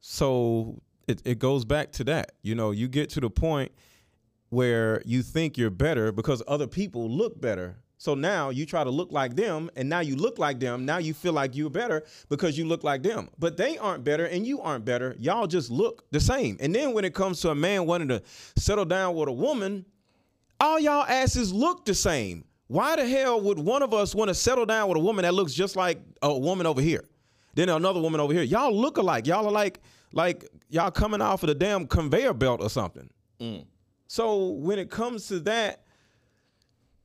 So 0.00 0.80
it, 1.08 1.22
it 1.24 1.38
goes 1.38 1.64
back 1.64 1.92
to 1.92 2.04
that. 2.04 2.32
You 2.42 2.54
know, 2.54 2.72
you 2.72 2.88
get 2.88 3.08
to 3.10 3.20
the 3.20 3.30
point 3.30 3.72
where 4.52 5.00
you 5.06 5.22
think 5.22 5.56
you're 5.56 5.70
better 5.70 6.12
because 6.12 6.42
other 6.46 6.66
people 6.66 7.08
look 7.08 7.40
better. 7.40 7.74
So 7.96 8.14
now 8.14 8.50
you 8.50 8.66
try 8.66 8.84
to 8.84 8.90
look 8.90 9.10
like 9.10 9.34
them, 9.34 9.70
and 9.76 9.88
now 9.88 10.00
you 10.00 10.14
look 10.14 10.38
like 10.38 10.60
them. 10.60 10.84
Now 10.84 10.98
you 10.98 11.14
feel 11.14 11.32
like 11.32 11.56
you're 11.56 11.70
better 11.70 12.04
because 12.28 12.58
you 12.58 12.66
look 12.66 12.84
like 12.84 13.02
them. 13.02 13.30
But 13.38 13.56
they 13.56 13.78
aren't 13.78 14.04
better, 14.04 14.26
and 14.26 14.46
you 14.46 14.60
aren't 14.60 14.84
better. 14.84 15.16
Y'all 15.18 15.46
just 15.46 15.70
look 15.70 16.04
the 16.10 16.20
same. 16.20 16.58
And 16.60 16.74
then 16.74 16.92
when 16.92 17.06
it 17.06 17.14
comes 17.14 17.40
to 17.40 17.50
a 17.50 17.54
man 17.54 17.86
wanting 17.86 18.08
to 18.08 18.22
settle 18.58 18.84
down 18.84 19.14
with 19.14 19.30
a 19.30 19.32
woman, 19.32 19.86
all 20.60 20.78
y'all 20.78 21.06
asses 21.06 21.50
look 21.50 21.86
the 21.86 21.94
same. 21.94 22.44
Why 22.66 22.96
the 22.96 23.08
hell 23.08 23.40
would 23.40 23.58
one 23.58 23.82
of 23.82 23.94
us 23.94 24.14
want 24.14 24.28
to 24.28 24.34
settle 24.34 24.66
down 24.66 24.88
with 24.88 24.98
a 24.98 25.00
woman 25.00 25.22
that 25.22 25.32
looks 25.32 25.54
just 25.54 25.76
like 25.76 25.98
a 26.20 26.36
woman 26.36 26.66
over 26.66 26.82
here? 26.82 27.04
Then 27.54 27.70
another 27.70 28.00
woman 28.00 28.20
over 28.20 28.34
here. 28.34 28.42
Y'all 28.42 28.78
look 28.78 28.98
alike. 28.98 29.26
Y'all 29.26 29.46
are 29.46 29.52
like 29.52 29.80
like 30.12 30.46
y'all 30.68 30.90
coming 30.90 31.22
off 31.22 31.42
of 31.42 31.46
the 31.46 31.54
damn 31.54 31.86
conveyor 31.86 32.34
belt 32.34 32.60
or 32.60 32.68
something. 32.68 33.08
Mm. 33.40 33.64
So 34.12 34.48
when 34.48 34.78
it 34.78 34.90
comes 34.90 35.28
to 35.28 35.40
that, 35.40 35.84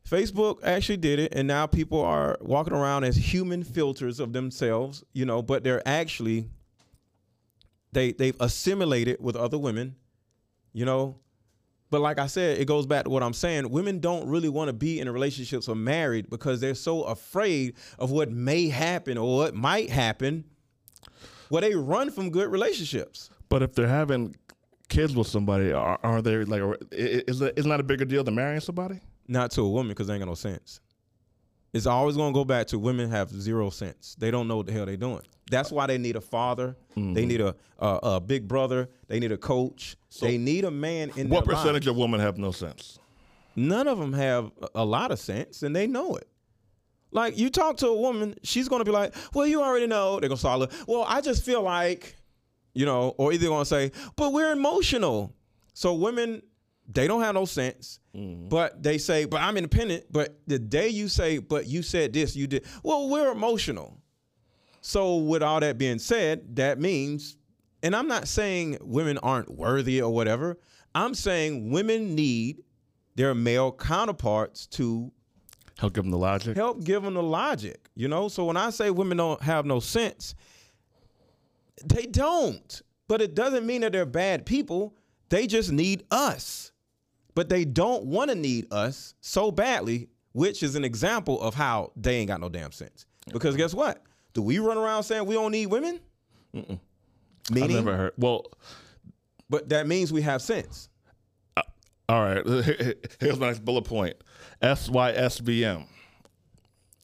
Facebook 0.06 0.58
actually 0.62 0.98
did 0.98 1.20
it, 1.20 1.34
and 1.34 1.48
now 1.48 1.66
people 1.66 2.02
are 2.02 2.38
walking 2.42 2.74
around 2.74 3.06
as 3.06 3.16
human 3.16 3.64
filters 3.64 4.20
of 4.20 4.34
themselves, 4.34 5.06
you 5.14 5.26
know, 5.26 5.42
but 5.42 5.64
they're 5.64 5.82
actually 5.88 6.50
they 7.94 8.12
they've 8.12 8.36
assimilated 8.42 9.20
with 9.22 9.38
other 9.38 9.58
women, 9.58 9.96
you 10.74 10.84
know. 10.84 11.18
But 11.92 12.02
like 12.02 12.20
I 12.20 12.28
said, 12.28 12.58
it 12.58 12.66
goes 12.66 12.86
back 12.86 13.06
to 13.06 13.10
what 13.10 13.24
I'm 13.24 13.32
saying. 13.32 13.70
Women 13.70 14.00
don't 14.00 14.28
really 14.28 14.50
want 14.50 14.68
to 14.68 14.74
be 14.74 15.00
in 15.00 15.10
relationships 15.10 15.70
or 15.70 15.76
married 15.76 16.30
because 16.30 16.60
they're 16.60 16.76
so 16.76 17.04
afraid 17.04 17.76
of 18.00 18.12
what 18.12 18.32
may 18.32 18.68
happen 18.68 19.18
or 19.18 19.38
what 19.38 19.56
might 19.56 19.90
happen. 19.90 20.44
Well, 21.50 21.62
they 21.62 21.74
run 21.74 22.12
from 22.12 22.32
good 22.32 22.52
relationships. 22.52 23.30
But 23.48 23.64
if 23.64 23.76
they're 23.76 23.88
having 23.88 24.36
kids 24.90 25.16
with 25.16 25.28
somebody, 25.28 25.72
are, 25.72 26.00
are 26.04 26.22
they 26.22 26.44
like, 26.46 26.62
is 26.92 27.42
it, 27.42 27.54
isn't 27.58 27.70
that 27.70 27.80
a 27.80 27.84
bigger 27.84 28.06
deal 28.06 28.24
than 28.24 28.36
marrying 28.36 28.62
somebody? 28.62 29.00
Not 29.28 29.52
to 29.52 29.62
a 29.62 29.70
woman 29.70 29.90
because 29.90 30.08
they 30.08 30.14
ain't 30.14 30.22
got 30.22 30.30
no 30.30 30.36
sense. 30.36 30.80
It's 31.74 31.86
always 31.86 32.16
gonna 32.16 32.34
go 32.34 32.46
back 32.46 32.68
to 32.68 32.80
women 32.80 33.10
have 33.12 33.30
zero 33.30 33.70
sense. 33.70 34.16
They 34.18 34.32
don't 34.32 34.48
know 34.48 34.58
what 34.58 34.68
the 34.68 34.72
hell 34.72 34.86
they're 34.86 34.98
doing. 34.98 35.22
That's 35.52 35.72
why 35.72 35.86
they 35.86 35.98
need 35.98 36.16
a 36.16 36.22
father. 36.22 36.76
They 36.96 37.02
mm-hmm. 37.02 37.28
need 37.28 37.42
a, 37.42 37.56
a 37.80 38.00
a 38.04 38.20
big 38.20 38.48
brother. 38.48 38.90
They 39.08 39.20
need 39.20 39.32
a 39.32 39.38
coach. 39.38 39.96
they 40.22 40.38
need 40.38 40.66
a 40.66 40.72
man 40.72 41.12
in 41.16 41.30
What 41.30 41.46
their 41.46 41.46
life. 41.46 41.48
What 41.48 41.56
percentage 41.56 41.88
of 41.88 41.96
women 41.96 42.20
have 42.20 42.38
no 42.38 42.52
sense? 42.52 43.00
None 43.56 43.88
of 43.88 43.98
them 43.98 44.14
have 44.14 44.52
a- 44.76 44.86
lot 44.86 45.12
of 45.12 45.20
sense, 45.20 45.64
and 45.64 45.76
they 45.76 45.88
know 45.88 46.16
it. 46.16 46.28
Like 47.12 47.38
you 47.38 47.50
talk 47.50 47.78
to 47.78 47.88
a 47.88 47.96
woman, 47.96 48.36
she's 48.44 48.68
gonna 48.68 48.84
be 48.84 48.92
like, 48.92 49.16
"Well, 49.34 49.48
you 49.48 49.62
already 49.62 49.88
know." 49.88 50.20
They're 50.20 50.30
gonna 50.30 50.38
start, 50.38 50.72
"Well, 50.88 51.06
I 51.08 51.22
just 51.22 51.44
feel 51.44 51.62
like," 51.62 52.17
you 52.78 52.86
know, 52.86 53.16
or 53.18 53.34
either 53.34 53.48
gonna 53.48 53.66
say, 53.66 53.92
"But 54.16 54.34
we're 54.34 54.52
emotional." 54.52 55.34
So 55.74 55.94
women, 55.94 56.42
they 56.88 57.08
don't 57.08 57.22
have 57.22 57.36
no 57.36 57.46
sense, 57.46 58.00
mm-hmm. 58.16 58.48
but 58.48 58.82
they 58.82 58.98
say, 58.98 59.26
but 59.26 59.42
I'm 59.42 59.58
independent. 59.58 60.06
But 60.12 60.40
the 60.48 60.58
day 60.58 60.88
you 60.88 61.08
say, 61.08 61.38
but 61.38 61.68
you 61.68 61.84
said 61.84 62.14
this, 62.14 62.36
you 62.36 62.48
did, 62.48 62.66
well, 62.82 63.10
we're 63.10 63.32
emotional. 63.32 64.00
So 64.82 65.18
with 65.18 65.44
all 65.44 65.60
that 65.60 65.78
being 65.78 66.00
said, 66.00 66.56
that 66.56 66.80
means, 66.80 67.38
and 67.84 67.96
I'm 67.96 68.08
not 68.08 68.28
saying 68.28 68.78
women 68.82 69.18
aren't 69.20 69.52
worthy 69.52 70.02
or 70.02 70.12
whatever. 70.12 70.58
I'm 70.96 71.14
saying 71.14 71.70
women 71.70 72.16
need 72.16 72.64
their 73.16 73.36
male 73.36 73.72
counterparts 73.72 74.66
to 74.68 75.12
Help 75.78 75.94
give 75.94 76.06
them 76.06 76.12
the 76.12 76.18
logic. 76.18 76.56
help 76.56 76.84
give 76.84 77.04
them 77.04 77.14
the 77.14 77.22
logic, 77.22 77.90
you 77.94 78.08
know? 78.08 78.30
So 78.30 78.46
when 78.46 78.58
I 78.58 78.72
say 78.72 78.90
women 78.90 79.18
don't 79.18 79.42
have 79.44 79.66
no 79.66 79.80
sense, 79.80 80.34
they 81.86 82.06
don't. 82.06 82.82
But 83.08 83.22
it 83.22 83.36
doesn't 83.36 83.66
mean 83.66 83.82
that 83.82 83.94
they're 83.94 84.06
bad 84.06 84.46
people. 84.46 84.96
They 85.30 85.48
just 85.48 85.72
need 85.72 86.04
us. 86.12 86.72
But 87.36 87.50
they 87.50 87.66
don't 87.66 88.06
want 88.06 88.32
to 88.32 88.36
need 88.36 88.72
us 88.74 89.14
so 89.22 89.52
badly, 89.52 90.10
which 90.34 90.64
is 90.64 90.76
an 90.76 90.84
example 90.84 91.40
of 91.42 91.54
how 91.54 91.92
they 91.96 92.16
ain't 92.16 92.30
got 92.30 92.42
no 92.42 92.50
damn 92.50 92.72
sense. 92.72 93.06
Because 93.32 93.56
guess 93.56 93.74
what? 93.74 94.02
Do 94.34 94.42
we 94.42 94.60
run 94.60 94.78
around 94.78 95.04
saying 95.04 95.26
we 95.26 95.36
don't 95.36 95.52
need 95.52 95.68
women? 95.68 96.00
I've 96.56 96.80
never 97.52 97.96
heard. 97.96 98.14
Well, 98.18 98.46
but 99.50 99.70
that 99.70 99.88
means 99.88 100.12
we 100.12 100.22
have 100.24 100.42
sense. 100.42 100.90
Uh, 101.56 101.62
all 102.10 102.22
right. 102.22 102.46
Here's 103.20 103.40
my 103.40 103.48
next 103.48 103.64
bullet 103.64 103.84
point. 103.86 104.16
SYSBM. 104.62 105.86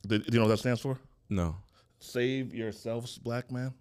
Do 0.07 0.21
you 0.27 0.39
know 0.39 0.41
what 0.43 0.49
that 0.49 0.57
stands 0.57 0.81
for? 0.81 0.97
No. 1.29 1.55
Save 1.99 2.53
yourselves, 2.53 3.17
black 3.17 3.51
man. 3.51 3.73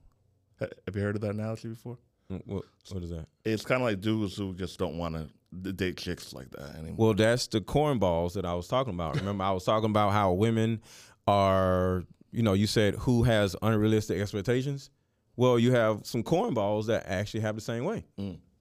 Ha- 0.63 0.69
Have 0.87 0.97
you 0.97 1.03
heard 1.03 1.15
of 1.17 1.21
that 1.23 1.31
analogy 1.35 1.69
before? 1.69 1.99
What, 2.47 2.65
what 2.91 3.03
is 3.03 3.11
that? 3.11 3.27
It's 3.45 3.65
kind 3.65 3.83
of 3.83 3.87
like 3.89 4.01
dudes 4.01 4.37
who 4.37 4.55
just 4.55 4.79
don't 4.79 4.97
want 4.97 5.15
to 5.17 5.73
date 5.73 5.99
chicks 5.99 6.33
like 6.33 6.51
that 6.53 6.77
anymore. 6.77 6.95
Well, 6.97 7.15
that's 7.15 7.47
the 7.47 7.61
cornballs 7.61 8.33
that 8.35 8.47
I 8.47 8.55
was 8.55 8.69
talking 8.69 8.95
about. 8.95 9.17
Remember, 9.17 9.45
I 9.45 9.51
was 9.51 9.65
talking 9.65 9.91
about 9.91 10.13
how 10.13 10.33
women 10.33 10.81
are, 11.27 12.05
you 12.31 12.43
know, 12.43 12.55
you 12.55 12.67
said 12.67 12.95
who 12.95 13.23
has 13.25 13.55
unrealistic 13.63 14.21
expectations? 14.21 14.91
Well, 15.37 15.59
you 15.59 15.73
have 15.73 16.07
some 16.07 16.23
cornballs 16.23 16.87
that 16.87 17.05
actually 17.07 17.41
have 17.41 17.55
the 17.55 17.61
same 17.61 17.85
way. 17.85 18.05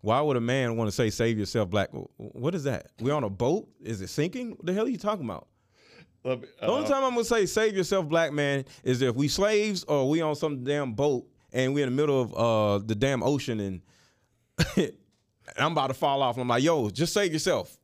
Why 0.01 0.19
would 0.19 0.35
a 0.37 0.41
man 0.41 0.77
want 0.77 0.87
to 0.89 0.91
say 0.91 1.09
save 1.09 1.37
yourself 1.37 1.69
black? 1.69 1.89
What 2.17 2.55
is 2.55 2.63
that? 2.63 2.87
We're 2.99 3.13
on 3.13 3.23
a 3.23 3.29
boat? 3.29 3.67
Is 3.81 4.01
it 4.01 4.07
sinking? 4.09 4.51
What 4.51 4.65
the 4.65 4.73
hell 4.73 4.85
are 4.85 4.89
you 4.89 4.97
talking 4.97 5.25
about? 5.25 5.47
Me- 6.23 6.35
The 6.59 6.67
only 6.67 6.85
uh, 6.85 6.89
time 6.89 7.03
I'm 7.03 7.11
gonna 7.11 7.23
say 7.23 7.45
save 7.45 7.75
yourself, 7.75 8.07
black 8.07 8.31
man, 8.33 8.65
is 8.83 9.01
if 9.01 9.15
we 9.15 9.27
slaves 9.27 9.83
or 9.85 10.09
we 10.09 10.21
on 10.21 10.35
some 10.35 10.63
damn 10.63 10.93
boat 10.93 11.25
and 11.53 11.73
we 11.73 11.81
are 11.81 11.87
in 11.87 11.95
the 11.95 12.01
middle 12.01 12.21
of 12.21 12.33
uh, 12.33 12.85
the 12.85 12.95
damn 12.95 13.23
ocean 13.23 13.59
and, 13.59 13.81
and 14.77 14.91
I'm 15.57 15.71
about 15.73 15.87
to 15.87 15.93
fall 15.93 16.21
off. 16.21 16.37
I'm 16.37 16.47
like, 16.47 16.63
yo, 16.63 16.89
just 16.89 17.13
save 17.13 17.33
yourself. 17.33 17.77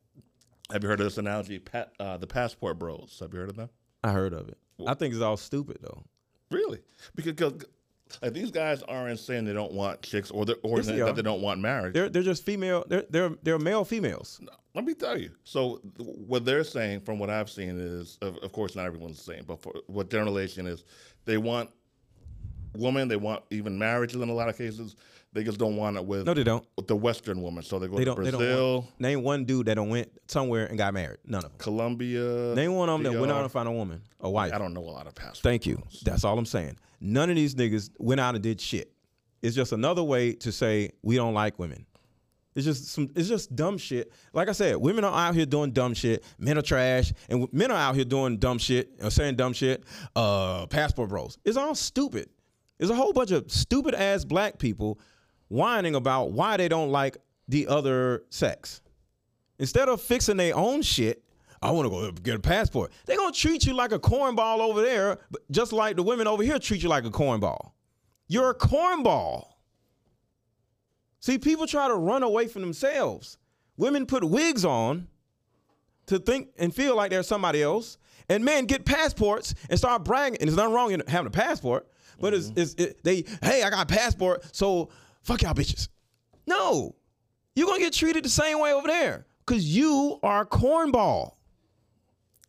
have 0.72 0.84
you 0.84 0.90
heard 0.90 1.00
of 1.00 1.06
this 1.06 1.18
analogy? 1.18 1.60
Pat, 1.60 1.94
uh, 2.00 2.18
the 2.18 2.28
passport 2.28 2.80
bros. 2.80 3.18
Have 3.20 3.34
you 3.34 3.40
heard 3.40 3.50
of 3.50 3.56
them? 3.56 3.70
I 4.04 4.12
heard 4.12 4.34
of 4.34 4.48
it. 4.50 4.58
I 4.86 4.94
think 4.94 5.14
it's 5.14 5.24
all 5.24 5.38
stupid 5.38 5.78
though. 5.82 6.04
Really? 6.52 6.80
Because 7.16 7.54
like, 8.22 8.34
these 8.34 8.52
guys 8.52 8.84
aren't 8.84 9.20
saying 9.20 9.46
they 9.46 9.54
don't 9.54 9.74
want 9.74 10.02
chicks 10.02 10.32
or, 10.32 10.46
they're- 10.46 10.56
or 10.64 10.78
Yes, 10.78 10.88
they 10.88 10.98
that 11.00 11.16
they 11.16 11.22
don't 11.22 11.42
want 11.42 11.60
marriage. 11.60 11.94
They're 11.94 12.10
they're 12.10 12.24
just 12.24 12.46
female. 12.46 12.86
They're 12.88 13.04
they're 13.10 13.32
they're 13.44 13.60
male 13.60 13.84
females. 13.84 14.40
Let 14.76 14.86
me 14.86 14.94
tell 14.94 15.18
you. 15.18 15.32
So 15.44 15.82
what 15.98 16.46
they're 16.46 16.64
saying, 16.64 17.02
from 17.02 17.18
what 17.18 17.32
I've 17.32 17.50
seen, 17.50 17.80
is 17.80 18.20
of, 18.22 18.38
of 18.38 18.52
course 18.52 18.76
not 18.76 18.86
everyone's 18.86 19.18
the 19.18 19.34
same, 19.34 19.44
but 19.46 19.60
for 19.62 19.74
what 19.88 20.10
generalization 20.12 20.68
is, 20.68 20.86
they 21.26 21.38
want 21.38 21.72
women, 22.78 23.08
they 23.08 23.16
want 23.16 23.44
even 23.50 23.78
marriages 23.78 24.22
in 24.22 24.30
a 24.30 24.34
lot 24.34 24.50
of 24.50 24.58
cases. 24.58 24.96
They 25.34 25.44
just 25.44 25.60
don't 25.60 25.76
want 25.76 25.98
it 25.98 26.06
with 26.06 26.26
No, 26.26 26.34
they 26.34 26.44
don't. 26.44 26.66
with 26.78 26.88
the 26.88 26.96
Western 26.96 27.42
woman. 27.42 27.62
So 27.62 27.78
they 27.80 27.88
go 27.88 27.98
They 27.98 28.06
to 28.06 28.16
Brazil, 28.16 28.40
don't. 28.40 28.74
Want, 28.76 29.00
name 29.00 29.24
one 29.24 29.46
dude 29.46 29.68
that 29.68 29.76
don't 29.76 29.90
went 29.90 30.10
somewhere 30.28 30.66
and 30.66 30.78
got 30.78 30.94
married. 30.94 31.18
None 31.26 31.44
of 31.44 31.52
them. 31.52 31.60
Colombia. 31.60 32.56
Name 32.56 32.74
one 32.74 32.90
of 32.90 33.04
them 33.04 33.12
that 33.14 33.20
went 33.20 33.32
out 33.32 33.42
and 33.44 33.52
found 33.52 33.68
a 33.68 33.72
woman, 33.72 34.02
a 34.22 34.30
wife. 34.30 34.54
I 34.54 34.58
don't 34.58 34.74
know 34.74 34.82
a 34.82 34.90
lot 34.90 35.06
of 35.06 35.14
passports. 35.14 35.42
Thank 35.42 35.66
you. 35.66 35.84
That's 36.04 36.24
all 36.24 36.38
I'm 36.40 36.46
saying. 36.46 36.78
None 37.02 37.30
of 37.30 37.36
these 37.36 37.56
niggas 37.56 37.92
went 38.00 38.20
out 38.22 38.36
and 38.36 38.44
did 38.44 38.60
shit. 38.60 38.92
It's 39.44 39.56
just 39.56 39.74
another 39.74 40.02
way 40.04 40.34
to 40.34 40.52
say 40.52 40.92
we 41.04 41.18
don't 41.18 41.34
like 41.36 41.60
women. 41.60 41.86
It's 42.56 42.66
just 42.66 42.88
some. 42.88 43.08
It's 43.16 43.30
just 43.30 43.56
dumb 43.56 43.78
shit. 43.78 44.12
Like 44.34 44.50
I 44.50 44.54
said, 44.54 44.78
women 44.78 45.04
are 45.04 45.14
out 45.14 45.36
here 45.36 45.46
doing 45.46 45.72
dumb 45.72 45.94
shit. 45.94 46.24
Men 46.40 46.58
are 46.58 46.64
trash, 46.64 47.14
and 47.30 47.48
men 47.54 47.70
are 47.70 47.78
out 47.78 47.94
here 47.94 48.06
doing 48.06 48.38
dumb 48.38 48.58
shit 48.58 48.94
or 49.04 49.12
saying 49.12 49.36
dumb 49.36 49.54
shit. 49.54 49.84
Uh, 50.16 50.66
passport 50.66 51.10
bros. 51.10 51.38
It's 51.46 51.56
all 51.58 51.76
stupid. 51.76 52.30
There's 52.78 52.92
a 52.92 52.96
whole 52.96 53.14
bunch 53.14 53.32
of 53.32 53.52
stupid 53.52 53.96
ass 53.96 54.24
black 54.26 54.60
people 54.60 55.00
whining 55.48 55.96
about 55.96 56.32
why 56.32 56.58
they 56.58 56.68
don't 56.68 56.90
like 56.90 57.18
the 57.48 57.68
other 57.68 58.24
sex. 58.30 58.82
Instead 59.60 59.90
of 59.90 60.02
fixing 60.02 60.38
their 60.38 60.56
own 60.56 60.82
shit, 60.82 61.24
I 61.62 61.72
want 61.72 61.86
to 61.86 61.90
go 61.90 62.12
get 62.12 62.36
a 62.36 62.40
passport. 62.40 62.92
They're 63.06 63.18
gonna 63.18 63.32
treat 63.32 63.66
you 63.66 63.74
like 63.74 63.92
a 63.92 64.00
cornball 64.00 64.60
over 64.60 64.82
there, 64.82 65.18
just 65.50 65.74
like 65.74 65.96
the 65.96 66.04
women 66.04 66.28
over 66.28 66.44
here 66.44 66.60
treat 66.60 66.84
you 66.84 66.90
like 66.90 67.06
a 67.06 67.10
cornball. 67.10 67.72
You're 68.28 68.52
a 68.52 68.56
cornball. 68.56 69.48
See, 71.20 71.40
people 71.40 71.66
try 71.66 71.88
to 71.88 71.96
run 71.96 72.22
away 72.22 72.48
from 72.48 72.62
themselves. 72.62 73.38
Women 73.76 74.06
put 74.06 74.24
wigs 74.24 74.64
on 74.64 75.08
to 76.06 76.20
think 76.20 76.50
and 76.58 76.74
feel 76.74 76.96
like 76.96 77.10
they're 77.10 77.24
somebody 77.24 77.64
else, 77.64 77.98
and 78.30 78.46
men 78.46 78.66
get 78.66 78.86
passports 78.86 79.56
and 79.70 79.80
start 79.80 80.04
bragging. 80.04 80.40
And 80.40 80.50
there's 80.50 80.58
nothing 80.58 80.74
wrong 80.74 80.92
in 80.92 81.02
having 81.08 81.28
a 81.28 81.32
passport, 81.32 81.88
but 82.20 82.34
it's, 82.34 82.52
it's 82.56 82.74
it, 82.76 83.04
they 83.04 83.24
hey, 83.42 83.64
I 83.64 83.70
got 83.70 83.92
a 83.92 83.94
passport, 83.94 84.44
so 84.56 84.90
fuck 85.22 85.42
y'all 85.42 85.54
bitches. 85.54 85.90
No, 86.46 86.96
you're 87.56 87.68
gonna 87.68 87.80
get 87.80 87.94
treated 87.94 88.24
the 88.24 88.30
same 88.30 88.60
way 88.60 88.74
over 88.74 88.88
there 88.88 89.26
because 89.46 89.76
you 89.76 90.20
are 90.24 90.42
a 90.42 90.46
cornball. 90.46 91.34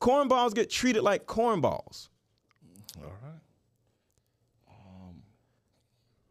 Cornballs 0.01 0.55
get 0.55 0.71
treated 0.71 1.03
like 1.03 1.27
cornballs. 1.27 2.09
All 2.99 3.13
right. 3.23 3.41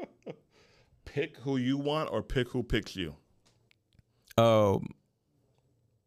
Um, 0.07 0.33
pick 1.05 1.37
who 1.37 1.57
you 1.57 1.77
want 1.77 2.11
or 2.11 2.23
pick 2.23 2.49
who 2.49 2.63
picks 2.63 2.95
you. 2.95 3.15
Um, 4.37 4.87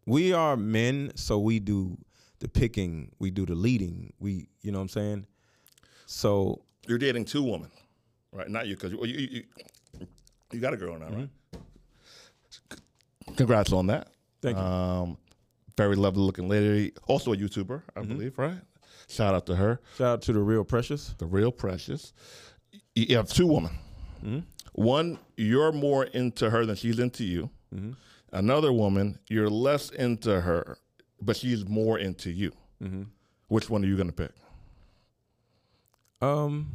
we 0.06 0.32
are 0.32 0.56
men, 0.56 1.12
so 1.16 1.38
we 1.38 1.58
do 1.60 1.98
the 2.38 2.48
picking, 2.48 3.12
we 3.18 3.30
do 3.30 3.44
the 3.44 3.54
leading. 3.54 4.12
We, 4.18 4.48
you 4.62 4.72
know 4.72 4.78
what 4.78 4.82
I'm 4.82 4.88
saying? 4.88 5.26
So 6.06 6.62
You're 6.90 6.98
dating 6.98 7.24
two 7.24 7.44
women, 7.44 7.70
right? 8.32 8.48
Not 8.48 8.66
you, 8.66 8.74
because 8.74 8.90
you, 8.90 9.04
you, 9.04 9.28
you, 9.30 10.06
you 10.50 10.58
got 10.58 10.74
a 10.74 10.76
girl 10.76 10.98
now, 10.98 11.06
right? 11.06 11.28
Congrats 13.36 13.72
on 13.72 13.86
that. 13.86 14.08
Thank 14.42 14.58
you. 14.58 14.64
Um, 14.64 15.16
very 15.76 15.94
lovely 15.94 16.20
looking 16.20 16.48
lady, 16.48 16.92
also 17.06 17.32
a 17.32 17.36
YouTuber, 17.36 17.82
I 17.94 18.00
mm-hmm. 18.00 18.08
believe, 18.08 18.38
right? 18.38 18.58
Shout 19.06 19.36
out 19.36 19.46
to 19.46 19.54
her, 19.54 19.78
shout 19.96 20.14
out 20.14 20.22
to 20.22 20.32
the 20.32 20.40
real 20.40 20.64
precious. 20.64 21.14
the 21.18 21.26
real 21.26 21.52
precious. 21.52 22.12
You 22.96 23.16
have 23.16 23.28
two 23.28 23.46
women. 23.46 23.70
Mm-hmm. 24.24 24.40
One, 24.72 25.20
you're 25.36 25.70
more 25.70 26.06
into 26.06 26.50
her 26.50 26.66
than 26.66 26.74
she's 26.74 26.98
into 26.98 27.22
you. 27.22 27.50
Mm-hmm. 27.72 27.92
Another 28.32 28.72
woman, 28.72 29.20
you're 29.28 29.48
less 29.48 29.90
into 29.90 30.40
her, 30.40 30.76
but 31.22 31.36
she's 31.36 31.68
more 31.68 32.00
into 32.00 32.32
you. 32.32 32.50
Which 33.46 33.70
one 33.70 33.84
are 33.84 33.86
you 33.86 33.94
going 33.94 34.10
to 34.10 34.12
pick? 34.12 34.32
Um, 36.22 36.70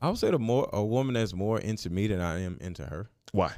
I 0.00 0.08
would 0.08 0.18
say 0.18 0.30
the 0.30 0.38
more 0.38 0.68
a 0.72 0.84
woman 0.84 1.14
that's 1.14 1.34
more 1.34 1.58
into 1.58 1.90
me 1.90 2.06
than 2.06 2.20
I 2.20 2.40
am 2.42 2.58
into 2.60 2.84
her. 2.84 3.08
Why? 3.32 3.52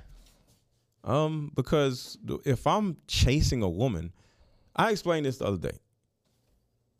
Um, 1.04 1.52
because 1.54 2.18
if 2.44 2.66
I'm 2.66 2.96
chasing 3.06 3.62
a 3.62 3.68
woman, 3.68 4.12
I 4.76 4.90
explained 4.90 5.26
this 5.26 5.38
the 5.38 5.46
other 5.46 5.56
day. 5.70 5.78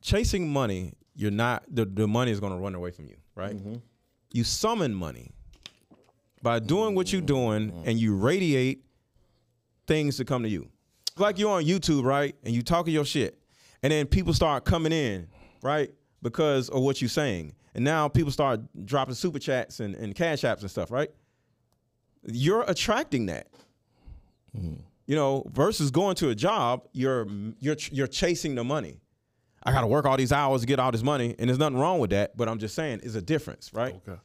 Chasing 0.03 0.51
money, 0.51 0.95
you're 1.15 1.31
not 1.31 1.65
the, 1.69 1.85
the 1.85 2.09
money 2.09 2.31
is 2.31 2.41
gonna 2.41 2.57
run 2.59 2.75
away 2.75 2.91
from 2.91 3.07
you, 3.07 3.17
right? 3.35 3.55
You 4.33 4.45
summon 4.45 4.95
money 4.95 5.31
by 6.43 6.59
doing 6.59 6.95
what 6.95 7.13
you're 7.13 7.21
doing 7.21 7.73
and 7.85 7.99
you 7.99 8.17
radiate 8.17 8.85
things 9.87 10.17
to 10.17 10.25
come 10.25 10.43
to 10.45 10.49
you. 10.49 10.69
Like 11.19 11.39
you're 11.39 11.51
on 11.51 11.65
YouTube, 11.65 12.05
right? 12.05 12.35
And 12.45 12.55
you 12.55 12.63
talking 12.63 12.95
your 12.95 13.05
shit. 13.05 13.37
And 13.83 13.93
then 13.93 14.07
people 14.07 14.33
start 14.33 14.65
coming 14.65 14.93
in, 14.93 15.27
right? 15.63 15.91
Because 16.23 16.69
of 16.69 16.83
what 16.83 17.01
you're 17.01 17.09
saying. 17.09 17.55
And 17.75 17.85
now 17.85 18.09
people 18.09 18.33
start 18.33 18.61
dropping 18.85 19.15
super 19.15 19.39
chats 19.39 19.81
and, 19.81 19.95
and 19.95 20.15
cash 20.15 20.41
apps 20.43 20.61
and 20.61 20.71
stuff, 20.71 20.91
right? 20.91 21.11
You're 22.27 22.65
attracting 22.69 23.27
that 23.27 23.47
hmm. 24.55 24.75
you 25.07 25.17
know, 25.17 25.45
versus 25.53 25.91
going 25.91 26.17
to 26.17 26.29
a 26.31 26.35
job, 26.35 26.87
you're 26.93 27.27
you're 27.59 27.77
you're 27.91 28.07
chasing 28.07 28.55
the 28.55 28.65
money. 28.65 29.01
I 29.63 29.73
got 29.73 29.83
to 29.83 29.87
work 29.87 30.07
all 30.07 30.17
these 30.17 30.33
hours 30.33 30.63
to 30.63 30.67
get 30.67 30.79
all 30.79 30.91
this 30.91 31.03
money, 31.03 31.35
and 31.39 31.49
there's 31.49 31.59
nothing 31.59 31.79
wrong 31.79 31.99
with 31.99 32.11
that. 32.11 32.37
But 32.37 32.49
I'm 32.49 32.59
just 32.59 32.75
saying, 32.75 33.01
it's 33.03 33.15
a 33.15 33.23
difference, 33.23 33.73
right? 33.75 33.95
Okay. 34.07 34.19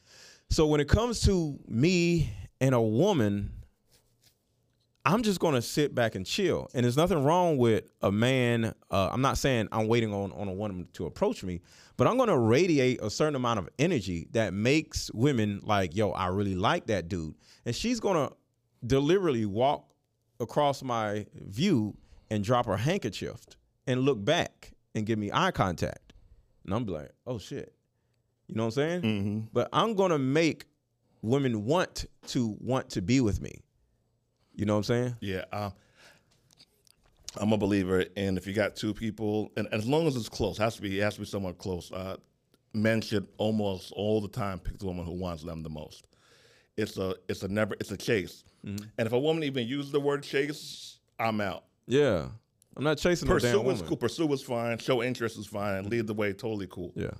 So 0.49 0.65
when 0.65 0.79
it 0.79 0.87
comes 0.87 1.21
to 1.21 1.59
me 1.67 2.31
and 2.61 2.73
a 2.73 2.81
woman, 2.81 3.51
I'm 5.05 5.21
just 5.21 5.39
gonna 5.39 5.61
sit 5.61 5.93
back 5.93 6.15
and 6.15 6.25
chill. 6.25 6.67
And 6.73 6.83
there's 6.83 6.97
nothing 6.97 7.23
wrong 7.23 7.57
with 7.57 7.91
a 8.01 8.11
man. 8.11 8.73
Uh, 8.89 9.09
I'm 9.11 9.21
not 9.21 9.37
saying 9.37 9.67
I'm 9.71 9.87
waiting 9.87 10.13
on 10.13 10.31
on 10.31 10.47
a 10.47 10.53
woman 10.53 10.87
to 10.93 11.05
approach 11.05 11.43
me, 11.43 11.61
but 11.95 12.07
I'm 12.07 12.17
gonna 12.17 12.37
radiate 12.39 12.99
a 13.01 13.09
certain 13.09 13.35
amount 13.35 13.59
of 13.59 13.69
energy 13.77 14.27
that 14.31 14.53
makes 14.53 15.11
women 15.13 15.61
like, 15.63 15.95
yo, 15.95 16.11
I 16.11 16.27
really 16.27 16.55
like 16.55 16.87
that 16.87 17.07
dude, 17.07 17.35
and 17.65 17.75
she's 17.75 17.99
gonna 17.99 18.31
deliberately 18.85 19.45
walk 19.45 19.93
across 20.39 20.83
my 20.83 21.25
view 21.35 21.95
and 22.31 22.43
drop 22.43 22.65
her 22.65 22.77
handkerchief 22.77 23.39
and 23.87 24.01
look 24.01 24.23
back 24.23 24.71
and 24.95 25.05
give 25.05 25.19
me 25.19 25.29
eye 25.31 25.51
contact. 25.51 26.13
And 26.65 26.73
I'm 26.73 26.85
like, 26.87 27.11
oh 27.27 27.37
shit. 27.37 27.73
You 28.47 28.55
know 28.55 28.63
what 28.65 28.67
I'm 28.67 28.71
saying? 28.71 29.01
Mm-hmm. 29.01 29.39
But 29.53 29.69
I'm 29.71 29.93
gonna 29.95 30.19
make 30.19 30.65
women 31.21 31.65
want 31.65 32.05
to 32.27 32.57
want 32.59 32.89
to 32.91 33.01
be 33.01 33.21
with 33.21 33.41
me. 33.41 33.64
You 34.55 34.65
know 34.65 34.73
what 34.73 34.77
I'm 34.79 34.83
saying? 34.83 35.15
Yeah, 35.19 35.43
um, 35.51 35.73
I'm 37.37 37.51
a 37.51 37.57
believer 37.57 38.05
and 38.15 38.37
if 38.37 38.47
you 38.47 38.53
got 38.53 38.75
two 38.75 38.93
people, 38.93 39.51
and 39.57 39.67
as 39.73 39.85
long 39.85 40.07
as 40.07 40.15
it's 40.15 40.29
close, 40.29 40.57
has 40.57 40.75
to 40.77 40.81
be 40.81 40.99
it 40.99 41.03
has 41.03 41.15
to 41.15 41.21
be 41.21 41.25
somewhat 41.25 41.57
close. 41.57 41.91
Uh, 41.91 42.15
men 42.73 43.01
should 43.01 43.27
almost 43.37 43.91
all 43.93 44.21
the 44.21 44.27
time 44.29 44.59
pick 44.59 44.77
the 44.79 44.85
woman 44.85 45.05
who 45.05 45.13
wants 45.13 45.43
them 45.43 45.61
the 45.63 45.69
most. 45.69 46.07
It's 46.77 46.97
a 46.97 47.15
it's 47.27 47.43
a 47.43 47.47
never 47.47 47.75
it's 47.79 47.91
a 47.91 47.97
chase, 47.97 48.43
Mm-hmm. 48.65 48.83
and 48.97 49.05
if 49.05 49.13
a 49.13 49.19
woman 49.19 49.43
even 49.43 49.67
uses 49.67 49.91
the 49.91 49.99
word 49.99 50.23
chase, 50.23 50.97
I'm 51.19 51.39
out. 51.39 51.65
Yeah. 51.87 52.27
I'm 52.77 52.83
not 52.83 52.97
chasing 52.97 53.27
no 53.29 53.37
damn 53.37 53.51
Pursue 53.51 53.61
woman. 53.61 53.85
cool. 53.87 53.95
Pursue 53.97 54.33
is 54.33 54.41
fine. 54.41 54.77
Show 54.79 55.03
interest 55.03 55.37
is 55.37 55.45
fine. 55.45 55.87
Lead 55.87 56.07
the 56.07 56.13
way, 56.15 56.33
totally 56.33 56.67
cool. 56.69 56.91
Yeah. 56.95 57.11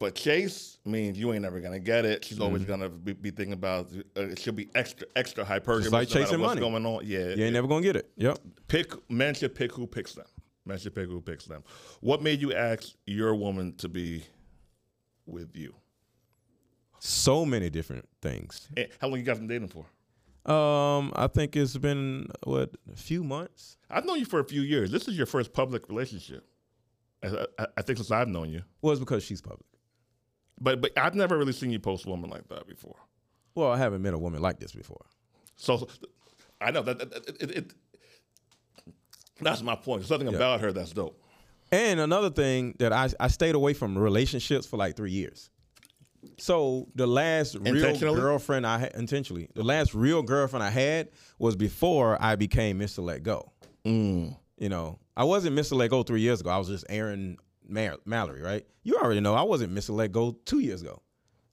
But 0.00 0.14
chase 0.14 0.78
means 0.84 1.18
you 1.18 1.32
ain't 1.32 1.42
never 1.42 1.58
gonna 1.60 1.80
get 1.80 2.04
it. 2.04 2.24
She's 2.24 2.38
always 2.38 2.62
Mm-hmm. 2.62 2.70
gonna 2.70 2.88
be, 2.88 3.12
be 3.14 3.30
thinking 3.32 3.52
about 3.54 3.88
uh, 4.16 4.22
it. 4.22 4.38
Should 4.38 4.54
be 4.54 4.68
extra 4.74 5.06
extra 5.16 5.44
hypergamous. 5.44 5.90
like 5.90 6.08
no 6.08 6.14
chasing 6.20 6.40
what's 6.40 6.50
money. 6.50 6.60
going 6.60 6.86
on. 6.86 7.00
Yeah, 7.04 7.30
You 7.34 7.44
ain't 7.44 7.52
never 7.54 7.66
gonna 7.66 7.82
get 7.82 7.96
it. 7.96 8.08
Yep. 8.16 8.38
pick 8.68 9.10
men 9.10 9.34
should 9.34 9.54
pick 9.56 9.72
who 9.72 9.86
picks 9.88 10.14
them. 10.14 10.26
Men 10.64 10.78
should 10.78 10.94
pick 10.94 11.06
who 11.08 11.20
picks 11.20 11.46
them. 11.46 11.64
What 12.00 12.22
made 12.22 12.40
you 12.40 12.54
ask 12.54 12.90
your 13.06 13.34
woman 13.34 13.74
to 13.78 13.88
be 13.88 14.22
with 15.26 15.56
you? 15.56 15.74
So 17.00 17.44
many 17.44 17.70
different 17.70 18.08
things. 18.22 18.68
Eh, 18.76 18.86
How 19.00 19.08
long 19.08 19.18
you 19.18 19.24
guys 19.24 19.38
been 19.38 19.46
dating 19.48 19.68
for? 19.68 19.86
Um, 20.52 21.12
I 21.14 21.26
think 21.26 21.56
it's 21.56 21.76
been 21.76 22.26
what 22.44 22.70
a 22.92 22.96
few 22.96 23.22
months. 23.22 23.76
I've 23.90 24.04
known 24.04 24.18
you 24.18 24.24
for 24.24 24.40
a 24.40 24.44
few 24.44 24.62
years. 24.62 24.90
This 24.90 25.06
is 25.08 25.16
your 25.16 25.26
first 25.26 25.52
public 25.52 25.88
relationship. 25.88 26.44
I, 27.22 27.46
I, 27.58 27.66
I 27.78 27.82
think 27.82 27.98
since 27.98 28.10
I've 28.10 28.28
known 28.28 28.50
you, 28.50 28.62
Well, 28.80 28.92
it's 28.92 29.00
because 29.00 29.22
she's 29.24 29.40
public. 29.40 29.66
But 30.60 30.80
but 30.80 30.96
I've 30.98 31.14
never 31.14 31.36
really 31.38 31.52
seen 31.52 31.70
you 31.70 31.78
post 31.78 32.06
a 32.06 32.08
woman 32.08 32.30
like 32.30 32.48
that 32.48 32.66
before. 32.66 32.96
Well, 33.54 33.70
I 33.70 33.78
haven't 33.78 34.02
met 34.02 34.14
a 34.14 34.18
woman 34.18 34.40
like 34.40 34.60
this 34.60 34.72
before. 34.72 35.04
So, 35.56 35.78
so 35.78 35.88
I 36.60 36.70
know 36.70 36.82
that, 36.82 36.98
that- 36.98 37.40
it, 37.40 37.50
it, 37.50 37.72
that's 39.40 39.62
my 39.62 39.74
point. 39.76 40.00
There's 40.00 40.08
something 40.08 40.28
about 40.28 40.60
her 40.60 40.72
that's 40.72 40.92
dope. 40.92 41.20
And 41.70 42.00
another 42.00 42.30
thing 42.30 42.74
that 42.78 42.92
I 42.92 43.08
I 43.20 43.28
stayed 43.28 43.54
away 43.54 43.74
from 43.74 43.96
relationships 43.96 44.66
for 44.66 44.76
like 44.76 44.96
three 44.96 45.12
years. 45.12 45.50
So 46.38 46.88
the 46.94 47.06
last 47.06 47.56
real 47.60 47.96
girlfriend 48.14 48.66
I 48.66 48.78
had 48.78 48.94
intentionally, 48.94 49.48
the 49.54 49.62
last 49.62 49.94
real 49.94 50.22
girlfriend 50.22 50.64
I 50.64 50.70
had 50.70 51.10
was 51.38 51.54
before 51.56 52.20
I 52.20 52.34
became 52.36 52.78
Mr. 52.78 53.04
Let 53.04 53.22
Go. 53.22 53.52
Mm. 53.84 54.36
You 54.58 54.68
know, 54.68 54.98
I 55.16 55.24
wasn't 55.24 55.56
Mr. 55.56 55.72
Let 55.74 55.90
Go 55.90 56.02
three 56.02 56.20
years 56.20 56.40
ago. 56.40 56.50
I 56.50 56.58
was 56.58 56.68
just 56.68 56.84
Aaron 56.88 57.36
Mar- 57.68 57.98
Mallory, 58.04 58.42
right? 58.42 58.66
You 58.82 58.96
already 58.96 59.20
know 59.20 59.34
I 59.34 59.42
wasn't 59.42 59.74
Mr. 59.74 59.90
Let 59.90 60.12
Go 60.12 60.32
two 60.44 60.60
years 60.60 60.82
ago. 60.82 61.02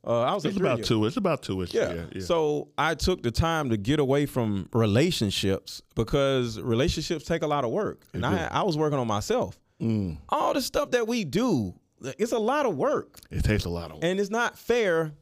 Uh, 0.08 0.22
I 0.22 0.34
was 0.36 0.46
It's 0.46 0.56
about 0.58 0.78
years. 0.80 0.88
two. 0.88 1.06
It's 1.06 1.18
about 1.18 1.42
two. 1.42 1.62
It's, 1.64 1.74
Yeah. 1.74 1.92
yeah, 1.94 2.06
yeah. 2.14 2.22
So 2.22 2.70
I 2.78 2.94
took 2.94 3.24
the 3.24 3.32
time 3.32 3.72
to 3.72 3.78
get 3.78 4.00
away 4.00 4.28
from 4.28 4.70
relationships 4.72 5.82
because 5.96 6.60
relationships 6.62 7.26
take 7.26 7.42
a 7.42 7.48
lot 7.48 7.64
of 7.66 7.72
work, 7.72 8.04
and 8.14 8.24
I 8.26 8.48
I 8.52 8.62
was 8.64 8.78
working 8.78 9.00
on 9.00 9.08
myself. 9.08 9.60
Mm. 9.82 10.18
All 10.30 10.54
the 10.54 10.62
stuff 10.62 10.92
that 10.92 11.08
we 11.08 11.24
do, 11.26 11.74
it's 12.20 12.32
a 12.34 12.38
lot 12.40 12.66
of 12.68 12.78
work, 12.78 13.20
it 13.32 13.44
takes 13.44 13.66
a 13.66 13.70
lot 13.70 13.86
of. 13.90 13.94
work, 13.98 14.04
and 14.04 14.20
it's 14.20 14.30
not 14.30 14.58
fair. 14.58 15.14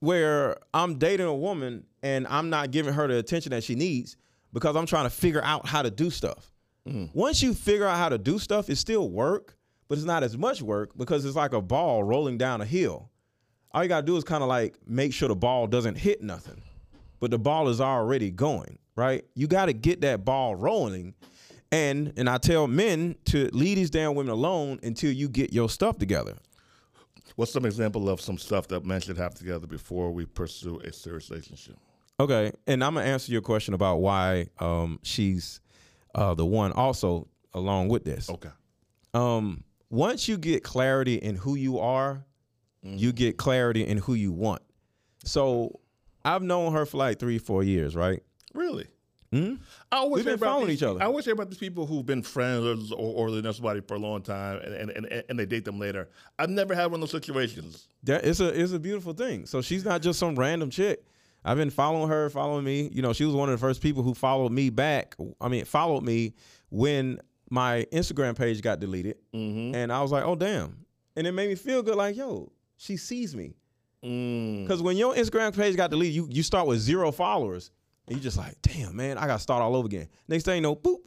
Where 0.00 0.58
I'm 0.74 0.98
dating 0.98 1.26
a 1.26 1.34
woman 1.34 1.84
and 2.02 2.26
I'm 2.26 2.50
not 2.50 2.70
giving 2.70 2.92
her 2.92 3.08
the 3.08 3.16
attention 3.16 3.50
that 3.52 3.64
she 3.64 3.74
needs 3.74 4.18
because 4.52 4.76
I'm 4.76 4.84
trying 4.84 5.04
to 5.04 5.10
figure 5.10 5.42
out 5.42 5.66
how 5.66 5.80
to 5.80 5.90
do 5.90 6.10
stuff. 6.10 6.52
Once 7.14 7.42
you 7.42 7.54
figure 7.54 7.86
out 7.86 7.96
how 7.96 8.10
to 8.10 8.18
do 8.18 8.38
stuff, 8.38 8.68
it's 8.68 8.78
still 8.78 9.08
work, 9.08 9.56
but 9.88 9.98
it's 9.98 10.06
not 10.06 10.22
as 10.22 10.36
much 10.36 10.62
work 10.62 10.90
because 10.96 11.24
it's 11.24 11.36
like 11.36 11.52
a 11.52 11.60
ball 11.60 12.02
rolling 12.04 12.38
down 12.38 12.60
a 12.60 12.64
hill 12.64 13.10
all 13.72 13.82
you 13.82 13.88
gotta 13.88 14.06
do 14.06 14.16
is 14.16 14.22
kind 14.22 14.42
of 14.42 14.48
like 14.48 14.76
make 14.86 15.12
sure 15.12 15.28
the 15.28 15.34
ball 15.34 15.66
doesn't 15.66 15.96
hit 15.96 16.22
nothing, 16.22 16.62
but 17.18 17.32
the 17.32 17.38
ball 17.40 17.68
is 17.68 17.80
already 17.80 18.30
going, 18.30 18.78
right? 18.94 19.24
You 19.34 19.48
got 19.48 19.66
to 19.66 19.72
get 19.72 20.00
that 20.02 20.24
ball 20.24 20.54
rolling, 20.54 21.12
and 21.72 22.12
and 22.16 22.30
I 22.30 22.38
tell 22.38 22.68
men 22.68 23.16
to 23.24 23.50
leave 23.52 23.74
these 23.74 23.90
damn 23.90 24.14
women 24.14 24.30
alone 24.32 24.78
until 24.84 25.10
you 25.10 25.28
get 25.28 25.52
your 25.52 25.68
stuff 25.68 25.98
together. 25.98 26.34
What's 27.34 27.50
some 27.52 27.64
example 27.64 28.08
of 28.08 28.20
some 28.20 28.38
stuff 28.38 28.68
that 28.68 28.84
men 28.86 29.00
should 29.00 29.16
have 29.16 29.34
together 29.34 29.66
before 29.66 30.12
we 30.12 30.24
pursue 30.24 30.78
a 30.78 30.92
serious 30.92 31.28
relationship? 31.28 31.74
Okay, 32.20 32.52
and 32.68 32.84
I'm 32.84 32.94
gonna 32.94 33.06
answer 33.06 33.32
your 33.32 33.42
question 33.42 33.74
about 33.74 33.96
why 33.96 34.46
um, 34.60 35.00
she's 35.02 35.60
uh, 36.14 36.32
the 36.34 36.46
one. 36.46 36.70
Also, 36.70 37.26
along 37.52 37.88
with 37.88 38.04
this, 38.04 38.30
Okay. 38.30 38.50
um, 39.14 39.64
once 39.90 40.28
you 40.28 40.36
get 40.38 40.62
clarity 40.62 41.16
in 41.16 41.36
who 41.36 41.54
you 41.54 41.78
are, 41.78 42.24
you 42.82 43.08
mm-hmm. 43.08 43.16
get 43.16 43.36
clarity 43.36 43.86
in 43.86 43.98
who 43.98 44.14
you 44.14 44.32
want. 44.32 44.62
So 45.24 45.80
I've 46.24 46.42
known 46.42 46.72
her 46.72 46.86
for 46.86 46.98
like 46.98 47.18
three, 47.18 47.38
four 47.38 47.62
years, 47.62 47.96
right? 47.96 48.22
Really? 48.54 48.86
Hmm? 49.32 49.54
I 49.90 49.96
always 49.96 50.24
We've 50.24 50.32
been 50.32 50.38
following 50.38 50.68
these- 50.68 50.76
each 50.76 50.82
other. 50.84 51.02
I 51.02 51.06
always 51.06 51.24
hear 51.24 51.34
about 51.34 51.50
these 51.50 51.58
people 51.58 51.86
who've 51.86 52.06
been 52.06 52.22
friends 52.22 52.92
or, 52.92 52.96
or 52.98 53.30
they 53.32 53.40
know 53.40 53.50
somebody 53.50 53.80
for 53.80 53.94
a 53.94 53.98
long 53.98 54.22
time 54.22 54.60
and, 54.62 54.90
and, 54.90 55.06
and, 55.06 55.24
and 55.28 55.38
they 55.38 55.44
date 55.46 55.64
them 55.64 55.80
later. 55.80 56.08
I've 56.38 56.50
never 56.50 56.74
had 56.74 56.86
one 56.86 56.94
of 56.94 57.00
those 57.00 57.10
situations. 57.10 57.88
That 58.04 58.24
it's 58.24 58.38
a 58.38 58.48
it's 58.48 58.72
a 58.72 58.78
beautiful 58.78 59.12
thing. 59.12 59.46
So 59.46 59.60
she's 59.60 59.84
not 59.84 60.02
just 60.02 60.20
some 60.20 60.36
random 60.36 60.70
chick. 60.70 61.04
I've 61.44 61.56
been 61.56 61.70
following 61.70 62.08
her, 62.08 62.30
following 62.30 62.64
me. 62.64 62.90
You 62.92 63.02
know, 63.02 63.12
she 63.12 63.24
was 63.24 63.34
one 63.34 63.48
of 63.48 63.58
the 63.58 63.66
first 63.66 63.82
people 63.82 64.02
who 64.02 64.14
followed 64.14 64.52
me 64.52 64.70
back. 64.70 65.16
I 65.40 65.48
mean, 65.48 65.64
followed 65.64 66.04
me 66.04 66.34
when 66.70 67.18
my 67.54 67.86
Instagram 67.92 68.36
page 68.36 68.60
got 68.60 68.80
deleted, 68.80 69.16
mm-hmm. 69.32 69.74
and 69.76 69.92
I 69.92 70.02
was 70.02 70.10
like, 70.10 70.24
oh 70.24 70.34
damn, 70.34 70.84
and 71.14 71.24
it 71.26 71.32
made 71.32 71.48
me 71.48 71.54
feel 71.54 71.82
good. 71.82 71.94
Like, 71.94 72.16
yo, 72.16 72.50
she 72.76 72.96
sees 72.96 73.34
me. 73.36 73.54
Mm. 74.04 74.64
Because 74.64 74.82
when 74.82 74.96
your 74.96 75.14
Instagram 75.14 75.56
page 75.56 75.76
got 75.76 75.90
deleted, 75.90 76.14
you 76.14 76.28
you 76.30 76.42
start 76.42 76.66
with 76.66 76.80
zero 76.80 77.12
followers, 77.12 77.70
and 78.08 78.16
you 78.16 78.22
just 78.22 78.36
like, 78.36 78.60
damn, 78.60 78.96
man, 78.96 79.16
I 79.18 79.28
got 79.28 79.36
to 79.36 79.42
start 79.42 79.62
all 79.62 79.76
over 79.76 79.86
again. 79.86 80.08
Next 80.26 80.44
thing 80.44 80.56
you 80.56 80.60
know, 80.62 80.74
boop. 80.74 80.98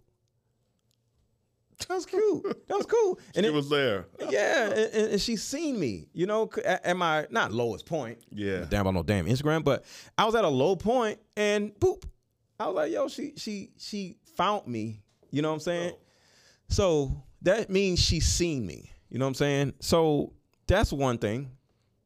That 1.88 1.94
was 1.94 2.06
cute. 2.08 2.44
That 2.68 2.76
was 2.78 2.86
cool. 2.90 3.20
And 3.36 3.46
She 3.46 3.52
it, 3.52 3.54
was 3.54 3.70
there. 3.70 4.08
yeah, 4.30 4.72
and, 4.72 5.12
and- 5.12 5.22
she's 5.22 5.44
seen 5.44 5.78
me. 5.80 6.08
You 6.14 6.26
know, 6.26 6.50
at, 6.66 6.86
at 6.86 6.98
my 6.98 7.28
not 7.30 7.52
lowest 7.52 7.86
point. 7.86 8.20
Yeah. 8.32 8.66
Damn 8.70 8.82
about 8.82 8.94
no 8.94 9.04
damn 9.04 9.26
Instagram, 9.28 9.64
but 9.66 9.84
I 10.18 10.26
was 10.26 10.34
at 10.34 10.46
a 10.46 10.50
low 10.50 10.76
point, 10.78 11.20
and 11.36 11.74
boop, 11.76 12.04
I 12.58 12.68
was 12.68 12.76
like, 12.76 12.92
yo, 12.92 13.10
she 13.10 13.34
she 13.36 13.72
she 13.78 14.18
found 14.38 14.66
me. 14.66 15.02
You 15.30 15.42
know 15.42 15.50
what 15.50 15.56
I'm 15.56 15.60
saying? 15.60 15.92
Oh. 15.94 16.00
So 16.70 17.24
that 17.42 17.70
means 17.70 18.00
she's 18.00 18.26
seen 18.28 18.66
me. 18.66 18.92
You 19.10 19.20
know 19.20 19.26
what 19.26 19.30
I'm 19.30 19.36
saying? 19.36 19.74
So 19.80 20.34
that's 20.68 20.92
one 20.92 21.18
thing. 21.18 21.52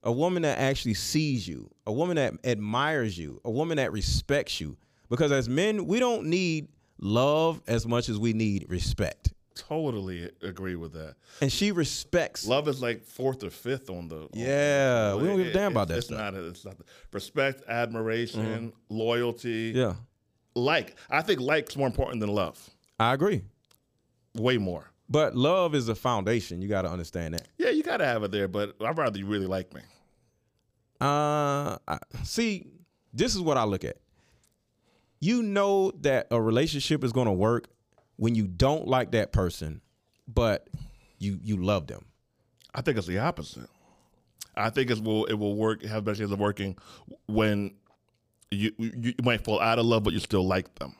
A 0.03 0.11
woman 0.11 0.41
that 0.43 0.57
actually 0.57 0.95
sees 0.95 1.47
you, 1.47 1.69
a 1.85 1.91
woman 1.91 2.15
that 2.15 2.33
admires 2.43 3.17
you, 3.17 3.39
a 3.45 3.51
woman 3.51 3.77
that 3.77 3.91
respects 3.91 4.59
you. 4.59 4.77
Because 5.09 5.31
as 5.31 5.47
men, 5.47 5.85
we 5.85 5.99
don't 5.99 6.25
need 6.25 6.69
love 6.99 7.61
as 7.67 7.85
much 7.85 8.09
as 8.09 8.17
we 8.17 8.33
need 8.33 8.65
respect. 8.69 9.33
Totally 9.53 10.31
agree 10.41 10.75
with 10.75 10.93
that. 10.93 11.15
And 11.41 11.51
she 11.51 11.71
respects 11.71 12.47
Love 12.47 12.67
is 12.67 12.81
like 12.81 13.03
fourth 13.03 13.43
or 13.43 13.49
fifth 13.49 13.89
on 13.89 14.07
the. 14.07 14.21
on 14.21 14.29
the- 14.31 14.39
Yeah, 14.39 15.15
we 15.15 15.27
don't 15.27 15.37
give 15.37 15.47
a 15.47 15.49
It- 15.49 15.53
damn 15.53 15.71
about 15.73 15.91
it's- 15.91 15.91
that 15.91 15.97
It's 15.97 16.07
stuff. 16.07 16.33
not. 16.33 16.43
It's 16.43 16.65
not. 16.65 16.75
Respect, 17.11 17.63
admiration, 17.67 18.43
mm-hmm. 18.71 18.95
loyalty. 18.97 19.73
Yeah, 19.75 19.95
Like. 20.55 20.95
I 21.09 21.21
think 21.21 21.41
like's 21.41 21.75
more 21.75 21.87
important 21.87 22.21
than 22.21 22.29
love. 22.29 22.69
I 22.99 23.13
agree. 23.13 23.41
Way 24.35 24.57
more. 24.57 24.91
But 25.09 25.35
love 25.35 25.75
is 25.75 25.89
a 25.89 25.95
foundation. 25.95 26.61
You 26.61 26.69
got 26.69 26.83
to 26.83 26.89
understand 26.89 27.33
that. 27.33 27.47
Yeah, 27.57 27.69
you 27.69 27.83
gotta 27.83 28.05
have 28.05 28.23
it 28.23 28.31
there, 28.31 28.47
but 28.47 28.75
I'd 28.81 28.97
rather 28.97 29.19
you 29.19 29.25
really 29.25 29.45
like 29.45 29.73
me. 29.73 29.81
Uh, 31.01 31.77
I, 31.85 31.99
see, 32.23 32.67
this 33.13 33.35
is 33.35 33.41
what 33.41 33.57
I 33.57 33.65
look 33.65 33.83
at. 33.83 33.97
You 35.19 35.43
know 35.43 35.91
that 36.01 36.27
a 36.31 36.41
relationship 36.41 37.03
is 37.03 37.11
going 37.11 37.25
to 37.25 37.33
work 37.33 37.67
when 38.15 38.35
you 38.35 38.47
don't 38.47 38.87
like 38.87 39.11
that 39.11 39.33
person, 39.33 39.81
but 40.27 40.69
you 41.19 41.39
you 41.43 41.57
love 41.57 41.87
them. 41.87 42.05
I 42.73 42.81
think 42.81 42.97
it's 42.97 43.07
the 43.07 43.19
opposite. 43.19 43.67
I 44.55 44.69
think 44.69 44.91
it 44.91 45.03
will 45.03 45.25
it 45.25 45.33
will 45.33 45.55
work 45.55 45.83
have 45.83 46.05
better 46.05 46.19
chance 46.19 46.31
of 46.31 46.39
working 46.39 46.77
when 47.27 47.75
you, 48.49 48.71
you 48.77 48.91
you 49.01 49.13
might 49.23 49.43
fall 49.43 49.59
out 49.59 49.77
of 49.77 49.85
love, 49.85 50.03
but 50.03 50.13
you 50.13 50.19
still 50.19 50.47
like 50.47 50.73
them. 50.75 50.95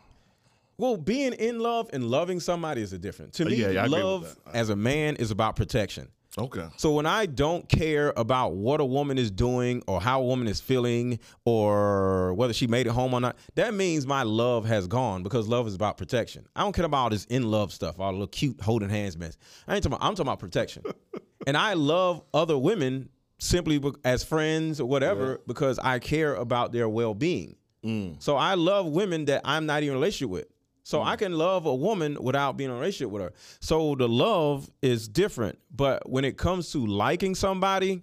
Well, 0.82 0.97
being 0.97 1.34
in 1.34 1.59
love 1.59 1.91
and 1.93 2.09
loving 2.09 2.39
somebody 2.39 2.82
is 2.82 2.91
a 2.91 2.97
different. 2.97 3.34
To 3.34 3.43
oh, 3.43 3.49
me, 3.49 3.57
yeah, 3.57 3.69
yeah, 3.69 3.84
I 3.84 3.86
agree 3.86 3.97
with 3.97 4.03
love 4.03 4.38
as 4.51 4.71
a 4.71 4.75
man 4.75 5.15
is 5.17 5.29
about 5.29 5.55
protection. 5.55 6.07
Okay. 6.39 6.67
So 6.77 6.93
when 6.93 7.05
I 7.05 7.27
don't 7.27 7.69
care 7.69 8.11
about 8.17 8.53
what 8.53 8.82
a 8.82 8.86
woman 8.86 9.19
is 9.19 9.29
doing 9.29 9.84
or 9.86 10.01
how 10.01 10.21
a 10.21 10.25
woman 10.25 10.47
is 10.47 10.59
feeling 10.59 11.19
or 11.45 12.34
whether 12.34 12.51
she 12.51 12.65
made 12.65 12.88
it 12.88 12.93
home 12.93 13.13
or 13.13 13.19
not, 13.19 13.36
that 13.53 13.75
means 13.75 14.07
my 14.07 14.23
love 14.23 14.65
has 14.65 14.88
gone 14.88 15.21
because 15.21 15.47
love 15.47 15.67
is 15.67 15.75
about 15.75 15.97
protection. 15.97 16.47
I 16.55 16.61
don't 16.61 16.73
care 16.73 16.86
about 16.86 16.97
all 16.97 17.09
this 17.11 17.25
in 17.25 17.51
love 17.51 17.71
stuff, 17.71 17.99
all 17.99 18.07
the 18.07 18.13
little 18.13 18.25
cute 18.25 18.59
holding 18.59 18.89
hands 18.89 19.15
mess. 19.15 19.38
I 19.67 19.75
ain't 19.75 19.84
talking 19.84 19.97
about, 19.97 20.07
I'm 20.07 20.15
talking 20.15 20.29
about 20.29 20.39
protection. 20.39 20.82
and 21.45 21.55
I 21.55 21.75
love 21.75 22.23
other 22.34 22.57
women 22.57 23.09
simply 23.38 23.79
as 24.03 24.23
friends 24.23 24.82
or 24.82 24.89
whatever 24.89 25.41
because 25.45 25.77
I 25.77 25.99
care 25.99 26.34
about 26.34 26.71
their 26.71 26.89
well 26.89 27.13
being. 27.13 27.55
Mm. 27.86 28.21
So 28.21 28.36
I 28.36 28.55
love 28.55 28.88
women 28.88 29.25
that 29.25 29.41
I'm 29.45 29.67
not 29.67 29.84
even 29.84 29.89
in 29.89 29.97
a 29.97 29.99
relationship 29.99 30.29
with. 30.29 30.47
So 30.84 31.01
I 31.03 31.15
can 31.15 31.38
love 31.38 31.65
a 31.67 31.75
woman 31.75 32.17
without 32.19 32.57
being 32.57 32.69
in 32.69 32.75
a 32.75 32.79
relationship 32.79 33.11
with 33.11 33.21
her. 33.21 33.34
So 33.59 33.95
the 33.95 34.09
love 34.09 34.69
is 34.82 35.07
different. 35.07 35.59
But 35.75 36.09
when 36.09 36.25
it 36.25 36.38
comes 36.38 36.71
to 36.71 36.86
liking 36.86 37.36
somebody, 37.36 38.01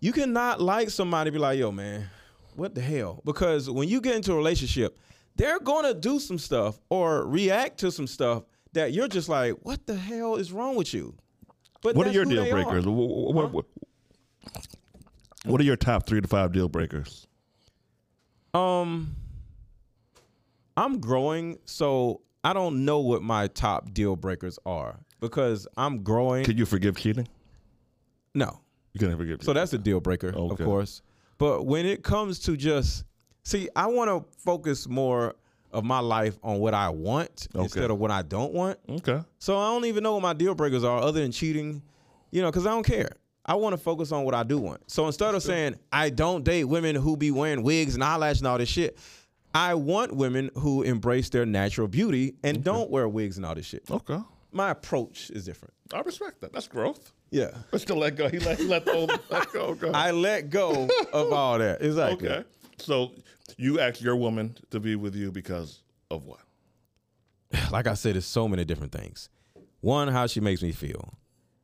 you 0.00 0.12
cannot 0.12 0.60
like 0.60 0.90
somebody 0.90 1.28
and 1.28 1.34
be 1.34 1.38
like, 1.38 1.58
yo, 1.58 1.72
man, 1.72 2.08
what 2.54 2.74
the 2.74 2.80
hell? 2.82 3.22
Because 3.24 3.70
when 3.70 3.88
you 3.88 4.00
get 4.00 4.16
into 4.16 4.32
a 4.32 4.36
relationship, 4.36 4.98
they're 5.36 5.60
gonna 5.60 5.94
do 5.94 6.18
some 6.18 6.38
stuff 6.38 6.78
or 6.90 7.26
react 7.26 7.78
to 7.80 7.90
some 7.90 8.06
stuff 8.06 8.42
that 8.74 8.92
you're 8.92 9.08
just 9.08 9.28
like, 9.28 9.54
what 9.62 9.86
the 9.86 9.94
hell 9.96 10.36
is 10.36 10.52
wrong 10.52 10.76
with 10.76 10.92
you? 10.92 11.14
But 11.82 11.96
What 11.96 12.06
are 12.06 12.10
your 12.12 12.24
deal 12.24 12.42
are. 12.44 12.50
breakers? 12.50 12.84
Wh- 12.84 12.88
What, 12.88 13.52
what, 13.52 13.64
what 15.44 15.60
are 15.60 15.64
your 15.64 15.76
top 15.76 16.06
three 16.06 16.20
to 16.20 16.28
five 16.28 16.52
deal 16.52 16.68
breakers? 16.68 17.26
Um, 18.52 19.14
I'm 20.78 21.00
growing, 21.00 21.58
so 21.64 22.20
I 22.44 22.52
don't 22.52 22.84
know 22.84 23.00
what 23.00 23.20
my 23.22 23.48
top 23.48 23.92
deal 23.92 24.14
breakers 24.14 24.58
are 24.64 25.00
because 25.20 25.66
I'm 25.76 26.02
growing. 26.04 26.44
Can 26.44 26.56
you 26.56 26.66
forgive 26.66 26.96
cheating? 26.96 27.26
no, 28.34 28.60
You 28.92 29.00
can 29.00 29.08
never 29.08 29.22
forgive. 29.22 29.42
so 29.42 29.52
that's 29.52 29.72
a 29.72 29.78
deal 29.78 30.00
breaker, 30.00 30.28
of 30.28 30.56
course. 30.58 31.02
But 31.38 31.66
when 31.66 31.84
it 31.86 32.02
comes 32.02 32.38
to 32.40 32.56
just 32.56 33.04
see, 33.42 33.68
I 33.74 33.86
want 33.86 34.08
to 34.10 34.24
focus 34.40 34.88
more 34.88 35.34
of 35.72 35.84
my 35.84 35.98
life 35.98 36.38
on 36.42 36.60
what 36.60 36.74
I 36.74 36.88
want 36.90 37.48
instead 37.54 37.90
of 37.90 37.98
what 37.98 38.10
I 38.10 38.22
don't 38.22 38.52
want. 38.52 38.78
okay. 38.88 39.20
So 39.38 39.58
I 39.58 39.72
don't 39.72 39.84
even 39.84 40.02
know 40.02 40.12
what 40.14 40.22
my 40.22 40.32
deal 40.32 40.54
breakers 40.54 40.84
are 40.84 41.00
other 41.00 41.20
than 41.20 41.32
cheating, 41.32 41.82
you 42.30 42.40
know, 42.40 42.50
because 42.50 42.66
I 42.66 42.70
don't 42.70 42.86
care. 42.86 43.10
I 43.44 43.54
want 43.54 43.72
to 43.72 43.78
focus 43.78 44.12
on 44.12 44.24
what 44.24 44.34
I 44.34 44.42
do 44.42 44.58
want. 44.58 44.90
So 44.90 45.06
instead 45.06 45.34
of 45.34 45.42
saying 45.42 45.76
I 45.90 46.10
don't 46.10 46.44
date 46.44 46.64
women 46.64 46.94
who 46.94 47.16
be 47.16 47.30
wearing 47.30 47.62
wigs 47.62 47.94
and 47.94 48.04
eyelashes 48.04 48.40
and 48.42 48.46
all 48.48 48.58
this 48.58 48.68
shit, 48.68 48.98
I 49.54 49.74
want 49.74 50.14
women 50.14 50.50
who 50.54 50.82
embrace 50.82 51.30
their 51.30 51.46
natural 51.46 51.88
beauty 51.88 52.34
and 52.44 52.62
don't 52.62 52.90
wear 52.90 53.08
wigs 53.08 53.36
and 53.36 53.46
all 53.46 53.54
this 53.54 53.66
shit. 53.66 53.84
Okay. 53.90 54.18
My 54.52 54.70
approach 54.70 55.30
is 55.30 55.44
different. 55.44 55.74
I 55.92 56.00
respect 56.00 56.40
that. 56.40 56.52
That's 56.52 56.68
growth. 56.68 57.12
Yeah. 57.30 57.50
But 57.70 57.80
still 57.80 57.96
let 57.96 58.16
go. 58.16 58.28
He 58.28 58.38
let, 58.38 58.58
he 58.58 58.64
let 58.64 58.84
the 58.84 58.92
old 58.92 59.10
let 59.30 59.52
go. 59.52 59.74
go. 59.74 59.90
I 59.92 60.10
let 60.10 60.50
go 60.50 60.88
of 61.12 61.32
all 61.32 61.58
that. 61.58 61.82
Exactly. 61.82 62.28
okay. 62.28 62.44
So 62.78 63.12
you 63.56 63.80
asked 63.80 64.00
your 64.00 64.16
woman 64.16 64.56
to 64.70 64.80
be 64.80 64.96
with 64.96 65.14
you 65.14 65.30
because 65.32 65.82
of 66.10 66.24
what? 66.24 66.40
Like 67.70 67.86
I 67.86 67.94
said, 67.94 68.16
it's 68.16 68.26
so 68.26 68.48
many 68.48 68.64
different 68.64 68.92
things. 68.92 69.28
One, 69.80 70.08
how 70.08 70.26
she 70.26 70.40
makes 70.40 70.62
me 70.62 70.72
feel. 70.72 71.14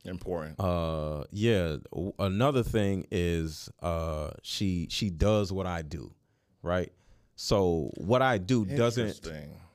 Important. 0.03 0.59
Uh, 0.59 1.23
yeah. 1.31 1.77
Another 2.19 2.61
thing 2.63 3.07
is 3.09 3.69
uh, 3.81 4.31
she 4.43 4.87
she 4.91 5.09
does 5.09 5.51
what 5.51 5.65
I 5.65 5.81
do, 5.81 6.13
right? 6.61 6.91
So 7.35 7.91
what 7.97 8.21
I 8.21 8.37
do 8.37 8.65
doesn't 8.65 9.07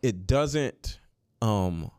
it 0.03 0.27
doesn't 0.27 0.99
um 1.43 1.91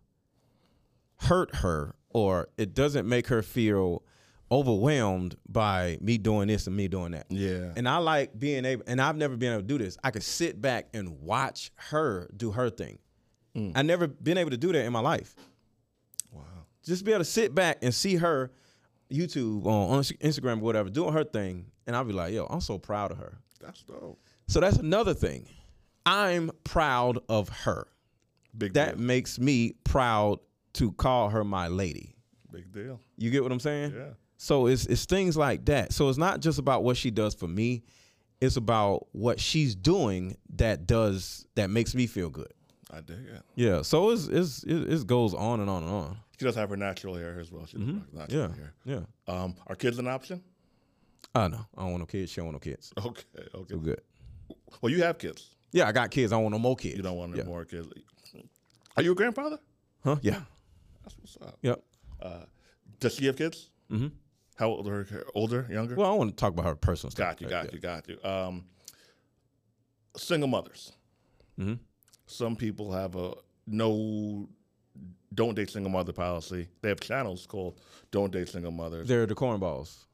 hurt 1.18 1.56
her 1.58 1.96
or 2.10 2.50
it 2.58 2.74
doesn't 2.74 3.08
make 3.08 3.28
her 3.28 3.42
feel 3.42 4.04
overwhelmed 4.52 5.36
by 5.48 5.98
me 6.02 6.18
doing 6.18 6.48
this 6.50 6.68
and 6.68 6.76
me 6.76 6.88
doing 6.88 7.14
that. 7.14 7.26
Yeah. 7.30 7.72
And 7.76 7.88
I 7.88 7.98
like 7.98 8.38
being 8.38 8.66
able, 8.66 8.84
and 8.86 9.02
I've 9.02 9.16
never 9.16 9.38
been 9.38 9.54
able 9.54 9.62
to 9.62 9.68
do 9.68 9.78
this. 9.78 9.98
I 10.04 10.12
could 10.12 10.24
sit 10.24 10.62
back 10.62 10.90
and 10.94 11.22
watch 11.22 11.72
her 11.76 12.30
do 12.36 12.52
her 12.52 12.70
thing. 12.70 13.00
I 13.76 13.82
never 13.82 14.08
been 14.08 14.38
able 14.38 14.52
to 14.52 14.58
do 14.58 14.72
that 14.72 14.86
in 14.86 14.94
my 14.94 15.02
life. 15.02 15.36
Wow. 16.32 16.44
Just 16.86 17.04
be 17.04 17.12
able 17.12 17.20
to 17.20 17.30
sit 17.30 17.54
back 17.54 17.80
and 17.82 17.94
see 17.94 18.16
her 18.16 18.50
YouTube 19.12 19.66
on, 19.66 19.98
on 19.98 20.04
Instagram 20.04 20.60
or 20.60 20.64
whatever 20.64 20.90
doing 20.90 21.12
her 21.14 21.26
thing, 21.26 21.66
and 21.86 21.96
I'll 21.96 22.06
be 22.06 22.14
like, 22.14 22.34
yo, 22.34 22.46
I'm 22.46 22.62
so 22.62 22.78
proud 22.78 23.12
of 23.12 23.18
her. 23.18 23.38
That's 23.60 23.84
dope. 23.84 24.20
So 24.52 24.60
that's 24.60 24.78
another 24.78 25.14
thing. 25.14 25.48
I'm 26.06 26.52
proud 26.66 27.20
of 27.30 27.48
her. 27.50 27.88
Big 28.58 28.74
That 28.74 28.98
deal. 28.98 29.06
makes 29.06 29.40
me 29.40 29.74
proud 29.86 30.40
to 30.74 30.92
call 30.92 31.30
her 31.30 31.44
my 31.46 31.70
lady. 31.70 32.16
Big 32.52 32.70
deal. 32.74 33.00
You 33.18 33.32
get 33.32 33.44
what 33.44 33.52
I'm 33.54 33.62
saying? 33.62 33.94
Yeah. 33.96 34.10
So 34.38 34.66
it's 34.68 34.86
it's 34.88 35.06
things 35.06 35.38
like 35.38 35.64
that. 35.66 35.94
So 35.94 36.10
it's 36.10 36.18
not 36.18 36.42
just 36.42 36.60
about 36.60 36.84
what 36.84 36.98
she 36.98 37.12
does 37.12 37.34
for 37.34 37.48
me. 37.48 37.84
It's 38.42 38.58
about 38.58 39.08
what 39.14 39.40
she's 39.40 39.74
doing 39.74 40.36
that 40.58 40.86
does 40.86 41.46
that 41.56 41.70
makes 41.70 41.96
me 41.96 42.06
feel 42.08 42.30
good. 42.30 42.52
I 42.94 43.00
dig 43.00 43.20
it. 43.20 43.42
Yeah. 43.56 43.84
So 43.84 44.10
it's 44.10 44.28
it's 44.28 44.64
it, 44.64 44.92
it 44.92 45.08
goes 45.08 45.34
on 45.34 45.62
and 45.62 45.70
on 45.70 45.84
and 45.84 45.92
on. 45.94 46.18
She 46.38 46.44
does 46.46 46.56
have 46.56 46.70
her 46.72 46.76
natural 46.78 47.16
hair 47.16 47.40
as 47.40 47.54
well. 47.54 47.66
She 47.68 47.78
does 47.78 47.88
have 47.88 48.14
natural 48.14 48.42
Yeah. 48.42 48.56
hair. 48.56 48.74
Yeah. 48.84 49.34
Um, 49.34 49.56
are 49.68 49.76
kids 49.76 49.98
an 49.98 50.08
option? 50.08 50.44
I 51.34 51.48
know. 51.48 51.66
I 51.78 51.84
don't 51.84 51.92
want 51.92 52.02
no 52.02 52.06
kids. 52.08 52.32
She 52.32 52.38
don't 52.42 52.48
want 52.52 52.56
no 52.56 52.72
kids. 52.72 52.92
Okay. 52.98 53.24
Okay. 53.56 53.76
We're 53.76 53.82
good. 53.82 54.02
Well, 54.82 54.92
you 54.92 55.04
have 55.04 55.18
kids. 55.18 55.56
Yeah, 55.72 55.88
I 55.88 55.92
got 55.92 56.12
kids. 56.12 56.32
I 56.32 56.36
don't 56.36 56.44
want 56.44 56.54
no 56.54 56.60
more 56.60 56.76
kids. 56.76 56.98
You 56.98 57.04
don't 57.04 57.18
want 57.18 57.34
any 57.34 57.42
yeah. 57.42 57.48
more 57.48 57.66
kids. 57.66 57.88
Are 58.98 59.04
you 59.04 59.14
a 59.14 59.16
grandfather? 59.16 59.58
Huh? 60.04 60.18
Yeah. 60.22 60.42
That's 61.04 61.16
what's 61.18 61.38
up. 61.42 61.58
Yep. 61.62 61.82
Does 63.02 63.16
she 63.16 63.26
have 63.26 63.36
kids? 63.36 63.70
Mm-hmm. 63.92 64.08
How 64.56 64.68
old 64.68 64.88
are 64.88 65.04
her? 65.04 65.26
Older? 65.34 65.68
Younger? 65.70 65.96
Well, 65.96 66.10
I 66.10 66.14
want 66.14 66.30
to 66.30 66.36
talk 66.36 66.54
about 66.54 66.66
her 66.66 66.76
personal 66.76 67.12
stuff. 67.12 67.40
got 67.40 67.42
you. 67.42 67.48
Got 67.48 67.74
you. 67.74 67.80
Got 67.80 68.08
you. 68.08 68.24
Um, 68.24 68.66
single 70.16 70.48
mothers. 70.48 70.94
Mm-hmm. 71.60 71.74
Some 72.28 72.56
people 72.56 72.92
have 72.92 73.16
a 73.16 73.34
no, 73.66 74.48
don't 75.34 75.56
date 75.56 75.72
single 75.72 75.92
mother 75.92 76.14
policy. 76.14 76.68
They 76.82 76.90
have 76.90 77.00
channels 77.00 77.48
called 77.48 77.82
"Don't 78.12 78.32
Date 78.32 78.50
Single 78.50 78.72
Mothers." 78.72 79.08
They're 79.08 79.26
the 79.26 79.36
cornballs. 79.36 80.06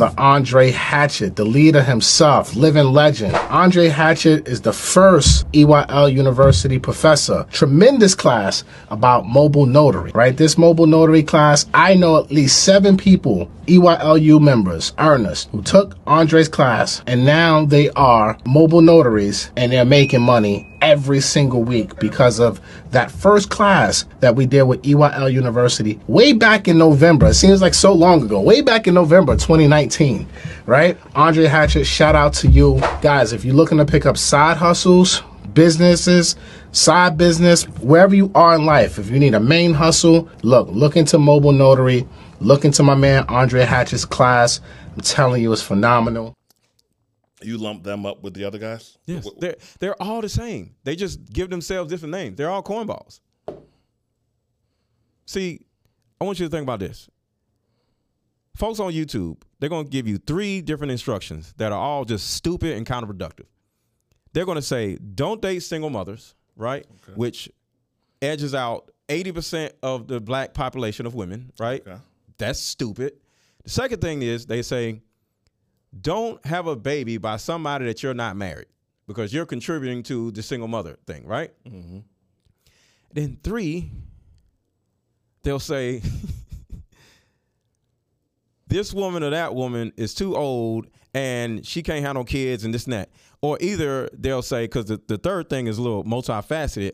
The 0.00 0.12
Andre 0.16 0.70
Hatchett, 0.70 1.36
the 1.36 1.44
leader 1.44 1.82
himself, 1.82 2.56
living 2.56 2.86
legend. 2.86 3.34
Andre 3.50 3.88
Hatchett 3.88 4.48
is 4.48 4.62
the 4.62 4.72
first 4.72 5.46
EYL 5.52 6.10
University 6.10 6.78
professor. 6.78 7.46
Tremendous 7.52 8.14
class 8.14 8.64
about 8.88 9.26
mobile 9.26 9.66
notary, 9.66 10.10
right? 10.12 10.34
This 10.34 10.56
mobile 10.56 10.86
notary 10.86 11.22
class, 11.22 11.66
I 11.74 11.96
know 11.96 12.16
at 12.16 12.30
least 12.30 12.62
seven 12.62 12.96
people, 12.96 13.50
EYLU 13.66 14.40
members, 14.40 14.94
earnest, 14.96 15.50
who 15.50 15.60
took 15.60 15.98
Andre's 16.06 16.48
class 16.48 17.02
and 17.06 17.26
now 17.26 17.66
they 17.66 17.90
are 17.90 18.38
mobile 18.46 18.80
notaries 18.80 19.50
and 19.54 19.70
they're 19.70 19.84
making 19.84 20.22
money 20.22 20.69
every 20.80 21.20
single 21.20 21.62
week 21.62 21.98
because 21.98 22.38
of 22.40 22.60
that 22.90 23.10
first 23.10 23.50
class 23.50 24.04
that 24.20 24.34
we 24.36 24.46
did 24.46 24.62
with 24.64 24.82
EYL 24.82 25.32
University 25.32 26.00
way 26.06 26.32
back 26.32 26.68
in 26.68 26.78
November. 26.78 27.28
It 27.28 27.34
seems 27.34 27.62
like 27.62 27.74
so 27.74 27.92
long 27.92 28.22
ago, 28.22 28.40
way 28.40 28.60
back 28.60 28.86
in 28.86 28.94
November 28.94 29.34
2019, 29.34 30.26
right? 30.66 30.98
Andre 31.14 31.46
Hatchett, 31.46 31.86
shout 31.86 32.14
out 32.14 32.32
to 32.34 32.48
you. 32.48 32.80
Guys, 33.02 33.32
if 33.32 33.44
you're 33.44 33.54
looking 33.54 33.78
to 33.78 33.84
pick 33.84 34.06
up 34.06 34.16
side 34.16 34.56
hustles, 34.56 35.22
businesses, 35.54 36.36
side 36.72 37.16
business, 37.18 37.64
wherever 37.80 38.14
you 38.14 38.30
are 38.34 38.54
in 38.54 38.64
life, 38.64 38.98
if 38.98 39.10
you 39.10 39.18
need 39.18 39.34
a 39.34 39.40
main 39.40 39.74
hustle, 39.74 40.28
look, 40.42 40.68
look 40.70 40.96
into 40.96 41.18
mobile 41.18 41.52
notary, 41.52 42.06
look 42.40 42.64
into 42.64 42.82
my 42.82 42.94
man 42.94 43.24
Andre 43.28 43.64
Hatchett's 43.64 44.04
class. 44.04 44.60
I'm 44.94 45.00
telling 45.02 45.42
you, 45.42 45.52
it's 45.52 45.62
phenomenal. 45.62 46.34
You 47.42 47.58
lump 47.58 47.82
them 47.84 48.04
up 48.06 48.22
with 48.22 48.34
the 48.34 48.44
other 48.44 48.58
guys. 48.58 48.98
Yes, 49.06 49.24
Wh- 49.24 49.28
wh- 49.36 49.40
they're 49.40 49.56
they're 49.78 50.02
all 50.02 50.20
the 50.20 50.28
same. 50.28 50.74
They 50.84 50.96
just 50.96 51.32
give 51.32 51.50
themselves 51.50 51.90
different 51.90 52.12
names. 52.12 52.36
They're 52.36 52.50
all 52.50 52.62
cornballs. 52.62 53.20
See, 55.26 55.60
I 56.20 56.24
want 56.24 56.38
you 56.40 56.46
to 56.46 56.50
think 56.50 56.62
about 56.64 56.80
this. 56.80 57.08
Folks 58.56 58.80
on 58.80 58.92
YouTube, 58.92 59.40
they're 59.58 59.68
going 59.70 59.84
to 59.84 59.90
give 59.90 60.06
you 60.08 60.18
three 60.18 60.60
different 60.60 60.90
instructions 60.90 61.54
that 61.56 61.72
are 61.72 61.78
all 61.78 62.04
just 62.04 62.30
stupid 62.30 62.76
and 62.76 62.84
counterproductive. 62.84 63.46
They're 64.32 64.44
going 64.44 64.56
to 64.56 64.62
say, 64.62 64.96
"Don't 64.96 65.40
date 65.40 65.60
single 65.60 65.90
mothers," 65.90 66.34
right? 66.56 66.84
Which 67.14 67.48
edges 68.20 68.54
out 68.54 68.90
80% 69.08 69.72
of 69.82 70.08
the 70.08 70.20
black 70.20 70.52
population 70.52 71.06
of 71.06 71.14
women, 71.14 71.52
right? 71.58 71.80
Okay. 71.86 71.96
That's 72.38 72.60
stupid. 72.60 73.14
The 73.64 73.70
second 73.70 74.00
thing 74.00 74.22
is 74.22 74.46
they 74.46 74.62
say, 74.62 75.00
don't 75.98 76.44
have 76.46 76.66
a 76.66 76.76
baby 76.76 77.18
by 77.18 77.36
somebody 77.36 77.84
that 77.86 78.02
you're 78.02 78.14
not 78.14 78.36
married 78.36 78.66
because 79.06 79.32
you're 79.32 79.46
contributing 79.46 80.02
to 80.04 80.30
the 80.30 80.42
single 80.42 80.68
mother 80.68 80.98
thing, 81.06 81.26
right? 81.26 81.52
Then 83.12 83.38
three, 83.42 83.90
they'll 85.42 85.58
say, 85.58 86.00
this 88.68 88.94
woman 88.94 89.24
or 89.24 89.30
that 89.30 89.54
woman 89.54 89.92
is 89.96 90.14
too 90.14 90.36
old 90.36 90.86
and 91.12 91.66
she 91.66 91.82
can't 91.82 92.04
have 92.04 92.14
no 92.14 92.22
kids 92.24 92.64
and 92.64 92.72
this 92.72 92.84
and 92.84 92.92
that. 92.92 93.10
Or 93.42 93.58
either 93.60 94.08
they'll 94.12 94.42
say, 94.42 94.64
because 94.64 94.84
the, 94.84 95.00
the 95.08 95.18
third 95.18 95.48
thing 95.50 95.66
is 95.66 95.78
a 95.78 95.82
little 95.82 96.04
multifaceted, 96.04 96.92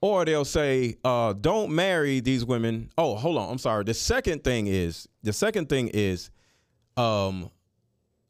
or 0.00 0.24
they'll 0.24 0.44
say, 0.44 0.96
uh, 1.04 1.32
don't 1.32 1.74
marry 1.74 2.20
these 2.20 2.44
women. 2.44 2.90
Oh, 2.96 3.16
hold 3.16 3.38
on. 3.38 3.50
I'm 3.50 3.58
sorry. 3.58 3.82
The 3.82 3.94
second 3.94 4.44
thing 4.44 4.68
is, 4.68 5.08
the 5.22 5.32
second 5.32 5.68
thing 5.68 5.88
is, 5.88 6.30
um, 6.96 7.50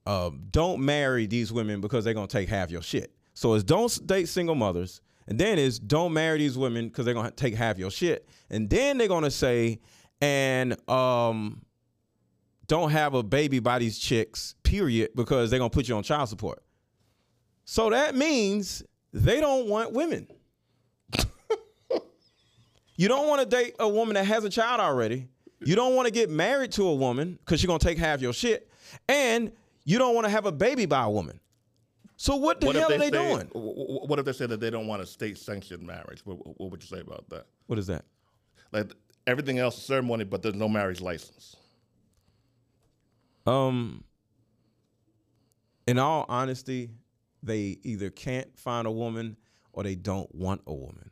uh, 0.06 0.30
don't 0.50 0.80
marry 0.84 1.26
these 1.26 1.52
women 1.52 1.80
because 1.80 2.04
they're 2.04 2.14
gonna 2.14 2.26
take 2.26 2.48
half 2.48 2.70
your 2.70 2.82
shit. 2.82 3.12
So 3.34 3.54
it's 3.54 3.64
don't 3.64 4.06
date 4.06 4.28
single 4.28 4.54
mothers, 4.54 5.00
and 5.26 5.38
then 5.38 5.58
is 5.58 5.78
don't 5.78 6.12
marry 6.12 6.38
these 6.38 6.56
women 6.56 6.88
because 6.88 7.04
they're 7.04 7.14
gonna 7.14 7.32
take 7.32 7.54
half 7.54 7.78
your 7.78 7.90
shit, 7.90 8.28
and 8.48 8.70
then 8.70 8.98
they're 8.98 9.08
gonna 9.08 9.30
say, 9.30 9.80
and 10.20 10.76
um, 10.88 11.62
don't 12.68 12.90
have 12.90 13.14
a 13.14 13.22
baby 13.22 13.58
by 13.58 13.78
these 13.78 13.98
chicks, 13.98 14.54
period, 14.62 15.10
because 15.16 15.50
they're 15.50 15.58
gonna 15.58 15.70
put 15.70 15.88
you 15.88 15.96
on 15.96 16.02
child 16.02 16.28
support. 16.28 16.62
So 17.64 17.90
that 17.90 18.14
means 18.14 18.84
they 19.12 19.40
don't 19.40 19.68
want 19.68 19.92
women. 19.92 20.28
you 22.96 23.08
don't 23.08 23.26
want 23.26 23.40
to 23.40 23.46
date 23.46 23.74
a 23.80 23.88
woman 23.88 24.14
that 24.14 24.24
has 24.24 24.44
a 24.44 24.50
child 24.50 24.80
already. 24.80 25.28
You 25.60 25.74
don't 25.74 25.96
want 25.96 26.06
to 26.06 26.12
get 26.12 26.30
married 26.30 26.70
to 26.72 26.86
a 26.86 26.94
woman 26.94 27.38
because 27.44 27.60
she's 27.60 27.66
gonna 27.66 27.80
take 27.80 27.98
half 27.98 28.20
your 28.20 28.32
shit, 28.32 28.70
and 29.08 29.50
you 29.86 29.96
don't 29.98 30.14
want 30.14 30.26
to 30.26 30.30
have 30.30 30.44
a 30.44 30.52
baby 30.52 30.84
by 30.84 31.04
a 31.04 31.08
woman. 31.10 31.40
So 32.18 32.36
what 32.36 32.60
the 32.60 32.66
What 32.66 32.76
hell 32.76 32.90
if 32.90 32.96
are 32.96 32.98
they 32.98 33.10
they 33.10 33.16
say, 33.18 33.32
doing? 33.32 33.50
What 33.54 34.18
if 34.18 34.24
they 34.24 34.32
say 34.32 34.46
that 34.46 34.60
they 34.60 34.70
don't 34.70 34.86
want 34.86 35.00
a 35.00 35.06
state 35.06 35.38
sanctioned 35.38 35.82
marriage? 35.86 36.20
What, 36.24 36.34
what 36.58 36.70
would 36.70 36.82
you 36.82 36.88
say 36.88 37.00
about 37.00 37.28
that? 37.30 37.46
What 37.66 37.78
is 37.78 37.86
that? 37.86 38.04
Like 38.72 38.92
everything 39.26 39.58
else 39.58 39.78
is 39.78 39.84
ceremony, 39.84 40.24
but 40.24 40.42
there's 40.42 40.54
no 40.54 40.68
marriage 40.68 41.00
license. 41.00 41.56
Um, 43.46 44.02
in 45.86 45.98
all 45.98 46.26
honesty, 46.28 46.90
they 47.42 47.78
either 47.84 48.10
can't 48.10 48.58
find 48.58 48.86
a 48.86 48.90
woman 48.90 49.36
or 49.72 49.84
they 49.84 49.94
don't 49.94 50.34
want 50.34 50.62
a 50.66 50.74
woman. 50.74 51.10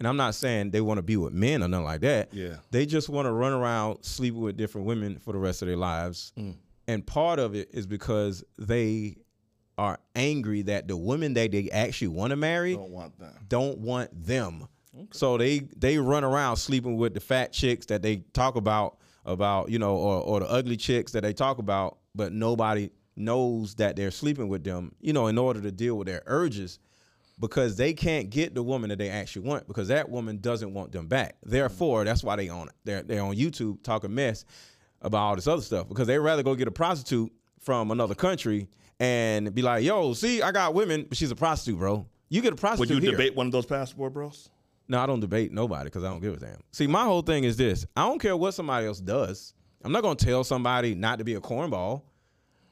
And 0.00 0.08
I'm 0.08 0.16
not 0.16 0.34
saying 0.34 0.72
they 0.72 0.80
want 0.80 0.98
to 0.98 1.02
be 1.02 1.16
with 1.16 1.32
men 1.32 1.62
or 1.62 1.68
nothing 1.68 1.84
like 1.84 2.00
that. 2.00 2.34
Yeah. 2.34 2.56
They 2.72 2.86
just 2.86 3.08
want 3.08 3.26
to 3.26 3.32
run 3.32 3.52
around 3.52 4.02
sleeping 4.02 4.40
with 4.40 4.56
different 4.56 4.86
women 4.88 5.18
for 5.18 5.32
the 5.32 5.38
rest 5.38 5.62
of 5.62 5.68
their 5.68 5.76
lives. 5.76 6.32
And 6.88 7.06
part 7.06 7.38
of 7.38 7.54
it 7.54 7.68
is 7.72 7.86
because 7.86 8.44
they 8.58 9.16
are 9.78 9.98
angry 10.14 10.62
that 10.62 10.88
the 10.88 10.96
women 10.96 11.34
that 11.34 11.52
they 11.52 11.70
actually 11.70 12.08
want 12.08 12.30
to 12.30 12.36
marry 12.36 12.74
Don't 12.74 12.90
want 12.90 13.18
that. 13.18 13.48
don't 13.48 13.78
want 13.78 14.10
them. 14.26 14.66
So 15.12 15.38
they 15.38 15.60
they 15.76 15.96
run 15.98 16.22
around 16.24 16.56
sleeping 16.56 16.96
with 16.98 17.14
the 17.14 17.20
fat 17.20 17.52
chicks 17.52 17.86
that 17.86 18.02
they 18.02 18.16
talk 18.34 18.56
about 18.56 18.98
about 19.24 19.70
you 19.70 19.78
know 19.78 19.96
or 19.96 20.20
or 20.20 20.40
the 20.40 20.50
ugly 20.50 20.76
chicks 20.76 21.12
that 21.12 21.22
they 21.22 21.32
talk 21.32 21.58
about, 21.58 21.98
but 22.14 22.32
nobody 22.32 22.90
knows 23.16 23.74
that 23.76 23.96
they're 23.96 24.10
sleeping 24.10 24.48
with 24.48 24.64
them. 24.64 24.94
You 25.00 25.14
know, 25.14 25.28
in 25.28 25.38
order 25.38 25.62
to 25.62 25.72
deal 25.72 25.96
with 25.96 26.08
their 26.08 26.22
urges, 26.26 26.78
because 27.40 27.76
they 27.76 27.94
can't 27.94 28.28
get 28.28 28.54
the 28.54 28.62
woman 28.62 28.90
that 28.90 28.98
they 28.98 29.08
actually 29.08 29.48
want 29.48 29.66
because 29.66 29.88
that 29.88 30.10
woman 30.10 30.38
doesn't 30.38 30.74
want 30.74 30.92
them 30.92 31.08
back. 31.08 31.36
Therefore, 31.42 32.04
that's 32.04 32.22
why 32.22 32.36
they 32.36 32.50
on 32.50 32.68
they're 32.84 33.02
they're 33.02 33.22
on 33.22 33.34
YouTube 33.34 33.82
talking 33.82 34.14
mess 34.14 34.44
about 35.02 35.18
all 35.18 35.36
this 35.36 35.46
other 35.46 35.62
stuff 35.62 35.88
because 35.88 36.06
they'd 36.06 36.18
rather 36.18 36.42
go 36.42 36.54
get 36.54 36.68
a 36.68 36.72
prostitute 36.72 37.32
from 37.60 37.90
another 37.90 38.14
country 38.14 38.68
and 39.00 39.54
be 39.54 39.62
like, 39.62 39.84
"Yo, 39.84 40.12
see, 40.14 40.42
I 40.42 40.52
got 40.52 40.74
women, 40.74 41.06
but 41.08 41.18
she's 41.18 41.30
a 41.30 41.36
prostitute, 41.36 41.78
bro." 41.78 42.06
You 42.28 42.40
get 42.40 42.52
a 42.52 42.56
prostitute." 42.56 42.96
Would 42.96 43.02
you 43.02 43.10
here. 43.10 43.18
debate 43.18 43.36
one 43.36 43.46
of 43.46 43.52
those 43.52 43.66
passport 43.66 44.12
bros? 44.12 44.48
No, 44.88 45.00
I 45.00 45.06
don't 45.06 45.20
debate 45.20 45.52
nobody 45.52 45.84
because 45.84 46.04
I 46.04 46.08
don't 46.08 46.20
give 46.20 46.34
a 46.34 46.38
damn. 46.38 46.58
See, 46.72 46.86
my 46.86 47.04
whole 47.04 47.22
thing 47.22 47.44
is 47.44 47.56
this: 47.56 47.86
I 47.96 48.06
don't 48.06 48.18
care 48.18 48.36
what 48.36 48.52
somebody 48.52 48.86
else 48.86 49.00
does. 49.00 49.54
I'm 49.84 49.92
not 49.92 50.02
gonna 50.02 50.16
tell 50.16 50.44
somebody 50.44 50.94
not 50.94 51.18
to 51.18 51.24
be 51.24 51.34
a 51.34 51.40
cornball. 51.40 52.02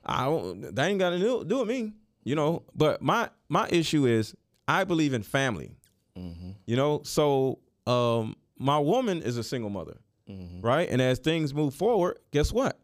I 0.05 0.25
don't. 0.25 0.75
That 0.75 0.89
ain't 0.89 0.99
got 0.99 1.11
to 1.11 1.19
do, 1.19 1.45
do 1.45 1.59
with 1.61 1.69
me, 1.69 1.93
you 2.25 2.35
know. 2.35 2.63
But 2.75 3.03
my 3.03 3.29
my 3.49 3.69
issue 3.69 4.07
is 4.07 4.35
I 4.67 4.85
believe 4.85 5.15
in 5.15 5.23
family. 5.23 5.77
You 6.67 6.77
know, 6.77 7.01
so 7.03 7.61
um, 7.87 8.37
my 8.59 8.79
woman 8.79 9.23
is 9.23 9.39
a 9.39 9.43
single 9.43 9.71
mother, 9.71 9.97
right? 10.61 10.89
And 10.89 11.01
as 11.01 11.19
things 11.19 11.55
move 11.55 11.75
forward, 11.75 12.19
guess 12.31 12.53
what? 12.53 12.79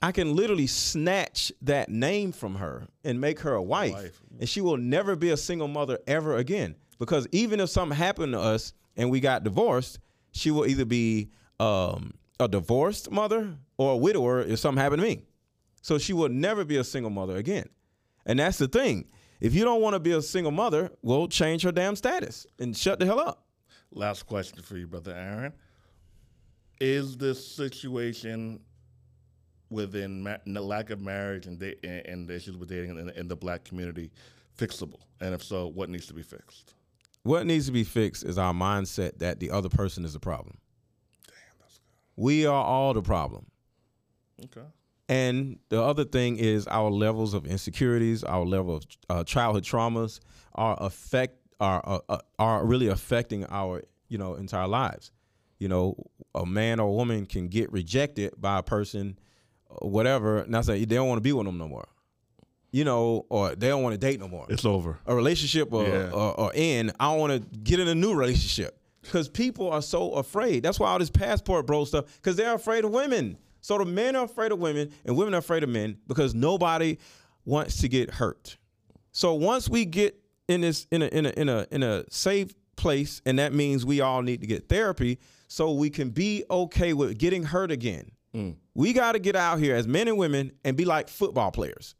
I 0.00 0.12
can 0.12 0.36
literally 0.36 0.68
snatch 0.68 1.52
that 1.62 1.88
name 1.88 2.30
from 2.32 2.54
her 2.56 2.86
and 3.02 3.20
make 3.20 3.40
her 3.40 3.54
a 3.54 3.62
wife, 3.62 3.94
wife. 3.94 4.20
and 4.38 4.48
she 4.48 4.60
will 4.60 4.76
never 4.76 5.16
be 5.16 5.30
a 5.30 5.36
single 5.36 5.66
mother 5.68 5.98
ever 6.06 6.36
again. 6.36 6.76
Because 6.98 7.26
even 7.32 7.58
if 7.60 7.70
something 7.70 7.96
happened 7.96 8.32
to 8.32 8.40
us 8.40 8.74
and 8.96 9.10
we 9.10 9.20
got 9.20 9.42
divorced, 9.44 9.98
she 10.32 10.50
will 10.50 10.66
either 10.66 10.84
be 10.84 11.30
um, 11.58 12.14
a 12.38 12.46
divorced 12.46 13.10
mother 13.10 13.56
or 13.76 13.92
a 13.92 13.96
widower 13.96 14.40
if 14.40 14.58
something 14.60 14.80
happened 14.80 15.02
to 15.02 15.08
me. 15.08 15.22
So 15.82 15.98
she 15.98 16.12
will 16.12 16.28
never 16.28 16.64
be 16.64 16.76
a 16.76 16.84
single 16.84 17.10
mother 17.10 17.36
again. 17.36 17.68
And 18.26 18.38
that's 18.38 18.58
the 18.58 18.68
thing. 18.68 19.06
If 19.40 19.54
you 19.54 19.64
don't 19.64 19.80
want 19.80 19.94
to 19.94 20.00
be 20.00 20.12
a 20.12 20.22
single 20.22 20.52
mother, 20.52 20.90
well, 21.02 21.28
change 21.28 21.62
her 21.62 21.72
damn 21.72 21.96
status 21.96 22.46
and 22.58 22.76
shut 22.76 22.98
the 22.98 23.06
hell 23.06 23.20
up. 23.20 23.44
Last 23.90 24.26
question 24.26 24.62
for 24.62 24.76
you, 24.76 24.86
brother 24.86 25.14
Aaron. 25.14 25.52
Is 26.80 27.16
this 27.16 27.44
situation 27.44 28.60
within 29.70 30.22
ma- 30.22 30.36
the 30.46 30.60
lack 30.60 30.90
of 30.90 31.00
marriage 31.00 31.46
and, 31.46 31.58
da- 31.58 31.78
and, 31.82 32.06
and 32.06 32.28
the 32.28 32.36
issues 32.36 32.56
with 32.56 32.68
dating 32.68 32.98
in, 32.98 33.10
in 33.10 33.28
the 33.28 33.36
black 33.36 33.64
community 33.64 34.10
fixable? 34.56 35.00
And 35.20 35.34
if 35.34 35.42
so, 35.42 35.66
what 35.66 35.90
needs 35.90 36.06
to 36.06 36.14
be 36.14 36.22
fixed? 36.22 36.74
What 37.24 37.46
needs 37.46 37.66
to 37.66 37.72
be 37.72 37.84
fixed 37.84 38.24
is 38.24 38.38
our 38.38 38.52
mindset 38.52 39.18
that 39.18 39.40
the 39.40 39.50
other 39.50 39.68
person 39.68 40.04
is 40.04 40.12
the 40.12 40.20
problem. 40.20 40.58
Damn, 41.26 41.34
that's 41.60 41.78
good. 41.78 42.22
We 42.22 42.46
are 42.46 42.64
all 42.64 42.94
the 42.94 43.02
problem. 43.02 43.46
Okay. 44.44 44.66
And 45.08 45.58
the 45.68 45.82
other 45.82 46.04
thing 46.04 46.36
is 46.36 46.66
our 46.68 46.90
levels 46.90 47.34
of 47.34 47.46
insecurities, 47.46 48.22
our 48.24 48.44
level 48.44 48.76
of 48.76 48.86
uh, 49.08 49.24
childhood 49.24 49.64
traumas 49.64 50.20
are 50.54 50.76
affect 50.80 51.36
are 51.60 51.82
uh, 51.84 51.98
uh, 52.08 52.18
are 52.38 52.64
really 52.64 52.88
affecting 52.88 53.44
our 53.46 53.82
you 54.08 54.18
know 54.18 54.34
entire 54.34 54.68
lives. 54.68 55.10
You 55.58 55.68
know, 55.68 55.96
a 56.34 56.46
man 56.46 56.78
or 56.80 56.88
a 56.88 56.92
woman 56.92 57.26
can 57.26 57.48
get 57.48 57.72
rejected 57.72 58.34
by 58.40 58.58
a 58.58 58.62
person, 58.62 59.18
uh, 59.70 59.86
whatever. 59.86 60.44
Not 60.48 60.64
say 60.66 60.84
they 60.84 60.94
don't 60.94 61.08
want 61.08 61.18
to 61.18 61.22
be 61.22 61.32
with 61.32 61.46
them 61.46 61.58
no 61.58 61.68
more. 61.68 61.88
You 62.70 62.84
know, 62.84 63.24
or 63.30 63.54
they 63.54 63.68
don't 63.68 63.82
want 63.82 63.94
to 63.94 63.98
date 63.98 64.20
no 64.20 64.28
more 64.28 64.44
It's 64.50 64.64
over. 64.66 64.98
a 65.06 65.14
relationship 65.14 65.72
or, 65.72 65.84
Yeah. 65.86 66.10
or, 66.10 66.38
or 66.38 66.52
in, 66.54 66.92
I 67.00 67.10
don't 67.10 67.18
want 67.18 67.32
to 67.52 67.58
get 67.58 67.80
in 67.80 67.88
a 67.88 67.94
new 67.94 68.14
relationship 68.14 68.78
because 69.00 69.26
people 69.28 69.70
are 69.70 69.80
so 69.80 70.12
afraid. 70.12 70.62
That's 70.62 70.78
why 70.78 70.90
all 70.90 70.98
this 70.98 71.08
passport 71.10 71.66
bro 71.66 71.86
stuff 71.86 72.04
because 72.16 72.36
they're 72.36 72.54
afraid 72.54 72.84
of 72.84 72.90
women. 72.90 73.38
So 73.62 73.78
the 73.78 73.86
men 73.86 74.14
are 74.16 74.24
afraid 74.26 74.52
of 74.52 74.58
women 74.58 74.90
and 75.06 75.16
women 75.16 75.34
are 75.34 75.38
afraid 75.38 75.62
of 75.62 75.70
men 75.70 75.96
because 76.06 76.34
nobody 76.34 76.98
wants 77.46 77.80
to 77.80 77.88
get 77.88 78.10
hurt. 78.10 78.58
So 79.12 79.32
once 79.34 79.68
we 79.68 79.86
get 79.86 80.20
in 80.46 80.60
this 80.60 80.86
in 80.92 81.02
a 81.02 81.06
in 81.06 81.24
a 81.26 81.30
in 81.30 81.48
a 81.48 81.66
in 81.70 81.82
a 81.82 82.04
safe 82.10 82.54
place, 82.76 83.22
and 83.24 83.38
that 83.38 83.52
means 83.54 83.84
we 83.86 84.02
all 84.02 84.20
need 84.22 84.42
to 84.42 84.46
get 84.46 84.68
therapy 84.68 85.18
so 85.48 85.72
we 85.72 85.90
can 85.90 86.10
be 86.10 86.44
okay 86.50 86.92
with 86.92 87.18
getting 87.18 87.42
hurt 87.42 87.70
again. 87.72 88.10
Mm. 88.34 88.56
We 88.74 88.92
got 88.92 89.12
to 89.12 89.18
get 89.18 89.34
out 89.34 89.58
here 89.58 89.74
as 89.74 89.88
men 89.88 90.06
and 90.06 90.16
women 90.18 90.52
and 90.64 90.76
be 90.76 90.84
like 90.84 91.08
football 91.08 91.50
players. 91.50 91.94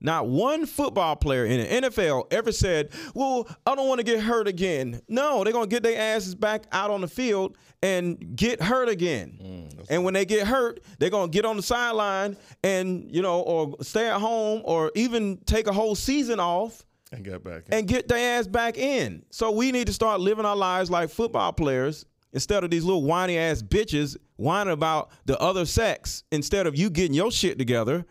Not 0.00 0.26
one 0.26 0.66
football 0.66 1.16
player 1.16 1.46
in 1.46 1.60
the 1.80 1.88
NFL 1.88 2.30
ever 2.30 2.52
said, 2.52 2.90
Well, 3.14 3.48
I 3.64 3.74
don't 3.74 3.88
want 3.88 4.00
to 4.00 4.04
get 4.04 4.20
hurt 4.20 4.48
again. 4.48 5.00
No, 5.08 5.44
they're 5.44 5.52
going 5.52 5.68
to 5.68 5.74
get 5.74 5.82
their 5.82 5.98
asses 5.98 6.34
back 6.34 6.64
out 6.72 6.90
on 6.90 7.00
the 7.00 7.08
field 7.08 7.56
and 7.82 8.36
get 8.36 8.60
hurt 8.60 8.88
again. 8.90 9.38
Mm, 9.42 9.86
and 9.88 10.04
when 10.04 10.12
they 10.12 10.26
get 10.26 10.46
hurt, 10.46 10.80
they're 10.98 11.08
going 11.10 11.30
to 11.30 11.34
get 11.34 11.46
on 11.46 11.56
the 11.56 11.62
sideline 11.62 12.36
and, 12.62 13.08
you 13.14 13.22
know, 13.22 13.40
or 13.40 13.76
stay 13.82 14.08
at 14.08 14.18
home 14.20 14.60
or 14.64 14.90
even 14.94 15.38
take 15.46 15.68
a 15.68 15.72
whole 15.72 15.94
season 15.94 16.38
off 16.38 16.84
And 17.12 17.24
get 17.24 17.42
back. 17.42 17.62
and 17.70 17.86
get 17.88 18.06
their 18.08 18.38
ass 18.38 18.46
back 18.46 18.76
in. 18.76 19.24
So 19.30 19.52
we 19.52 19.72
need 19.72 19.86
to 19.86 19.92
start 19.94 20.20
living 20.20 20.44
our 20.44 20.56
lives 20.56 20.90
like 20.90 21.08
football 21.08 21.52
players 21.54 22.04
instead 22.34 22.64
of 22.64 22.70
these 22.70 22.84
little 22.84 23.04
whiny 23.04 23.38
ass 23.38 23.62
bitches 23.62 24.16
whining 24.36 24.72
about 24.72 25.10
the 25.24 25.38
other 25.40 25.64
sex 25.64 26.24
instead 26.30 26.66
of 26.66 26.76
you 26.76 26.90
getting 26.90 27.14
your 27.14 27.30
shit 27.30 27.58
together 27.58 28.04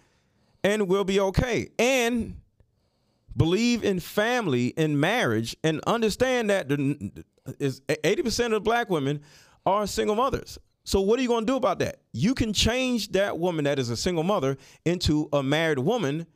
and 0.63 0.87
we'll 0.87 1.03
be 1.03 1.19
okay. 1.19 1.69
And 1.77 2.37
believe 3.35 3.83
in 3.83 3.99
family 3.99 4.73
and 4.77 4.99
marriage 4.99 5.55
and 5.63 5.81
understand 5.85 6.49
that 6.49 6.69
the, 6.69 7.23
is 7.59 7.81
80% 7.81 8.55
of 8.55 8.63
black 8.63 8.89
women 8.89 9.21
are 9.65 9.85
single 9.85 10.15
mothers. 10.15 10.57
So 10.85 11.01
what 11.01 11.19
are 11.19 11.21
you 11.21 11.27
going 11.27 11.45
to 11.45 11.51
do 11.51 11.55
about 11.55 11.79
that? 11.79 11.99
You 12.11 12.33
can 12.33 12.53
change 12.53 13.09
that 13.09 13.37
woman 13.37 13.65
that 13.65 13.79
is 13.79 13.89
a 13.89 13.97
single 13.97 14.23
mother 14.23 14.57
into 14.85 15.29
a 15.31 15.41
married 15.41 15.79
woman 15.79 16.27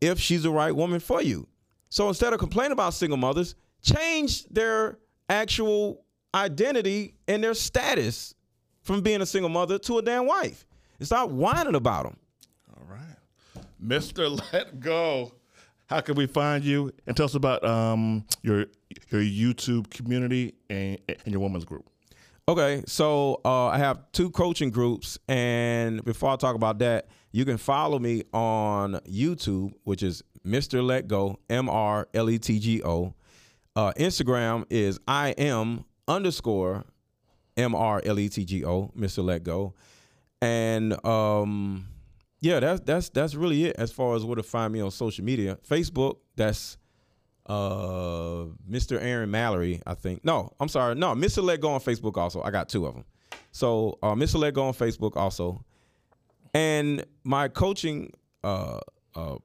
if 0.00 0.18
she's 0.18 0.42
the 0.42 0.50
right 0.50 0.74
woman 0.74 1.00
for 1.00 1.22
you. 1.22 1.46
So 1.90 2.08
instead 2.08 2.32
of 2.32 2.38
complaining 2.38 2.72
about 2.72 2.94
single 2.94 3.18
mothers, 3.18 3.54
change 3.82 4.44
their 4.46 4.98
actual 5.28 6.04
identity 6.34 7.14
and 7.28 7.42
their 7.42 7.54
status 7.54 8.34
from 8.82 9.00
being 9.02 9.20
a 9.22 9.26
single 9.26 9.48
mother 9.48 9.78
to 9.78 9.98
a 9.98 10.02
damn 10.02 10.26
wife. 10.26 10.66
And 10.98 11.06
stop 11.06 11.30
whining 11.30 11.74
about 11.74 12.04
them. 12.04 12.16
All 12.76 12.86
right. 12.86 13.64
Mr. 13.82 14.40
Let 14.52 14.80
Go. 14.80 15.32
How 15.86 16.00
can 16.00 16.14
we 16.14 16.26
find 16.26 16.62
you? 16.62 16.92
And 17.06 17.16
tell 17.16 17.26
us 17.26 17.34
about 17.34 17.64
um, 17.64 18.24
your 18.42 18.66
your 19.10 19.22
YouTube 19.22 19.90
community 19.90 20.54
and, 20.68 20.98
and 21.08 21.32
your 21.32 21.40
women's 21.40 21.64
group. 21.64 21.84
Okay, 22.48 22.82
so 22.86 23.40
uh, 23.44 23.66
I 23.66 23.78
have 23.78 24.10
two 24.12 24.30
coaching 24.30 24.70
groups, 24.70 25.18
and 25.28 26.04
before 26.04 26.30
I 26.30 26.36
talk 26.36 26.56
about 26.56 26.78
that, 26.80 27.08
you 27.32 27.44
can 27.44 27.56
follow 27.58 27.98
me 27.98 28.24
on 28.32 28.94
YouTube, 29.08 29.72
which 29.84 30.02
is 30.02 30.22
Mr. 30.44 30.84
Let 30.84 31.06
Go, 31.06 31.38
M 31.48 31.68
R 31.68 32.08
L 32.14 32.30
E 32.30 32.38
T 32.38 32.58
G 32.58 32.82
O. 32.82 33.14
Uh, 33.76 33.92
Instagram 33.92 34.64
is 34.68 34.98
I 35.06 35.30
am 35.30 35.84
underscore 36.10 36.84
M 37.56 37.74
R 37.74 38.02
L 38.04 38.18
E 38.18 38.28
T 38.28 38.44
G 38.44 38.64
O, 38.64 38.92
Mr. 38.96 39.24
Let 39.24 39.44
Go, 39.44 39.74
and 40.42 41.04
um, 41.06 41.86
yeah, 42.40 42.60
that's 42.60 42.80
that's 42.80 43.08
that's 43.10 43.34
really 43.34 43.66
it 43.66 43.76
as 43.78 43.92
far 43.92 44.16
as 44.16 44.24
where 44.24 44.36
to 44.36 44.42
find 44.42 44.72
me 44.72 44.80
on 44.80 44.90
social 44.90 45.24
media. 45.24 45.58
Facebook, 45.68 46.16
that's 46.36 46.78
uh 47.46 48.46
Mr. 48.68 49.00
Aaron 49.00 49.30
Mallory, 49.30 49.80
I 49.86 49.94
think. 49.94 50.24
No, 50.24 50.52
I'm 50.58 50.68
sorry. 50.68 50.94
No, 50.94 51.14
Mr. 51.14 51.42
Let 51.42 51.60
Go 51.60 51.70
on 51.70 51.80
Facebook 51.80 52.16
also. 52.16 52.42
I 52.42 52.50
got 52.50 52.68
two 52.68 52.86
of 52.86 52.94
them. 52.94 53.04
So 53.52 53.98
uh, 54.02 54.14
Mr. 54.14 54.36
Let 54.36 54.54
Go 54.54 54.66
on 54.66 54.74
Facebook 54.74 55.16
also. 55.16 55.64
And 56.54 57.04
my 57.24 57.48
coaching 57.48 58.12
uh 58.42 58.80
uh 59.14 59.36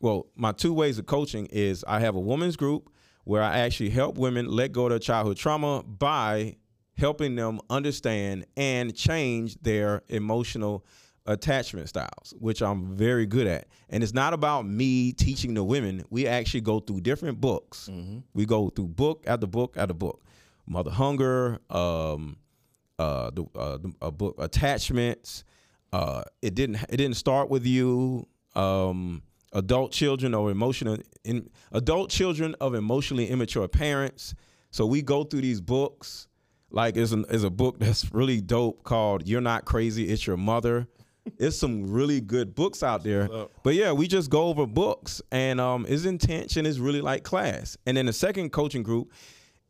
well, 0.00 0.26
my 0.36 0.52
two 0.52 0.74
ways 0.74 0.98
of 0.98 1.06
coaching 1.06 1.46
is 1.46 1.84
I 1.88 2.00
have 2.00 2.14
a 2.14 2.20
women's 2.20 2.56
group 2.56 2.90
where 3.24 3.42
I 3.42 3.58
actually 3.58 3.90
help 3.90 4.16
women 4.16 4.48
let 4.48 4.72
go 4.72 4.84
of 4.84 4.90
their 4.90 4.98
childhood 4.98 5.36
trauma 5.36 5.82
by 5.82 6.56
helping 6.96 7.34
them 7.34 7.60
understand 7.68 8.46
and 8.56 8.94
change 8.94 9.56
their 9.62 10.02
emotional 10.08 10.84
attachment 11.26 11.88
styles, 11.88 12.34
which 12.38 12.62
I'm 12.62 12.94
very 12.94 13.26
good 13.26 13.46
at. 13.46 13.66
And 13.88 14.02
it's 14.02 14.12
not 14.12 14.34
about 14.34 14.66
me 14.66 15.12
teaching 15.12 15.54
the 15.54 15.64
women. 15.64 16.04
We 16.10 16.26
actually 16.26 16.60
go 16.60 16.80
through 16.80 17.00
different 17.00 17.40
books. 17.40 17.88
We 18.34 18.44
go 18.46 18.68
through 18.68 18.88
book 18.88 19.24
after 19.26 19.46
book 19.46 19.76
after 19.76 19.94
book. 19.94 20.22
Mother 20.66 20.90
Hunger, 20.90 21.58
um, 21.70 22.36
uh, 22.98 23.30
the, 23.30 23.44
uh, 23.54 23.78
the 23.78 23.92
a 24.00 24.10
book 24.10 24.36
Attachments. 24.38 25.44
Uh, 25.92 26.22
it 26.42 26.54
didn't 26.54 26.76
it 26.88 26.96
didn't 26.96 27.16
start 27.16 27.50
with 27.50 27.66
you. 27.66 28.26
Um, 28.54 29.22
adult 29.54 29.92
children 29.92 30.34
or 30.34 30.50
emotional 30.50 30.98
in, 31.24 31.48
adult 31.72 32.10
children 32.10 32.54
of 32.60 32.74
emotionally 32.74 33.28
immature 33.28 33.66
parents. 33.68 34.34
So 34.70 34.84
we 34.86 35.02
go 35.02 35.24
through 35.24 35.42
these 35.42 35.60
books. 35.60 36.28
Like 36.70 36.96
is 36.96 37.12
a, 37.12 37.20
is 37.26 37.44
a 37.44 37.50
book 37.50 37.78
that's 37.78 38.12
really 38.12 38.40
dope 38.40 38.82
called 38.82 39.28
"You're 39.28 39.40
Not 39.40 39.64
Crazy, 39.64 40.08
It's 40.08 40.26
Your 40.26 40.36
Mother." 40.36 40.88
It's 41.38 41.56
some 41.56 41.90
really 41.90 42.20
good 42.20 42.54
books 42.54 42.82
out 42.82 43.02
there. 43.04 43.28
But 43.62 43.74
yeah, 43.74 43.92
we 43.92 44.08
just 44.08 44.28
go 44.28 44.48
over 44.48 44.66
books, 44.66 45.22
and 45.30 45.60
um, 45.60 45.86
its 45.88 46.04
intention 46.04 46.66
is 46.66 46.80
really 46.80 47.00
like 47.00 47.22
class. 47.22 47.78
And 47.86 47.96
then 47.96 48.06
the 48.06 48.12
second 48.12 48.50
coaching 48.50 48.82
group 48.82 49.12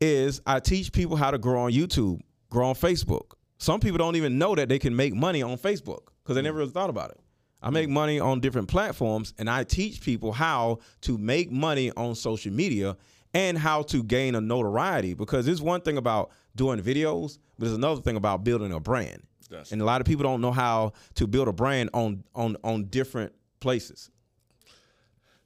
is 0.01 0.41
I 0.45 0.59
teach 0.59 0.91
people 0.91 1.15
how 1.15 1.31
to 1.31 1.37
grow 1.37 1.61
on 1.61 1.71
YouTube, 1.71 2.19
grow 2.49 2.69
on 2.69 2.75
Facebook. 2.75 3.33
Some 3.57 3.79
people 3.79 3.97
don't 3.97 4.15
even 4.15 4.37
know 4.37 4.55
that 4.55 4.67
they 4.67 4.79
can 4.79 4.95
make 4.95 5.13
money 5.13 5.41
on 5.41 5.57
Facebook 5.57 6.07
because 6.23 6.35
they 6.35 6.41
never 6.41 6.57
really 6.57 6.71
thought 6.71 6.89
about 6.89 7.11
it. 7.11 7.19
I 7.65 7.71
make 7.71 7.89
money 7.89 8.19
on 8.19 8.41
different 8.41 8.67
platforms 8.67 9.33
and 9.39 9.49
I 9.49 9.63
teach 9.63 10.01
people 10.01 10.31
how 10.31 10.79
to 11.01 11.17
make 11.17 11.51
money 11.51 11.91
on 11.97 12.13
social 12.13 12.53
media 12.53 12.95
and 13.33 13.57
how 13.57 13.81
to 13.83 14.03
gain 14.03 14.35
a 14.35 14.41
notoriety 14.41 15.15
because 15.15 15.47
there's 15.47 15.63
one 15.63 15.81
thing 15.81 15.97
about 15.97 16.29
doing 16.55 16.79
videos, 16.79 17.39
but 17.57 17.65
there's 17.65 17.75
another 17.75 18.01
thing 18.01 18.17
about 18.17 18.43
building 18.43 18.71
a 18.71 18.79
brand. 18.79 19.23
Yes. 19.49 19.71
And 19.71 19.81
a 19.81 19.85
lot 19.85 19.99
of 19.99 20.05
people 20.05 20.21
don't 20.21 20.41
know 20.41 20.51
how 20.51 20.93
to 21.15 21.25
build 21.25 21.47
a 21.47 21.53
brand 21.53 21.89
on 21.93 22.23
on 22.35 22.55
on 22.63 22.85
different 22.85 23.33
places. 23.59 24.11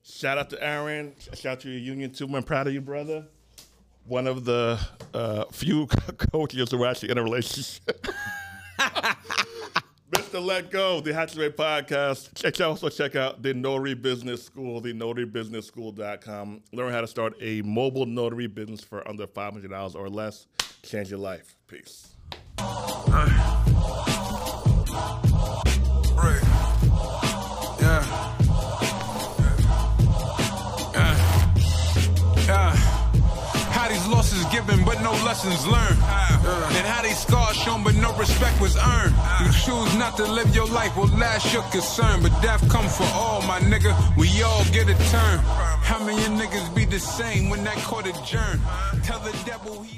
Shout 0.04 0.38
out 0.38 0.50
to 0.50 0.62
Aaron. 0.62 1.16
Shout 1.34 1.54
out 1.54 1.60
to 1.62 1.70
your 1.70 1.80
union 1.80 2.12
too. 2.12 2.28
I'm 2.36 2.44
proud 2.44 2.68
of 2.68 2.74
you, 2.74 2.82
brother. 2.82 3.28
One 4.06 4.28
of 4.28 4.44
the 4.44 4.78
uh, 5.14 5.46
few 5.52 5.88
coaches 6.32 6.72
who 6.72 6.84
are 6.84 6.88
actually 6.88 7.12
in 7.12 7.18
a 7.18 7.24
relationship. 7.24 8.08
Mr. 10.30 10.46
Let 10.46 10.70
Go, 10.70 11.02
the 11.02 11.12
Hatchway 11.12 11.50
Podcast. 11.50 12.36
Check 12.36 12.62
also 12.62 12.88
check 12.90 13.16
out 13.16 13.42
the 13.42 13.52
Notary 13.52 13.96
Business 13.96 14.44
School, 14.44 14.80
the 14.80 14.94
notarybusinessschool.com. 14.94 16.62
Learn 16.72 16.94
how 16.94 17.02
to 17.02 17.08
start 17.08 17.34
a 17.42 17.64
mobile 17.64 18.06
notary 18.06 18.46
business 18.46 18.82
for 18.82 19.08
under 19.08 19.26
$500 19.26 19.96
or 19.96 20.08
less. 20.08 20.46
Change 20.84 21.10
your 21.10 21.20
life. 21.20 21.56
Peace. 21.68 22.16
Given, 34.60 34.86
but 34.86 35.01
no 35.01 35.12
lessons 35.24 35.66
learned. 35.66 35.99
And 36.78 36.86
how 36.88 37.01
these 37.01 37.18
scars 37.18 37.55
shown, 37.55 37.84
but 37.84 37.95
no 37.95 38.16
respect 38.18 38.60
was 38.62 38.76
earned. 38.76 39.16
You 39.41 39.51
choose 39.51 39.95
not 39.97 40.18
to 40.18 40.26
live 40.26 40.53
your 40.55 40.68
life, 40.68 40.95
well, 40.95 41.07
last 41.18 41.53
your 41.53 41.64
concern. 41.64 42.22
But 42.22 42.34
death 42.41 42.68
come 42.70 42.88
for 42.88 43.07
all, 43.14 43.41
my 43.43 43.60
nigga. 43.60 43.93
We 44.18 44.28
all 44.43 44.64
get 44.66 44.89
a 44.89 44.97
turn. 45.12 45.39
How 45.89 46.03
many 46.03 46.24
niggas 46.39 46.74
be 46.76 46.86
the 46.86 46.99
same 46.99 47.49
when 47.49 47.64
that 47.64 47.78
court 47.78 48.07
adjourned? 48.07 48.62
Tell 49.03 49.20
the 49.20 49.36
devil 49.45 49.84
he. 49.84 49.97